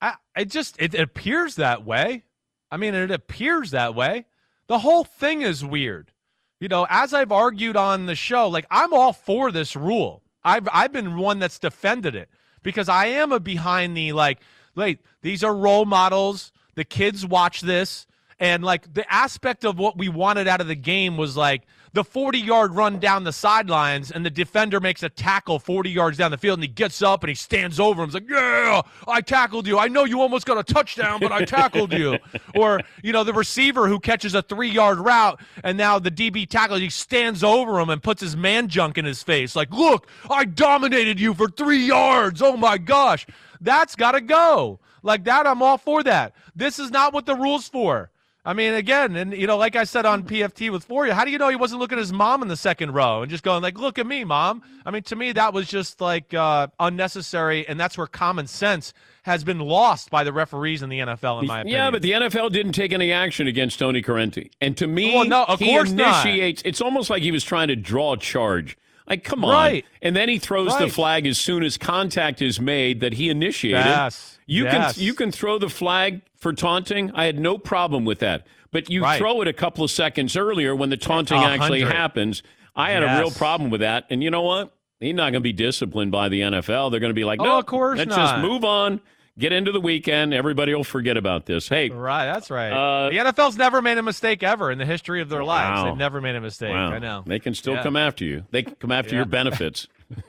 I 0.00 0.14
it 0.36 0.50
just 0.50 0.80
it 0.80 0.94
appears 0.94 1.56
that 1.56 1.84
way. 1.84 2.24
I 2.70 2.76
mean, 2.76 2.94
it 2.94 3.10
appears 3.10 3.72
that 3.72 3.94
way. 3.94 4.26
The 4.68 4.78
whole 4.78 5.04
thing 5.04 5.42
is 5.42 5.64
weird. 5.64 6.12
You 6.60 6.68
know, 6.68 6.86
as 6.88 7.12
I've 7.14 7.32
argued 7.32 7.76
on 7.76 8.06
the 8.06 8.14
show, 8.14 8.48
like 8.48 8.66
I'm 8.70 8.92
all 8.92 9.12
for 9.12 9.50
this 9.50 9.74
rule. 9.74 10.22
I've 10.44 10.68
I've 10.72 10.92
been 10.92 11.16
one 11.16 11.38
that's 11.38 11.58
defended 11.58 12.14
it 12.14 12.28
because 12.62 12.88
I 12.88 13.06
am 13.06 13.32
a 13.32 13.40
behind 13.40 13.96
the 13.96 14.12
like, 14.12 14.40
wait, 14.74 15.00
these 15.22 15.42
are 15.42 15.54
role 15.54 15.84
models. 15.84 16.52
The 16.74 16.84
kids 16.84 17.26
watch 17.26 17.60
this, 17.60 18.06
and 18.38 18.64
like 18.64 18.92
the 18.94 19.10
aspect 19.12 19.64
of 19.64 19.78
what 19.78 19.98
we 19.98 20.08
wanted 20.08 20.48
out 20.48 20.60
of 20.60 20.66
the 20.66 20.74
game 20.74 21.16
was 21.16 21.36
like 21.36 21.62
the 21.92 22.04
40 22.04 22.38
yard 22.38 22.74
run 22.74 22.98
down 23.00 23.24
the 23.24 23.32
sidelines, 23.32 24.10
and 24.10 24.24
the 24.24 24.30
defender 24.30 24.80
makes 24.80 25.02
a 25.02 25.08
tackle 25.08 25.58
40 25.58 25.90
yards 25.90 26.18
down 26.18 26.30
the 26.30 26.38
field, 26.38 26.58
and 26.58 26.62
he 26.62 26.68
gets 26.68 27.02
up 27.02 27.22
and 27.22 27.28
he 27.28 27.34
stands 27.34 27.80
over 27.80 28.02
him. 28.02 28.08
He's 28.08 28.14
like, 28.14 28.30
Yeah, 28.30 28.82
I 29.08 29.20
tackled 29.20 29.66
you. 29.66 29.78
I 29.78 29.88
know 29.88 30.04
you 30.04 30.20
almost 30.20 30.46
got 30.46 30.56
a 30.56 30.62
touchdown, 30.62 31.18
but 31.20 31.32
I 31.32 31.44
tackled 31.44 31.92
you. 31.92 32.18
or, 32.54 32.80
you 33.02 33.12
know, 33.12 33.24
the 33.24 33.32
receiver 33.32 33.88
who 33.88 33.98
catches 33.98 34.34
a 34.34 34.42
three 34.42 34.70
yard 34.70 34.98
route, 34.98 35.40
and 35.64 35.76
now 35.76 35.98
the 35.98 36.10
DB 36.10 36.48
tackles, 36.48 36.80
he 36.80 36.90
stands 36.90 37.42
over 37.42 37.80
him 37.80 37.90
and 37.90 38.02
puts 38.02 38.20
his 38.22 38.36
man 38.36 38.68
junk 38.68 38.96
in 38.96 39.04
his 39.04 39.22
face. 39.22 39.56
Like, 39.56 39.70
Look, 39.70 40.06
I 40.30 40.44
dominated 40.44 41.18
you 41.18 41.34
for 41.34 41.48
three 41.48 41.84
yards. 41.84 42.40
Oh 42.40 42.56
my 42.56 42.78
gosh. 42.78 43.26
That's 43.60 43.94
got 43.94 44.12
to 44.12 44.20
go. 44.22 44.80
Like 45.02 45.24
that, 45.24 45.46
I'm 45.46 45.62
all 45.62 45.78
for 45.78 46.02
that. 46.02 46.34
This 46.54 46.78
is 46.78 46.90
not 46.90 47.12
what 47.12 47.26
the 47.26 47.34
rules 47.34 47.68
for. 47.68 48.10
I 48.42 48.54
mean, 48.54 48.72
again, 48.72 49.16
and 49.16 49.34
you 49.34 49.46
know, 49.46 49.58
like 49.58 49.76
I 49.76 49.84
said 49.84 50.06
on 50.06 50.22
PFT 50.22 50.72
with 50.72 50.84
Florio, 50.84 51.12
how 51.12 51.26
do 51.26 51.30
you 51.30 51.36
know 51.36 51.50
he 51.50 51.56
wasn't 51.56 51.80
looking 51.80 51.98
at 51.98 52.00
his 52.00 52.12
mom 52.12 52.40
in 52.40 52.48
the 52.48 52.56
second 52.56 52.92
row 52.92 53.20
and 53.20 53.30
just 53.30 53.44
going 53.44 53.62
like, 53.62 53.78
"Look 53.78 53.98
at 53.98 54.06
me, 54.06 54.24
mom"? 54.24 54.62
I 54.86 54.90
mean, 54.90 55.02
to 55.04 55.16
me, 55.16 55.32
that 55.32 55.52
was 55.52 55.68
just 55.68 56.00
like 56.00 56.32
uh, 56.32 56.68
unnecessary, 56.78 57.68
and 57.68 57.78
that's 57.78 57.98
where 57.98 58.06
common 58.06 58.46
sense 58.46 58.94
has 59.24 59.44
been 59.44 59.58
lost 59.58 60.08
by 60.10 60.24
the 60.24 60.32
referees 60.32 60.82
in 60.82 60.88
the 60.88 61.00
NFL, 61.00 61.42
in 61.42 61.48
my 61.48 61.60
opinion. 61.60 61.76
Yeah, 61.78 61.90
but 61.90 62.00
the 62.00 62.12
NFL 62.12 62.50
didn't 62.50 62.72
take 62.72 62.94
any 62.94 63.12
action 63.12 63.46
against 63.46 63.78
Tony 63.78 64.00
Corrente, 64.02 64.50
and 64.62 64.74
to 64.78 64.86
me, 64.86 65.14
Well, 65.14 65.26
no, 65.26 65.44
of 65.44 65.58
he 65.58 65.66
course 65.66 65.90
not. 65.90 66.24
initiates. 66.26 66.62
It's 66.64 66.80
almost 66.80 67.10
like 67.10 67.22
he 67.22 67.32
was 67.32 67.44
trying 67.44 67.68
to 67.68 67.76
draw 67.76 68.14
a 68.14 68.16
charge. 68.16 68.78
Like, 69.06 69.22
come 69.22 69.44
on! 69.44 69.50
Right. 69.50 69.84
And 70.00 70.16
then 70.16 70.28
he 70.30 70.38
throws 70.38 70.76
the 70.78 70.88
flag 70.88 71.26
as 71.26 71.36
soon 71.36 71.62
as 71.62 71.76
contact 71.76 72.40
is 72.40 72.58
made 72.58 73.00
that 73.00 73.14
he 73.14 73.28
initiated. 73.28 73.84
Yes. 73.84 74.38
You 74.50 74.64
Yes. 74.64 74.94
can 74.96 75.02
you 75.04 75.14
can 75.14 75.30
throw 75.30 75.58
the 75.58 75.68
flag 75.68 76.22
for 76.36 76.52
taunting. 76.52 77.12
I 77.14 77.24
had 77.26 77.38
no 77.38 77.56
problem 77.56 78.04
with 78.04 78.18
that. 78.18 78.46
But 78.72 78.90
you 78.90 79.02
Right. 79.02 79.16
throw 79.18 79.40
it 79.42 79.48
a 79.48 79.52
couple 79.52 79.84
of 79.84 79.90
seconds 79.92 80.36
earlier 80.36 80.74
when 80.74 80.90
the 80.90 80.96
taunting 80.96 81.38
actually 81.38 81.82
happens. 81.82 82.42
I 82.74 82.90
had 82.90 83.02
a 83.04 83.18
real 83.20 83.30
problem 83.30 83.70
with 83.70 83.80
that. 83.80 84.06
And 84.10 84.22
you 84.24 84.30
know 84.30 84.42
what? 84.42 84.72
He's 84.98 85.14
not 85.14 85.24
going 85.32 85.34
to 85.34 85.40
be 85.40 85.52
disciplined 85.52 86.10
by 86.12 86.28
the 86.28 86.40
NFL. 86.42 86.90
They're 86.90 87.00
going 87.00 87.10
to 87.10 87.14
be 87.14 87.24
like, 87.24 87.40
Oh, 87.40 87.44
no, 87.44 87.58
of 87.58 87.66
course 87.66 87.98
let's 87.98 88.14
just 88.14 88.38
move 88.38 88.64
on. 88.64 89.00
Get 89.40 89.52
into 89.52 89.72
the 89.72 89.80
weekend. 89.80 90.34
Everybody 90.34 90.74
will 90.74 90.84
forget 90.84 91.16
about 91.16 91.46
this. 91.46 91.66
Hey, 91.68 91.88
Right, 91.88 92.26
that's 92.26 92.50
right. 92.50 92.70
Uh, 92.70 93.08
the 93.08 93.16
NFL's 93.16 93.56
never 93.56 93.80
made 93.80 93.96
a 93.96 94.02
mistake 94.02 94.42
ever 94.42 94.70
in 94.70 94.76
the 94.78 94.84
history 94.84 95.22
of 95.22 95.30
their 95.30 95.42
lives. 95.42 95.78
Wow. 95.80 95.84
They've 95.86 95.96
never 95.98 96.20
made 96.20 96.36
a 96.36 96.40
mistake. 96.42 96.70
wow. 96.74 96.92
I 96.92 96.98
know. 96.98 97.24
They 97.26 97.38
can 97.38 97.54
still 97.54 97.74
Yeah. 97.74 97.82
come 97.82 97.96
after 97.96 98.24
you. 98.24 98.44
They 98.50 98.62
can 98.62 98.74
come 98.74 98.92
after 98.92 99.12
Yeah. 99.14 99.20
your 99.20 99.24
benefits. 99.24 99.88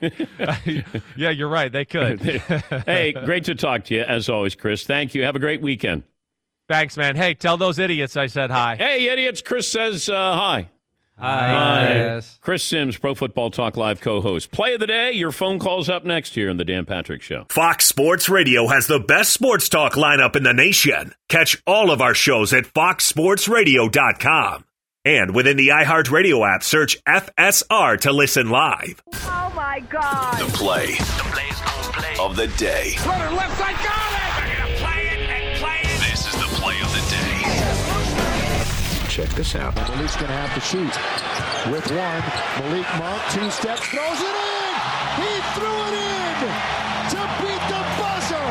yeah, 1.16 1.30
you're 1.30 1.48
right. 1.48 1.70
They 1.70 1.84
could. 1.84 2.20
hey, 2.86 3.12
great 3.12 3.44
to 3.44 3.54
talk 3.54 3.84
to 3.84 3.94
you 3.94 4.02
as 4.02 4.28
always, 4.28 4.54
Chris. 4.54 4.84
Thank 4.84 5.14
you. 5.14 5.24
Have 5.24 5.36
a 5.36 5.40
great 5.40 5.60
weekend. 5.60 6.04
Thanks, 6.68 6.96
man. 6.96 7.14
Hey, 7.16 7.34
tell 7.34 7.56
those 7.58 7.78
idiots 7.78 8.16
I 8.16 8.26
said 8.28 8.50
hi. 8.50 8.76
Hey, 8.76 9.08
idiots. 9.08 9.42
Chris 9.42 9.68
says 9.68 10.08
uh, 10.08 10.14
hi. 10.36 10.68
Hi, 11.22 11.92
Chris. 11.92 12.38
Chris 12.40 12.64
Simms, 12.64 12.98
Pro 12.98 13.14
Football 13.14 13.52
Talk 13.52 13.76
Live 13.76 14.00
co-host. 14.00 14.50
Play 14.50 14.74
of 14.74 14.80
the 14.80 14.88
day. 14.88 15.12
Your 15.12 15.30
phone 15.30 15.60
calls 15.60 15.88
up 15.88 16.04
next 16.04 16.34
here 16.34 16.50
on 16.50 16.56
the 16.56 16.64
Dan 16.64 16.84
Patrick 16.84 17.22
Show. 17.22 17.46
Fox 17.48 17.86
Sports 17.86 18.28
Radio 18.28 18.66
has 18.66 18.88
the 18.88 18.98
best 18.98 19.32
sports 19.32 19.68
talk 19.68 19.92
lineup 19.92 20.34
in 20.34 20.42
the 20.42 20.52
nation. 20.52 21.14
Catch 21.28 21.62
all 21.64 21.92
of 21.92 22.00
our 22.00 22.14
shows 22.14 22.52
at 22.52 22.64
foxsportsradio.com. 22.64 24.64
And 25.04 25.34
within 25.34 25.56
the 25.56 25.68
iHeartRadio 25.68 26.54
app, 26.54 26.62
search 26.64 27.00
FSR 27.04 28.00
to 28.00 28.12
listen 28.12 28.50
live. 28.50 29.00
Oh 29.14 29.52
my 29.54 29.78
God. 29.90 30.38
The 30.38 30.46
play, 30.56 30.94
of 32.20 32.34
the 32.36 32.46
day. 32.56 32.94
left 33.06 33.58
side, 33.58 33.74
got 33.84 34.11
Check 39.12 39.28
this 39.34 39.54
out. 39.56 39.74
Malik's 39.76 40.16
going 40.16 40.28
to 40.28 40.32
have 40.32 40.54
to 40.54 40.60
shoot. 40.62 40.88
With 41.70 41.84
one, 41.90 42.24
Malik 42.64 42.88
Monk, 42.96 43.20
two 43.28 43.50
steps, 43.50 43.84
throws 43.88 44.18
it 44.18 44.36
in! 44.40 44.72
He 45.20 45.32
threw 45.52 45.68
it 45.68 45.96
in 46.00 46.32
to 47.12 47.20
beat 47.44 47.60
the 47.68 47.82
buzzer! 48.00 48.48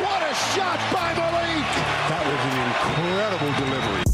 What 0.00 0.22
a 0.22 0.34
shot 0.56 0.80
by 0.90 1.12
Malik! 1.12 1.68
That 2.08 2.24
was 2.24 2.40
an 2.48 2.56
incredible 2.72 3.52
delivery. 3.60 4.04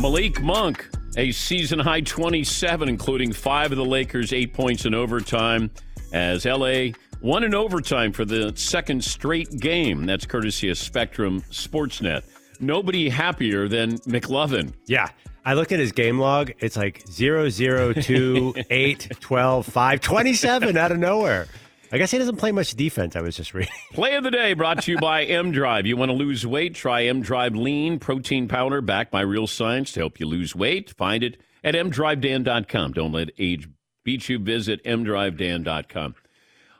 Malik 0.00 0.40
Monk, 0.42 0.88
a 1.16 1.32
season 1.32 1.80
high 1.80 2.02
27, 2.02 2.88
including 2.88 3.32
five 3.32 3.72
of 3.72 3.78
the 3.78 3.84
Lakers' 3.84 4.32
eight 4.32 4.54
points 4.54 4.84
in 4.84 4.94
overtime, 4.94 5.72
as 6.12 6.44
LA 6.44 6.90
won 7.20 7.42
in 7.42 7.52
overtime 7.52 8.12
for 8.12 8.24
the 8.24 8.52
second 8.54 9.02
straight 9.02 9.50
game. 9.58 10.06
That's 10.06 10.24
courtesy 10.24 10.70
of 10.70 10.78
Spectrum 10.78 11.42
Sportsnet. 11.50 12.22
Nobody 12.60 13.08
happier 13.08 13.68
than 13.68 13.98
McLovin. 13.98 14.72
Yeah. 14.86 15.08
I 15.44 15.54
look 15.54 15.72
at 15.72 15.78
his 15.78 15.92
game 15.92 16.18
log. 16.18 16.52
It's 16.58 16.76
like 16.76 17.06
0, 17.08 17.48
0, 17.48 17.92
2, 17.94 18.54
8, 18.70 19.08
12, 19.20 19.66
5, 19.66 20.00
27 20.00 20.76
out 20.76 20.92
of 20.92 20.98
nowhere. 20.98 21.46
I 21.90 21.96
guess 21.96 22.10
he 22.10 22.18
doesn't 22.18 22.36
play 22.36 22.52
much 22.52 22.72
defense, 22.74 23.16
I 23.16 23.22
was 23.22 23.34
just 23.34 23.54
reading. 23.54 23.72
Play 23.94 24.14
of 24.16 24.22
the 24.24 24.30
day 24.30 24.52
brought 24.52 24.82
to 24.82 24.92
you 24.92 24.98
by 24.98 25.24
M 25.24 25.52
Drive. 25.52 25.86
You 25.86 25.96
want 25.96 26.10
to 26.10 26.14
lose 26.14 26.46
weight? 26.46 26.74
Try 26.74 27.04
M 27.04 27.22
Drive 27.22 27.54
Lean 27.54 27.98
Protein 27.98 28.46
Powder 28.46 28.82
backed 28.82 29.10
by 29.10 29.22
real 29.22 29.46
science 29.46 29.92
to 29.92 30.00
help 30.00 30.20
you 30.20 30.26
lose 30.26 30.54
weight. 30.54 30.90
Find 30.98 31.22
it 31.24 31.40
at 31.64 31.74
mdrivedan.com. 31.74 32.92
Don't 32.92 33.12
let 33.12 33.30
age 33.38 33.68
beat 34.04 34.28
you. 34.28 34.38
Visit 34.38 34.84
mdrivedan.com. 34.84 36.14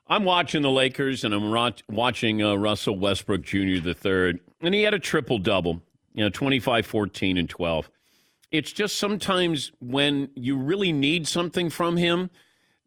I'm 0.08 0.24
watching 0.24 0.62
the 0.62 0.70
Lakers 0.70 1.22
and 1.24 1.34
I'm 1.34 1.50
watching 1.88 2.42
uh, 2.42 2.54
Russell 2.54 2.98
Westbrook 2.98 3.42
Jr. 3.42 3.80
the 3.82 3.94
third, 3.94 4.40
and 4.60 4.74
he 4.74 4.82
had 4.82 4.94
a 4.94 4.98
triple 4.98 5.38
double, 5.38 5.82
you 6.14 6.24
know, 6.24 6.30
25, 6.30 6.86
14, 6.86 7.36
and 7.36 7.48
12. 7.48 7.90
It's 8.50 8.72
just 8.72 8.96
sometimes 8.96 9.72
when 9.80 10.30
you 10.34 10.56
really 10.56 10.92
need 10.92 11.28
something 11.28 11.68
from 11.68 11.98
him, 11.98 12.30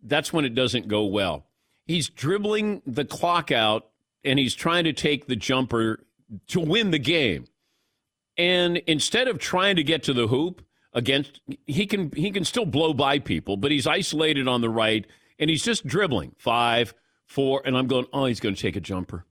that's 0.01 0.33
when 0.33 0.45
it 0.45 0.55
doesn't 0.55 0.87
go 0.87 1.05
well. 1.05 1.45
He's 1.85 2.09
dribbling 2.09 2.81
the 2.87 3.05
clock 3.05 3.51
out 3.51 3.89
and 4.23 4.39
he's 4.39 4.55
trying 4.55 4.85
to 4.85 4.93
take 4.93 5.27
the 5.27 5.35
jumper 5.35 6.03
to 6.47 6.59
win 6.59 6.89
the 6.89 6.99
game. 6.99 7.45
And 8.37 8.77
instead 8.87 9.27
of 9.27 9.37
trying 9.37 9.75
to 9.75 9.83
get 9.83 10.01
to 10.03 10.13
the 10.13 10.27
hoop 10.27 10.65
against 10.93 11.41
he 11.67 11.85
can 11.85 12.11
he 12.15 12.31
can 12.31 12.45
still 12.45 12.65
blow 12.65 12.93
by 12.93 13.19
people, 13.19 13.57
but 13.57 13.71
he's 13.71 13.85
isolated 13.85 14.47
on 14.47 14.61
the 14.61 14.69
right 14.69 15.05
and 15.37 15.49
he's 15.49 15.63
just 15.63 15.85
dribbling. 15.85 16.33
5 16.39 16.93
4 17.31 17.63
and 17.65 17.77
I'm 17.77 17.87
going, 17.87 18.05
"Oh, 18.13 18.25
he's 18.25 18.39
going 18.39 18.55
to 18.55 18.61
take 18.61 18.75
a 18.75 18.81
jumper." 18.81 19.25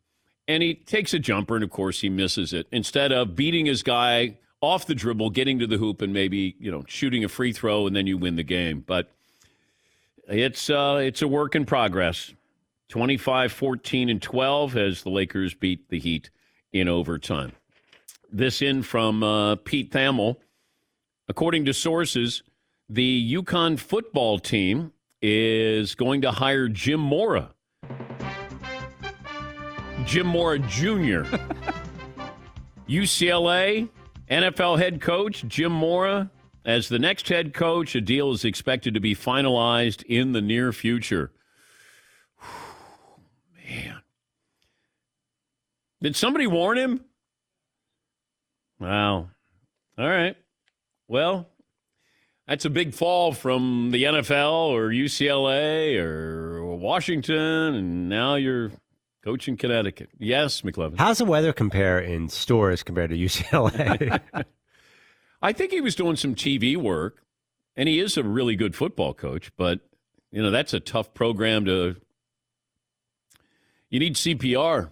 And 0.49 0.63
he 0.63 0.75
takes 0.75 1.15
a 1.15 1.19
jumper 1.19 1.55
and 1.55 1.63
of 1.63 1.71
course 1.71 2.01
he 2.01 2.09
misses 2.09 2.53
it. 2.53 2.67
Instead 2.73 3.13
of 3.13 3.37
beating 3.37 3.67
his 3.67 3.83
guy 3.83 4.39
off 4.61 4.87
the 4.87 4.95
dribble, 4.95 5.31
getting 5.31 5.59
to 5.61 5.67
the 5.67 5.79
hoop 5.79 6.03
and 6.03 6.13
maybe, 6.13 6.57
you 6.59 6.71
know, 6.71 6.85
shooting 6.89 7.25
a 7.25 7.29
free 7.29 7.53
throw 7.53 7.87
and 7.87 7.95
then 7.95 8.07
you 8.07 8.19
win 8.19 8.37
the 8.37 8.43
game. 8.43 8.83
But 8.87 9.11
it's 10.27 10.71
uh 10.71 10.99
it's 11.03 11.23
a 11.23 11.29
work 11.29 11.55
in 11.55 11.67
progress. 11.67 12.33
25 12.89 13.53
14 13.53 14.09
and 14.09 14.21
12 14.21 14.77
as 14.77 15.03
the 15.03 15.11
Lakers 15.11 15.55
beat 15.55 15.89
the 15.89 15.99
Heat 15.99 16.31
in 16.73 16.89
overtime. 16.89 17.53
This 18.33 18.63
in 18.63 18.83
from 18.83 19.23
uh, 19.23 19.57
Pete 19.57 19.91
Thamel. 19.93 20.37
According 21.29 21.65
to 21.67 21.73
sources, 21.75 22.43
the 22.89 23.35
UConn 23.35 23.79
football 23.79 24.39
team 24.39 24.93
is 25.23 25.95
going 25.95 26.23
to 26.23 26.33
hire 26.33 26.69
Jim 26.69 27.01
Mora. 27.01 27.55
Jim 30.07 30.27
Mora 30.27 30.59
Jr. 30.59 31.23
UCLA 32.89 33.89
NFL 34.31 34.79
head 34.79 35.01
coach 35.01 35.45
Jim 35.47 35.73
Mora 35.73 36.31
as 36.65 36.89
the 36.89 36.99
next 36.99 37.29
head 37.29 37.55
coach. 37.55 37.95
A 37.95 38.01
deal 38.01 38.33
is 38.33 38.45
expected 38.45 38.95
to 38.95 39.01
be 39.01 39.15
finalized 39.15 40.03
in 40.05 40.33
the 40.33 40.41
near 40.41 40.73
future. 40.73 41.33
Man. 43.69 44.03
Did 46.03 46.17
somebody 46.17 46.47
warn 46.47 46.79
him? 46.79 47.05
Wow. 48.79 49.31
All 49.99 50.09
right. 50.09 50.37
Well, 51.09 51.49
that's 52.47 52.65
a 52.65 52.71
big 52.71 52.95
fall 52.95 53.33
from 53.33 53.91
the 53.91 54.05
NFL 54.05 54.71
or 54.71 54.89
UCLA 54.89 56.01
or 56.01 56.75
Washington, 56.75 57.75
and 57.75 58.09
now 58.09 58.37
you're 58.37 58.71
coaching 59.23 59.55
in 59.55 59.59
Connecticut. 59.59 60.11
Yes, 60.19 60.63
McLovin. 60.63 60.99
How's 60.99 61.19
the 61.19 61.25
weather 61.25 61.53
compare 61.53 61.99
in 61.99 62.29
Storrs 62.29 62.83
compared 62.83 63.11
to 63.11 63.17
UCLA? 63.17 64.21
I 65.43 65.53
think 65.53 65.73
he 65.73 65.81
was 65.81 65.95
doing 65.95 66.17
some 66.17 66.35
TV 66.35 66.77
work, 66.77 67.23
and 67.77 67.89
he 67.89 67.99
is 67.99 68.17
a 68.17 68.23
really 68.23 68.57
good 68.57 68.75
football 68.75 69.15
coach, 69.15 69.51
but, 69.57 69.81
you 70.31 70.43
know, 70.43 70.51
that's 70.51 70.75
a 70.75 70.81
tough 70.81 71.15
program 71.15 71.65
to. 71.65 71.97
You 73.89 73.99
need 73.99 74.15
CPR, 74.15 74.91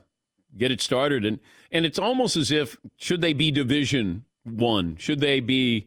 get 0.56 0.72
it 0.72 0.80
started. 0.80 1.24
And, 1.24 1.38
and 1.70 1.86
it's 1.86 1.98
almost 1.98 2.36
as 2.36 2.50
if, 2.50 2.76
should 2.96 3.20
they 3.20 3.32
be 3.32 3.50
Division 3.50 4.24
One? 4.42 4.96
Should 4.96 5.20
they 5.20 5.38
be, 5.38 5.86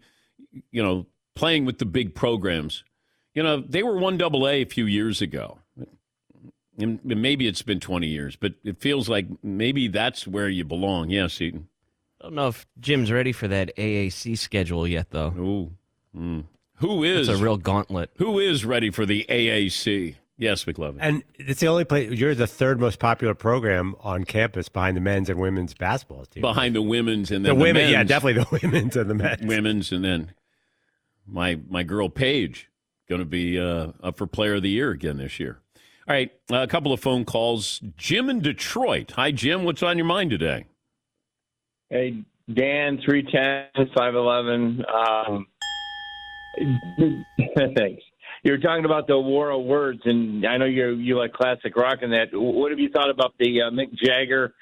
you 0.71 0.81
know, 0.81 1.07
playing 1.35 1.65
with 1.65 1.79
the 1.79 1.85
big 1.85 2.15
programs? 2.15 2.85
You 3.33 3.43
know, 3.43 3.61
they 3.61 3.83
were 3.83 3.97
one 3.97 4.17
double 4.17 4.47
A 4.47 4.61
a 4.61 4.65
few 4.65 4.85
years 4.85 5.21
ago. 5.21 5.59
And 6.77 6.99
maybe 7.03 7.47
it's 7.47 7.61
been 7.61 7.79
20 7.79 8.07
years, 8.07 8.35
but 8.35 8.53
it 8.63 8.79
feels 8.79 9.09
like 9.09 9.27
maybe 9.43 9.87
that's 9.87 10.25
where 10.25 10.49
you 10.49 10.63
belong. 10.63 11.09
Yeah, 11.09 11.27
Eaton. 11.27 11.67
I 12.19 12.25
don't 12.25 12.35
know 12.35 12.47
if 12.47 12.65
Jim's 12.79 13.11
ready 13.11 13.31
for 13.31 13.47
that 13.47 13.75
AAC 13.75 14.37
schedule 14.37 14.87
yet, 14.87 15.11
though. 15.11 15.33
Ooh. 15.37 15.71
Mm. 16.15 16.45
Who 16.75 17.03
is 17.03 17.29
It's 17.29 17.39
a 17.39 17.43
real 17.43 17.57
gauntlet. 17.57 18.11
Who 18.17 18.39
is 18.39 18.63
ready 18.65 18.89
for 18.89 19.05
the 19.05 19.25
AAC? 19.29 20.15
Yes, 20.37 20.65
McLovin. 20.65 20.97
And 20.99 21.23
it's 21.35 21.59
the 21.59 21.67
only 21.67 21.85
place 21.85 22.09
you're 22.11 22.33
the 22.33 22.47
third 22.47 22.79
most 22.79 22.99
popular 22.99 23.35
program 23.35 23.95
on 23.99 24.23
campus 24.23 24.69
behind 24.69 24.97
the 24.97 25.01
men's 25.01 25.29
and 25.29 25.39
women's 25.39 25.75
basketball 25.75 26.25
team. 26.25 26.41
Behind 26.41 26.75
the 26.75 26.81
women's 26.81 27.29
and 27.29 27.45
the 27.45 27.49
then 27.49 27.59
the, 27.59 27.63
women, 27.63 27.91
yeah, 27.91 28.03
definitely 28.03 28.43
the 28.43 28.59
women's 28.63 28.95
and 28.95 29.07
the 29.07 29.13
men's. 29.13 29.45
women's, 29.45 29.91
and 29.91 30.03
then 30.03 30.33
my 31.27 31.59
my 31.69 31.83
girl 31.83 32.09
Paige 32.09 32.69
going 33.07 33.19
to 33.19 33.25
be 33.25 33.59
uh, 33.59 33.91
up 34.01 34.17
for 34.17 34.25
Player 34.25 34.55
of 34.55 34.63
the 34.63 34.69
Year 34.69 34.89
again 34.89 35.17
this 35.17 35.39
year. 35.39 35.59
All 36.11 36.17
right, 36.17 36.31
a 36.51 36.67
couple 36.67 36.91
of 36.91 36.99
phone 36.99 37.23
calls. 37.23 37.79
Jim 37.95 38.29
in 38.29 38.41
Detroit. 38.41 39.13
Hi, 39.15 39.31
Jim. 39.31 39.63
What's 39.63 39.81
on 39.81 39.97
your 39.97 40.03
mind 40.03 40.31
today? 40.31 40.65
Hey, 41.89 42.25
Dan, 42.53 42.99
310, 43.05 43.87
5'11. 43.95 44.83
Um, 44.93 45.47
thanks. 47.77 48.03
You 48.43 48.51
were 48.51 48.57
talking 48.57 48.83
about 48.83 49.07
the 49.07 49.17
war 49.17 49.51
of 49.51 49.63
words, 49.63 50.01
and 50.03 50.45
I 50.45 50.57
know 50.57 50.65
you 50.65 50.95
you 50.95 51.17
like 51.17 51.31
classic 51.31 51.77
rock 51.77 51.99
and 52.01 52.11
that. 52.11 52.27
What 52.33 52.71
have 52.71 52.79
you 52.79 52.89
thought 52.89 53.09
about 53.09 53.33
the 53.39 53.61
uh, 53.61 53.69
Mick 53.69 53.93
Jagger 53.93 54.53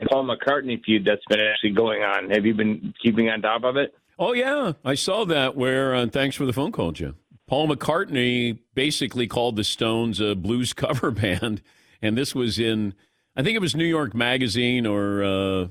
and 0.00 0.08
Paul 0.10 0.28
McCartney 0.28 0.84
feud 0.84 1.06
that's 1.06 1.24
been 1.30 1.40
actually 1.40 1.70
going 1.70 2.02
on? 2.02 2.28
Have 2.28 2.44
you 2.44 2.52
been 2.52 2.92
keeping 3.02 3.30
on 3.30 3.40
top 3.40 3.64
of 3.64 3.78
it? 3.78 3.94
Oh 4.18 4.34
yeah, 4.34 4.72
I 4.84 4.96
saw 4.96 5.24
that. 5.24 5.56
Where 5.56 5.94
uh, 5.94 6.08
thanks 6.08 6.36
for 6.36 6.44
the 6.44 6.52
phone 6.52 6.72
call, 6.72 6.92
Jim. 6.92 7.16
Paul 7.50 7.66
McCartney 7.66 8.60
basically 8.74 9.26
called 9.26 9.56
the 9.56 9.64
Stones 9.64 10.20
a 10.20 10.36
blues 10.36 10.72
cover 10.72 11.10
band, 11.10 11.62
and 12.00 12.16
this 12.16 12.32
was 12.32 12.60
in 12.60 12.94
I 13.34 13.42
think 13.42 13.56
it 13.56 13.60
was 13.60 13.74
New 13.74 13.84
York 13.84 14.14
Magazine 14.14 14.86
or 14.86 15.24
uh, 15.24 15.66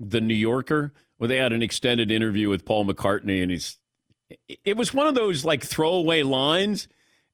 the 0.00 0.20
New 0.20 0.34
Yorker, 0.34 0.92
where 1.16 1.28
they 1.28 1.36
had 1.36 1.52
an 1.52 1.62
extended 1.62 2.10
interview 2.10 2.48
with 2.48 2.64
Paul 2.64 2.86
McCartney, 2.86 3.40
and 3.40 3.52
he's 3.52 3.78
it 4.64 4.76
was 4.76 4.92
one 4.92 5.06
of 5.06 5.14
those 5.14 5.44
like 5.44 5.62
throwaway 5.62 6.24
lines, 6.24 6.88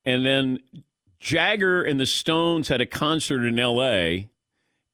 and 0.04 0.26
then 0.26 0.58
Jagger 1.18 1.82
and 1.82 1.98
the 1.98 2.04
Stones 2.04 2.68
had 2.68 2.82
a 2.82 2.86
concert 2.86 3.42
in 3.42 3.58
L.A. 3.58 4.28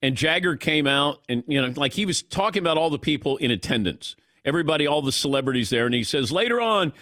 And 0.04 0.16
Jagger 0.16 0.54
came 0.54 0.86
out 0.86 1.20
and, 1.28 1.42
you 1.48 1.60
know, 1.60 1.72
like 1.76 1.94
he 1.94 2.06
was 2.06 2.22
talking 2.22 2.60
about 2.60 2.76
all 2.76 2.90
the 2.90 2.98
people 2.98 3.36
in 3.38 3.52
attendance, 3.52 4.16
everybody, 4.44 4.84
all 4.86 5.02
the 5.02 5.12
celebrities 5.12 5.70
there. 5.70 5.86
And 5.86 5.94
he 5.94 6.02
says, 6.02 6.32
later 6.32 6.60
on, 6.60 6.92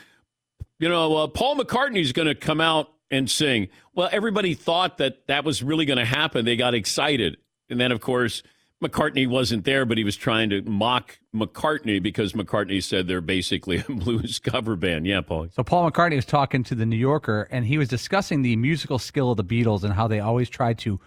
you 0.80 0.88
know, 0.88 1.16
uh, 1.18 1.26
Paul 1.28 1.56
McCartney's 1.56 2.10
going 2.12 2.26
to 2.26 2.34
come 2.34 2.60
out 2.60 2.90
and 3.10 3.30
sing. 3.30 3.68
Well, 3.94 4.08
everybody 4.10 4.54
thought 4.54 4.98
that 4.98 5.26
that 5.28 5.44
was 5.44 5.62
really 5.62 5.84
going 5.84 5.98
to 5.98 6.04
happen. 6.04 6.44
They 6.44 6.56
got 6.56 6.74
excited. 6.74 7.36
And 7.68 7.78
then, 7.78 7.92
of 7.92 8.00
course, 8.00 8.42
McCartney 8.82 9.28
wasn't 9.28 9.64
there, 9.64 9.84
but 9.84 9.98
he 9.98 10.04
was 10.04 10.16
trying 10.16 10.48
to 10.50 10.62
mock 10.62 11.18
McCartney 11.34 12.02
because 12.02 12.32
McCartney 12.32 12.82
said 12.82 13.06
they're 13.06 13.20
basically 13.20 13.76
a 13.88 13.92
blues 13.92 14.38
cover 14.38 14.74
band. 14.74 15.06
Yeah, 15.06 15.20
Paul. 15.20 15.48
So 15.52 15.62
Paul 15.62 15.90
McCartney 15.90 16.16
was 16.16 16.24
talking 16.24 16.64
to 16.64 16.74
the 16.74 16.86
New 16.86 16.96
Yorker, 16.96 17.46
and 17.50 17.66
he 17.66 17.76
was 17.76 17.88
discussing 17.88 18.40
the 18.40 18.56
musical 18.56 18.98
skill 18.98 19.30
of 19.30 19.36
the 19.36 19.44
Beatles 19.44 19.84
and 19.84 19.92
how 19.92 20.08
they 20.08 20.20
always 20.20 20.48
tried 20.48 20.78
to 20.78 20.98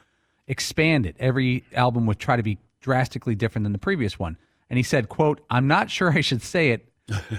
expand 0.47 1.07
it. 1.07 1.15
Every 1.19 1.63
album 1.73 2.05
would 2.05 2.19
try 2.19 2.35
to 2.35 2.43
be 2.43 2.59
drastically 2.79 3.33
different 3.33 3.63
than 3.63 3.71
the 3.71 3.79
previous 3.79 4.19
one. 4.19 4.37
And 4.69 4.77
he 4.77 4.83
said, 4.83 5.09
"quote 5.09 5.43
I'm 5.49 5.67
not 5.67 5.89
sure 5.89 6.11
I 6.11 6.21
should 6.21 6.43
say 6.43 6.69
it, 6.69 6.87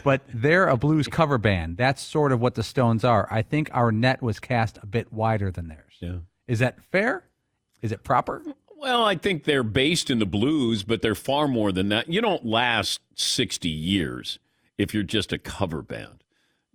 but 0.04 0.22
they're 0.32 0.68
a 0.68 0.76
blues 0.76 1.08
cover 1.08 1.38
band. 1.38 1.76
That's 1.76 2.02
sort 2.02 2.32
of 2.32 2.40
what 2.40 2.54
the 2.54 2.62
Stones 2.62 3.04
are. 3.04 3.26
I 3.30 3.42
think 3.42 3.70
our 3.72 3.90
net 3.92 4.22
was 4.22 4.38
cast 4.40 4.78
a 4.82 4.86
bit 4.86 5.12
wider 5.12 5.50
than 5.50 5.68
theirs. 5.68 5.94
Yeah. 6.00 6.16
Is 6.46 6.58
that 6.58 6.82
fair? 6.92 7.24
Is 7.82 7.92
it 7.92 8.02
proper? 8.04 8.42
Well, 8.76 9.04
I 9.04 9.14
think 9.16 9.44
they're 9.44 9.62
based 9.62 10.10
in 10.10 10.18
the 10.18 10.26
blues, 10.26 10.82
but 10.82 11.00
they're 11.00 11.14
far 11.14 11.48
more 11.48 11.72
than 11.72 11.88
that. 11.88 12.08
You 12.08 12.20
don't 12.20 12.44
last 12.44 13.00
60 13.14 13.68
years 13.68 14.38
if 14.76 14.92
you're 14.92 15.02
just 15.02 15.32
a 15.32 15.38
cover 15.38 15.80
band. 15.80 16.22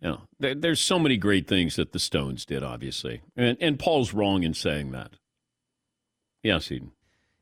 You 0.02 0.08
know, 0.10 0.22
there, 0.40 0.56
there's 0.56 0.80
so 0.80 0.98
many 0.98 1.18
great 1.18 1.48
things 1.48 1.76
that 1.76 1.92
the 1.92 2.00
Stones 2.00 2.46
did, 2.46 2.64
obviously. 2.64 3.22
And, 3.36 3.58
and 3.62 3.78
Paul's 3.78 4.14
wrong 4.14 4.44
in 4.44 4.54
saying 4.54 4.92
that. 4.92 5.12
Yes, 6.42 6.72
Eden. 6.72 6.92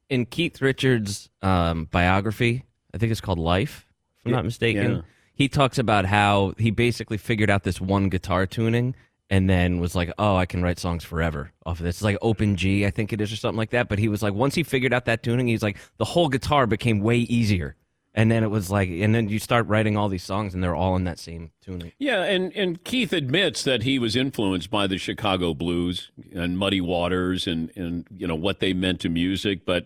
In 0.10 0.26
Keith 0.26 0.62
Richards' 0.62 1.30
um, 1.42 1.86
biography, 1.86 2.66
I 2.94 2.98
think 2.98 3.12
it's 3.12 3.22
called 3.22 3.40
Life, 3.40 3.86
if 4.20 4.26
I'm 4.26 4.32
Yeah. 4.32 4.36
not 4.38 4.46
mistaken, 4.46 4.92
Yeah. 4.92 5.02
He 5.38 5.48
talks 5.48 5.78
about 5.78 6.06
how 6.06 6.54
he 6.58 6.72
basically 6.72 7.18
figured 7.18 7.52
out 7.52 7.64
this 7.64 7.80
one 7.80 8.10
guitar 8.10 8.48
tuning 8.48 8.96
and 9.30 9.48
then 9.48 9.80
was 9.80 9.94
like, 9.94 10.12
oh, 10.18 10.36
I 10.36 10.48
can 10.48 10.64
write 10.64 10.80
songs 10.80 11.04
forever 11.04 11.52
off 11.64 11.80
of 11.80 11.86
this. 11.86 11.98
It's 11.98 12.04
like 12.04 12.18
Open 12.24 12.56
G, 12.56 12.88
I 12.88 12.90
think 12.90 13.14
it 13.14 13.22
is, 13.22 13.32
or 13.32 13.36
something 13.36 13.58
like 13.58 13.70
that. 13.70 13.88
But 13.88 14.00
he 14.00 14.08
was 14.08 14.24
like, 14.24 14.34
once 14.34 14.56
he 14.56 14.64
figured 14.64 14.94
out 14.94 15.06
that 15.06 15.22
tuning, 15.22 15.48
he's 15.48 15.62
like, 15.62 15.78
the 15.98 16.06
whole 16.06 16.28
guitar 16.28 16.66
became 16.66 17.02
way 17.02 17.18
easier. 17.18 17.76
And 18.16 18.32
then 18.32 18.44
it 18.44 18.48
was 18.48 18.72
like, 18.72 18.90
and 18.90 19.14
then 19.14 19.30
you 19.30 19.38
start 19.38 19.68
writing 19.68 19.96
all 19.96 20.10
these 20.10 20.24
songs 20.24 20.56
and 20.56 20.64
they're 20.64 20.76
all 20.76 20.96
in 20.96 21.04
that 21.04 21.20
same 21.20 21.52
tuning. 21.62 21.92
Yeah, 22.00 22.24
and, 22.24 22.52
and 22.56 22.84
Keith 22.84 23.14
admits 23.14 23.64
that 23.64 23.84
he 23.84 24.00
was 24.00 24.16
influenced 24.16 24.72
by 24.72 24.88
the 24.88 24.98
Chicago 24.98 25.54
blues 25.54 26.10
and 26.34 26.58
Muddy 26.58 26.82
Waters 26.82 27.46
and, 27.46 27.72
and 27.76 28.08
you 28.10 28.26
know 28.26 28.34
what 28.34 28.60
they 28.60 28.74
meant 28.74 29.02
to 29.02 29.10
music, 29.10 29.66
but 29.68 29.86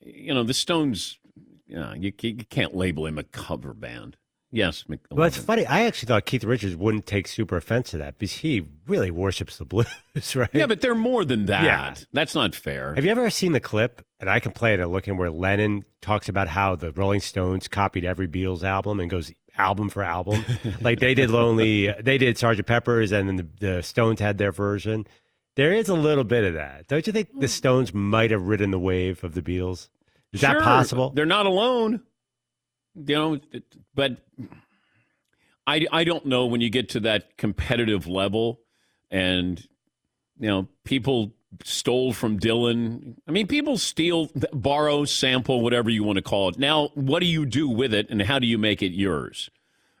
you 0.00 0.32
know 0.32 0.44
the 0.44 0.54
Stones, 0.54 1.18
you, 1.66 1.74
know, 1.74 1.92
you, 1.92 2.12
you 2.20 2.44
can't 2.44 2.76
label 2.76 3.06
him 3.06 3.18
a 3.18 3.24
cover 3.24 3.74
band. 3.74 4.16
Yes, 4.54 4.84
Mc- 4.86 5.00
Well, 5.10 5.26
it's 5.26 5.38
funny. 5.38 5.64
I 5.64 5.84
actually 5.84 6.08
thought 6.08 6.26
Keith 6.26 6.44
Richards 6.44 6.76
wouldn't 6.76 7.06
take 7.06 7.26
super 7.26 7.56
offense 7.56 7.90
to 7.92 7.98
that 7.98 8.18
because 8.18 8.34
he 8.34 8.66
really 8.86 9.10
worships 9.10 9.56
the 9.56 9.64
blues, 9.64 9.86
right? 10.36 10.50
yeah, 10.52 10.66
but 10.66 10.82
they're 10.82 10.94
more 10.94 11.24
than 11.24 11.46
that. 11.46 11.64
Yeah. 11.64 11.94
That's 12.12 12.34
not 12.34 12.54
fair. 12.54 12.94
Have 12.94 13.04
you 13.04 13.10
ever 13.10 13.30
seen 13.30 13.52
the 13.52 13.60
clip? 13.60 14.04
And 14.20 14.28
I 14.28 14.40
can 14.40 14.52
play 14.52 14.74
it 14.74 14.78
and 14.78 14.90
look 14.92 15.08
at 15.08 15.08
looking 15.08 15.16
where 15.16 15.30
Lennon 15.30 15.84
talks 16.02 16.28
about 16.28 16.48
how 16.48 16.76
the 16.76 16.92
Rolling 16.92 17.20
Stones 17.20 17.66
copied 17.66 18.04
every 18.04 18.28
Beatles 18.28 18.62
album 18.62 19.00
and 19.00 19.10
goes 19.10 19.32
album 19.56 19.88
for 19.88 20.02
album. 20.02 20.44
like 20.82 21.00
they 21.00 21.14
did 21.14 21.30
Lonely, 21.30 21.92
they 22.00 22.18
did 22.18 22.36
Sgt. 22.36 22.66
Pepper's, 22.66 23.10
and 23.10 23.28
then 23.28 23.36
the, 23.36 23.48
the 23.58 23.82
Stones 23.82 24.20
had 24.20 24.36
their 24.36 24.52
version. 24.52 25.06
There 25.56 25.72
is 25.72 25.88
a 25.88 25.94
little 25.94 26.24
bit 26.24 26.44
of 26.44 26.54
that. 26.54 26.88
Don't 26.88 27.06
you 27.06 27.12
think 27.12 27.28
the 27.32 27.46
hmm. 27.46 27.46
Stones 27.46 27.94
might 27.94 28.30
have 28.30 28.42
ridden 28.42 28.70
the 28.70 28.78
wave 28.78 29.24
of 29.24 29.34
the 29.34 29.42
Beatles? 29.42 29.88
Is 30.32 30.42
that 30.42 30.60
possible? 30.60 31.10
They're 31.10 31.26
not 31.26 31.46
alone. 31.46 32.02
You 32.94 33.14
know, 33.14 33.40
but 33.94 34.18
I, 35.66 35.86
I 35.90 36.04
don't 36.04 36.26
know 36.26 36.46
when 36.46 36.60
you 36.60 36.70
get 36.70 36.90
to 36.90 37.00
that 37.00 37.36
competitive 37.36 38.06
level 38.06 38.60
and, 39.10 39.66
you 40.38 40.48
know, 40.48 40.68
people 40.84 41.32
stole 41.64 42.12
from 42.12 42.38
Dylan. 42.38 43.16
I 43.28 43.30
mean, 43.30 43.46
people 43.46 43.78
steal, 43.78 44.30
borrow, 44.52 45.04
sample, 45.04 45.60
whatever 45.60 45.90
you 45.90 46.04
want 46.04 46.16
to 46.16 46.22
call 46.22 46.48
it. 46.48 46.58
Now, 46.58 46.88
what 46.94 47.20
do 47.20 47.26
you 47.26 47.46
do 47.46 47.68
with 47.68 47.94
it 47.94 48.08
and 48.10 48.22
how 48.22 48.38
do 48.38 48.46
you 48.46 48.58
make 48.58 48.82
it 48.82 48.92
yours? 48.92 49.50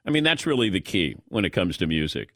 I 0.06 0.10
mean, 0.10 0.24
that's 0.24 0.46
really 0.46 0.68
the 0.68 0.80
key 0.80 1.16
when 1.28 1.44
it 1.44 1.50
comes 1.50 1.76
to 1.78 1.86
music. 1.86 2.30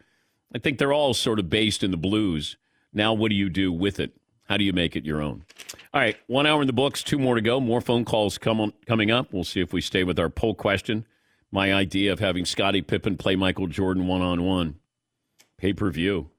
I 0.54 0.58
think 0.58 0.78
they're 0.78 0.92
all 0.92 1.14
sort 1.14 1.38
of 1.38 1.50
based 1.50 1.82
in 1.82 1.90
the 1.90 1.96
blues. 1.96 2.56
Now, 2.92 3.12
what 3.12 3.30
do 3.30 3.34
you 3.34 3.48
do 3.48 3.72
with 3.72 3.98
it? 3.98 4.12
How 4.48 4.56
do 4.56 4.64
you 4.64 4.72
make 4.72 4.96
it 4.96 5.04
your 5.04 5.20
own? 5.20 5.44
All 5.92 6.00
right, 6.00 6.16
one 6.26 6.46
hour 6.46 6.60
in 6.60 6.66
the 6.66 6.72
books, 6.72 7.02
two 7.02 7.18
more 7.18 7.34
to 7.34 7.40
go. 7.40 7.60
More 7.60 7.80
phone 7.80 8.04
calls 8.04 8.38
come 8.38 8.60
on, 8.60 8.72
coming 8.86 9.10
up. 9.10 9.32
We'll 9.32 9.44
see 9.44 9.60
if 9.60 9.72
we 9.72 9.80
stay 9.80 10.04
with 10.04 10.18
our 10.18 10.30
poll 10.30 10.54
question. 10.54 11.06
My 11.50 11.72
idea 11.72 12.12
of 12.12 12.20
having 12.20 12.44
Scottie 12.44 12.82
Pippen 12.82 13.16
play 13.16 13.36
Michael 13.36 13.66
Jordan 13.66 14.06
one 14.06 14.22
on 14.22 14.42
one, 14.42 14.76
pay 15.58 15.72
per 15.72 15.90
view. 15.90 16.30